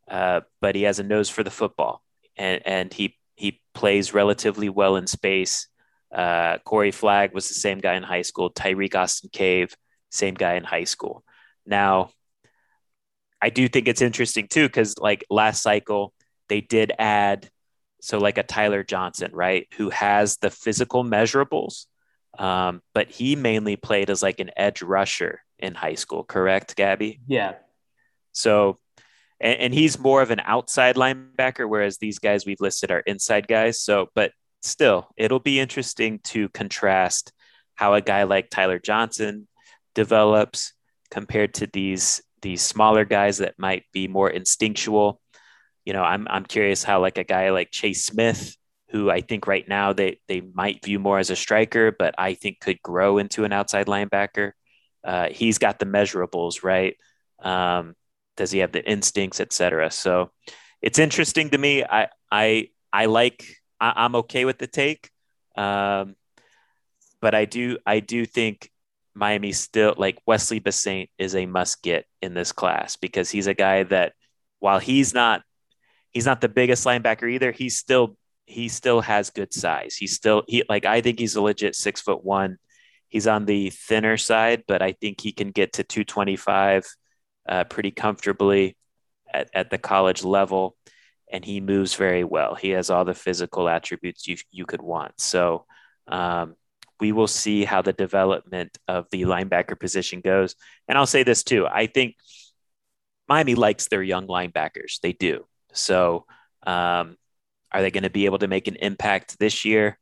uh, 0.09 0.41
but 0.59 0.75
he 0.75 0.83
has 0.83 0.99
a 0.99 1.03
nose 1.03 1.29
for 1.29 1.43
the 1.43 1.51
football, 1.51 2.03
and 2.35 2.61
and 2.65 2.93
he 2.93 3.15
he 3.35 3.61
plays 3.73 4.13
relatively 4.13 4.67
well 4.67 4.95
in 4.95 5.07
space. 5.07 5.67
Uh, 6.13 6.57
Corey 6.65 6.91
Flagg 6.91 7.33
was 7.33 7.47
the 7.47 7.53
same 7.53 7.79
guy 7.79 7.93
in 7.95 8.03
high 8.03 8.23
school. 8.23 8.51
Tirek 8.51 8.95
Austin 8.95 9.29
Cave, 9.31 9.75
same 10.09 10.33
guy 10.33 10.55
in 10.55 10.63
high 10.63 10.83
school. 10.85 11.23
Now, 11.65 12.09
I 13.41 13.49
do 13.49 13.67
think 13.67 13.87
it's 13.87 14.01
interesting 14.01 14.47
too 14.47 14.67
because 14.67 14.97
like 14.97 15.25
last 15.29 15.61
cycle 15.63 16.13
they 16.49 16.61
did 16.61 16.91
add 16.97 17.49
so 18.01 18.17
like 18.17 18.37
a 18.37 18.43
Tyler 18.43 18.83
Johnson, 18.83 19.31
right, 19.33 19.67
who 19.75 19.89
has 19.89 20.37
the 20.37 20.49
physical 20.49 21.03
measurables, 21.03 21.85
um, 22.37 22.81
but 22.93 23.09
he 23.09 23.35
mainly 23.35 23.75
played 23.75 24.09
as 24.09 24.23
like 24.23 24.39
an 24.39 24.51
edge 24.55 24.81
rusher 24.81 25.41
in 25.57 25.75
high 25.75 25.95
school, 25.95 26.23
correct, 26.23 26.75
Gabby? 26.75 27.19
Yeah. 27.27 27.55
So, 28.31 28.77
and, 29.39 29.59
and 29.59 29.73
he's 29.73 29.99
more 29.99 30.21
of 30.21 30.31
an 30.31 30.41
outside 30.45 30.95
linebacker, 30.95 31.67
whereas 31.67 31.97
these 31.97 32.19
guys 32.19 32.45
we've 32.45 32.61
listed 32.61 32.91
are 32.91 33.01
inside 33.01 33.47
guys. 33.47 33.81
So, 33.81 34.09
but 34.15 34.31
still, 34.61 35.09
it'll 35.17 35.39
be 35.39 35.59
interesting 35.59 36.19
to 36.25 36.49
contrast 36.49 37.33
how 37.75 37.93
a 37.93 38.01
guy 38.01 38.23
like 38.23 38.49
Tyler 38.49 38.79
Johnson 38.79 39.47
develops 39.93 40.73
compared 41.11 41.55
to 41.55 41.67
these 41.67 42.21
these 42.41 42.61
smaller 42.61 43.05
guys 43.05 43.39
that 43.39 43.57
might 43.57 43.83
be 43.91 44.07
more 44.07 44.29
instinctual. 44.29 45.21
You 45.85 45.93
know, 45.93 46.03
I'm 46.03 46.27
I'm 46.29 46.45
curious 46.45 46.83
how 46.83 47.01
like 47.01 47.17
a 47.17 47.23
guy 47.23 47.49
like 47.51 47.71
Chase 47.71 48.05
Smith, 48.05 48.55
who 48.91 49.09
I 49.09 49.21
think 49.21 49.47
right 49.47 49.67
now 49.67 49.93
they 49.93 50.19
they 50.27 50.41
might 50.41 50.83
view 50.83 50.99
more 50.99 51.19
as 51.19 51.29
a 51.29 51.35
striker, 51.35 51.91
but 51.97 52.15
I 52.17 52.33
think 52.33 52.59
could 52.59 52.81
grow 52.81 53.17
into 53.17 53.43
an 53.43 53.53
outside 53.53 53.87
linebacker. 53.87 54.51
Uh, 55.03 55.29
he's 55.29 55.57
got 55.57 55.79
the 55.79 55.85
measurables, 55.85 56.63
right? 56.63 56.95
Um, 57.41 57.95
does 58.35 58.51
he 58.51 58.59
have 58.59 58.71
the 58.71 58.83
instincts, 58.89 59.39
etc. 59.39 59.91
So 59.91 60.31
it's 60.81 60.99
interesting 60.99 61.49
to 61.51 61.57
me. 61.57 61.83
I 61.83 62.07
I 62.31 62.69
I 62.91 63.05
like 63.05 63.45
I, 63.79 64.05
am 64.05 64.15
okay 64.15 64.45
with 64.45 64.57
the 64.57 64.67
take, 64.67 65.09
um, 65.55 66.15
but 67.21 67.35
I 67.35 67.45
do 67.45 67.77
I 67.85 67.99
do 67.99 68.25
think 68.25 68.69
Miami 69.19 69.51
still 69.51 69.93
like 69.97 70.17
Wesley 70.25 70.59
Bissainthe 70.59 71.09
is 71.17 71.35
a 71.35 71.45
must 71.45 71.83
get 71.83 72.05
in 72.21 72.33
this 72.33 72.51
class 72.51 72.95
because 72.95 73.29
he's 73.29 73.47
a 73.47 73.53
guy 73.53 73.83
that 73.83 74.13
while 74.59 74.79
he's 74.79 75.13
not 75.13 75.43
he's 76.11 76.25
not 76.25 76.41
the 76.41 76.49
biggest 76.49 76.85
linebacker 76.85 77.29
either, 77.29 77.51
he's 77.51 77.77
still 77.77 78.15
he 78.45 78.67
still 78.69 79.01
has 79.01 79.29
good 79.29 79.53
size. 79.53 79.95
He's 79.95 80.15
still 80.15 80.43
he 80.47 80.63
like 80.69 80.85
I 80.85 81.01
think 81.01 81.19
he's 81.19 81.35
a 81.35 81.41
legit 81.41 81.75
six 81.75 82.01
foot 82.01 82.23
one. 82.23 82.57
He's 83.09 83.27
on 83.27 83.45
the 83.45 83.71
thinner 83.71 84.17
side, 84.17 84.63
but 84.67 84.81
I 84.81 84.93
think 84.93 85.21
he 85.21 85.31
can 85.31 85.51
get 85.51 85.73
to 85.73 85.83
225 85.83 86.85
uh, 87.47 87.63
pretty 87.65 87.91
comfortably 87.91 88.77
at, 89.33 89.49
at 89.53 89.69
the 89.69 89.77
college 89.79 90.23
level. 90.23 90.75
And 91.31 91.43
he 91.43 91.59
moves 91.59 91.95
very 91.95 92.23
well. 92.23 92.55
He 92.55 92.69
has 92.71 92.89
all 92.89 93.05
the 93.05 93.13
physical 93.13 93.67
attributes 93.67 94.27
you, 94.27 94.37
you 94.51 94.65
could 94.65 94.81
want. 94.81 95.19
So 95.19 95.65
um, 96.07 96.55
we 96.99 97.11
will 97.11 97.27
see 97.27 97.63
how 97.63 97.81
the 97.81 97.93
development 97.93 98.77
of 98.87 99.07
the 99.11 99.23
linebacker 99.23 99.79
position 99.79 100.21
goes. 100.21 100.55
And 100.87 100.97
I'll 100.97 101.05
say 101.05 101.23
this 101.23 101.43
too 101.43 101.67
I 101.67 101.87
think 101.87 102.15
Miami 103.27 103.55
likes 103.55 103.87
their 103.87 104.03
young 104.03 104.27
linebackers. 104.27 104.99
They 105.01 105.13
do. 105.13 105.45
So 105.73 106.25
um, 106.65 107.15
are 107.71 107.81
they 107.81 107.91
going 107.91 108.03
to 108.03 108.09
be 108.09 108.25
able 108.25 108.39
to 108.39 108.47
make 108.47 108.67
an 108.67 108.75
impact 108.77 109.37
this 109.39 109.65
year? 109.65 109.99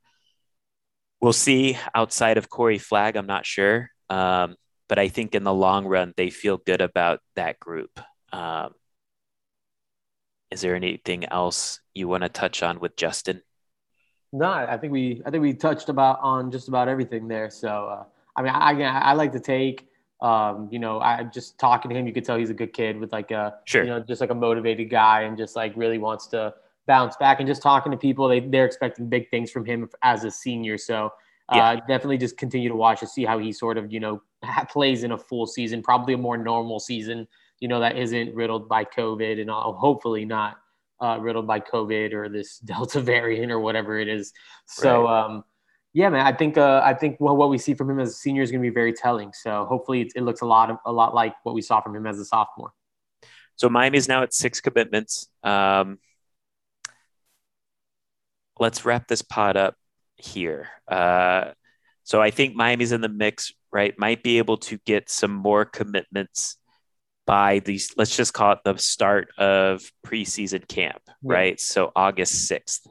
we'll 1.21 1.33
see 1.33 1.77
outside 1.95 2.37
of 2.37 2.49
Corey 2.49 2.77
Flagg. 2.77 3.15
I'm 3.15 3.27
not 3.27 3.45
sure. 3.45 3.89
Um, 4.09 4.55
but 4.87 4.99
I 4.99 5.09
think 5.09 5.35
in 5.35 5.43
the 5.43 5.53
long 5.53 5.85
run, 5.85 6.13
they 6.15 6.29
feel 6.29 6.57
good 6.57 6.81
about 6.81 7.19
that 7.35 7.59
group. 7.59 7.99
Um, 8.31 8.73
is 10.49 10.61
there 10.61 10.75
anything 10.75 11.25
else 11.25 11.81
you 11.93 12.07
want 12.07 12.23
to 12.23 12.29
touch 12.29 12.63
on 12.63 12.79
with 12.79 12.95
Justin? 12.95 13.41
No, 14.33 14.49
I 14.49 14.77
think 14.77 14.91
we 14.93 15.21
I 15.25 15.31
think 15.31 15.41
we 15.41 15.53
touched 15.53 15.89
about 15.89 16.19
on 16.21 16.51
just 16.51 16.67
about 16.67 16.87
everything 16.87 17.27
there. 17.27 17.49
So 17.49 17.67
uh, 17.67 18.03
I 18.35 18.41
mean, 18.41 18.53
I, 18.53 18.71
again, 18.71 18.93
I 18.95 19.13
like 19.13 19.31
to 19.33 19.39
take. 19.39 19.87
Um, 20.19 20.67
you 20.71 20.79
know, 20.79 20.99
I 20.99 21.23
just 21.23 21.59
talking 21.59 21.89
to 21.89 21.95
him, 21.95 22.07
you 22.07 22.13
could 22.13 22.25
tell 22.25 22.37
he's 22.37 22.49
a 22.49 22.53
good 22.53 22.73
kid 22.73 22.99
with 22.99 23.13
like 23.13 23.29
a, 23.29 23.53
sure. 23.65 23.83
you 23.83 23.89
know, 23.89 23.99
just 23.99 24.19
like 24.19 24.31
a 24.31 24.35
motivated 24.35 24.89
guy 24.89 25.21
and 25.21 25.37
just 25.37 25.55
like 25.55 25.73
really 25.75 25.99
wants 25.99 26.25
to 26.27 26.55
bounce 26.87 27.15
back. 27.17 27.39
And 27.39 27.47
just 27.47 27.61
talking 27.61 27.91
to 27.91 27.97
people, 27.97 28.27
they 28.27 28.39
they're 28.39 28.65
expecting 28.65 29.09
big 29.09 29.29
things 29.29 29.51
from 29.51 29.63
him 29.63 29.87
as 30.01 30.23
a 30.23 30.31
senior. 30.31 30.77
So 30.77 31.13
yeah. 31.53 31.69
Uh, 31.69 31.75
definitely 31.87 32.17
just 32.17 32.35
continue 32.35 32.67
to 32.67 32.75
watch 32.75 33.01
and 33.01 33.09
see 33.09 33.23
how 33.23 33.39
he 33.39 33.53
sort 33.53 33.77
of, 33.77 33.93
you 33.93 34.01
know, 34.01 34.21
plays 34.69 35.03
in 35.03 35.13
a 35.13 35.17
full 35.17 35.45
season, 35.47 35.81
probably 35.81 36.13
a 36.13 36.17
more 36.17 36.35
normal 36.35 36.77
season, 36.79 37.25
you 37.61 37.69
know, 37.69 37.79
that 37.79 37.95
isn't 37.95 38.35
riddled 38.35 38.67
by 38.67 38.83
COVID 38.83 39.39
and 39.39 39.49
all, 39.49 39.73
hopefully 39.73 40.25
not 40.25 40.57
uh, 40.99 41.17
riddled 41.19 41.47
by 41.47 41.59
COVID 41.59 42.13
or 42.13 42.29
this 42.29 42.59
Delta 42.65 43.01
variant 43.01 43.51
or 43.51 43.59
whatever 43.59 43.99
it 43.99 44.07
is. 44.07 44.33
So, 44.67 45.05
right. 45.05 45.25
um, 45.25 45.43
yeah, 45.93 46.09
man, 46.09 46.25
I 46.25 46.33
think 46.33 46.57
uh, 46.57 46.81
I 46.83 46.93
think 46.93 47.17
well, 47.19 47.35
what 47.35 47.49
we 47.49 47.57
see 47.57 47.73
from 47.73 47.89
him 47.89 47.99
as 47.99 48.09
a 48.09 48.13
senior 48.13 48.43
is 48.43 48.51
going 48.51 48.61
to 48.61 48.69
be 48.69 48.73
very 48.73 48.93
telling. 48.93 49.33
So 49.33 49.65
hopefully 49.65 50.01
it, 50.01 50.13
it 50.15 50.21
looks 50.21 50.41
a 50.41 50.45
lot 50.45 50.69
of, 50.69 50.77
a 50.85 50.91
lot 50.91 51.15
like 51.15 51.33
what 51.43 51.55
we 51.55 51.61
saw 51.61 51.81
from 51.81 51.95
him 51.95 52.05
as 52.05 52.19
a 52.19 52.25
sophomore. 52.25 52.71
So 53.55 53.69
Miami's 53.69 54.07
now 54.07 54.21
at 54.21 54.33
six 54.33 54.61
commitments. 54.61 55.27
Um, 55.43 55.97
let's 58.59 58.85
wrap 58.85 59.07
this 59.07 59.23
pod 59.23 59.57
up 59.57 59.75
here. 60.17 60.69
Uh, 60.87 61.51
so 62.03 62.21
I 62.21 62.31
think 62.31 62.55
Miami's 62.55 62.91
in 62.91 63.01
the 63.01 63.09
mix, 63.09 63.51
right? 63.71 63.97
Might 63.97 64.21
be 64.21 64.37
able 64.37 64.57
to 64.57 64.77
get 64.85 65.09
some 65.09 65.33
more 65.33 65.65
commitments 65.65 66.57
by 67.27 67.59
these, 67.59 67.93
let's 67.95 68.17
just 68.17 68.33
call 68.33 68.53
it 68.53 68.59
the 68.65 68.75
start 68.77 69.29
of 69.37 69.91
preseason 70.03 70.67
camp, 70.67 71.01
yeah. 71.21 71.33
right? 71.33 71.59
So 71.59 71.91
August 71.95 72.49
6th. 72.49 72.87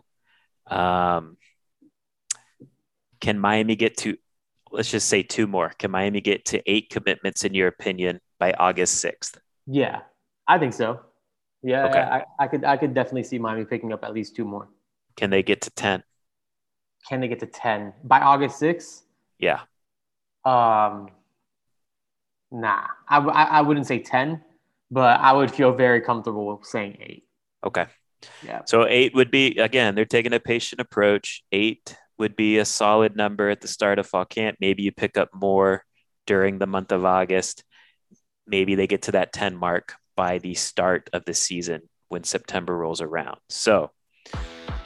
Um, 0.73 1.37
can 3.21 3.41
Miami 3.41 3.75
get 3.75 3.97
to, 3.99 4.17
let's 4.71 4.91
just 4.91 5.09
say 5.09 5.25
two 5.25 5.49
more? 5.49 5.73
Can 5.77 5.91
Miami 5.91 6.21
get 6.21 6.45
to 6.47 6.63
eight 6.71 6.91
commitments, 6.91 7.45
in 7.45 7.55
your 7.55 7.67
opinion, 7.67 8.21
by 8.39 8.53
August 8.53 9.05
6th? 9.05 9.39
Yeah, 9.67 10.03
I 10.47 10.59
think 10.59 10.75
so. 10.75 11.01
Yeah, 11.65 11.87
okay. 11.87 11.99
I, 11.99 12.25
I 12.39 12.47
could 12.47 12.65
I 12.65 12.77
could 12.77 12.95
definitely 12.95 13.25
see 13.25 13.41
Miami 13.41 13.65
picking 13.65 13.93
up 13.93 14.05
at 14.05 14.13
least 14.13 14.37
two 14.37 14.45
more. 14.45 14.69
Can 15.17 15.31
they 15.31 15.43
get 15.43 15.63
to 15.63 15.71
10? 15.71 16.05
can 17.09 17.21
they 17.21 17.29
get 17.29 17.41
to 17.41 17.47
10 17.47 17.93
by 18.05 18.21
August 18.21 18.61
6th? 18.61 19.03
Yeah. 19.39 19.61
Um, 20.45 21.09
nah, 22.51 22.85
I, 23.09 23.19
I, 23.19 23.43
I 23.45 23.61
wouldn't 23.63 23.87
say 23.87 24.01
10, 24.01 24.43
but 24.91 25.21
I 25.21 25.33
would 25.33 25.51
feel 25.51 25.73
very 25.73 26.01
comfortable 26.01 26.61
saying 26.63 26.99
eight. 27.01 27.25
Okay. 27.65 27.87
Yeah. 28.45 28.63
So 28.67 28.87
eight 28.87 29.15
would 29.15 29.31
be, 29.31 29.59
again, 29.59 29.95
they're 29.95 30.05
taking 30.05 30.33
a 30.33 30.41
patient 30.41 30.81
approach. 30.81 31.43
Eight 31.53 31.97
would 32.19 32.37
be 32.37 32.59
a 32.59 32.65
solid 32.65 33.17
number 33.17 33.51
at 33.51 33.61
the 33.61 33.69
start 33.69 33.99
of 33.99 34.07
fall 34.07 34.25
camp. 34.25 34.59
Maybe 34.61 34.83
you 34.83 34.93
pick 34.93 35.19
up 35.19 35.31
more 35.35 35.85
during 36.27 36.59
the 36.59 36.67
month 36.67 36.93
of 36.93 37.05
August. 37.05 37.65
Maybe 38.47 38.75
they 38.75 38.87
get 38.87 39.03
to 39.03 39.13
that 39.13 39.33
10 39.33 39.57
mark 39.57 39.95
by 40.17 40.39
the 40.39 40.55
start 40.55 41.11
of 41.13 41.25
the 41.25 41.35
season 41.35 41.83
when 42.09 42.25
September 42.25 42.77
rolls 42.77 43.01
around. 43.01 43.39
So 43.49 43.91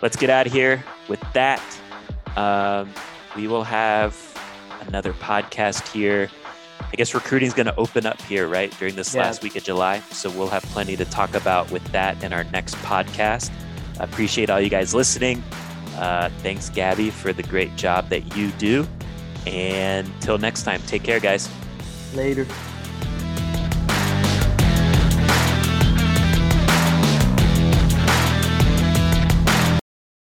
let's 0.02 0.16
get 0.16 0.30
out 0.30 0.46
of 0.46 0.52
here 0.52 0.84
with 1.08 1.20
that. 1.34 1.62
Um, 2.36 2.92
we 3.36 3.46
will 3.46 3.64
have 3.64 4.16
another 4.86 5.12
podcast 5.12 5.86
here 5.92 6.30
I 6.92 6.96
guess 6.96 7.14
recruiting 7.14 7.46
is 7.46 7.54
going 7.54 7.66
to 7.66 7.76
open 7.76 8.04
up 8.04 8.20
here, 8.22 8.48
right, 8.48 8.76
during 8.78 8.96
this 8.96 9.14
yeah. 9.14 9.22
last 9.22 9.42
week 9.42 9.54
of 9.56 9.62
July. 9.62 10.00
So 10.10 10.28
we'll 10.30 10.48
have 10.48 10.64
plenty 10.64 10.96
to 10.96 11.04
talk 11.04 11.34
about 11.34 11.70
with 11.70 11.84
that 11.92 12.22
in 12.24 12.32
our 12.32 12.44
next 12.44 12.74
podcast. 12.76 13.50
I 14.00 14.04
appreciate 14.04 14.50
all 14.50 14.60
you 14.60 14.70
guys 14.70 14.94
listening. 14.94 15.42
Uh, 15.96 16.30
thanks, 16.38 16.68
Gabby, 16.68 17.10
for 17.10 17.32
the 17.32 17.42
great 17.44 17.76
job 17.76 18.08
that 18.08 18.36
you 18.36 18.50
do. 18.52 18.86
And 19.46 20.10
till 20.20 20.38
next 20.38 20.64
time, 20.64 20.80
take 20.86 21.02
care, 21.02 21.20
guys. 21.20 21.48
Later. 22.14 22.46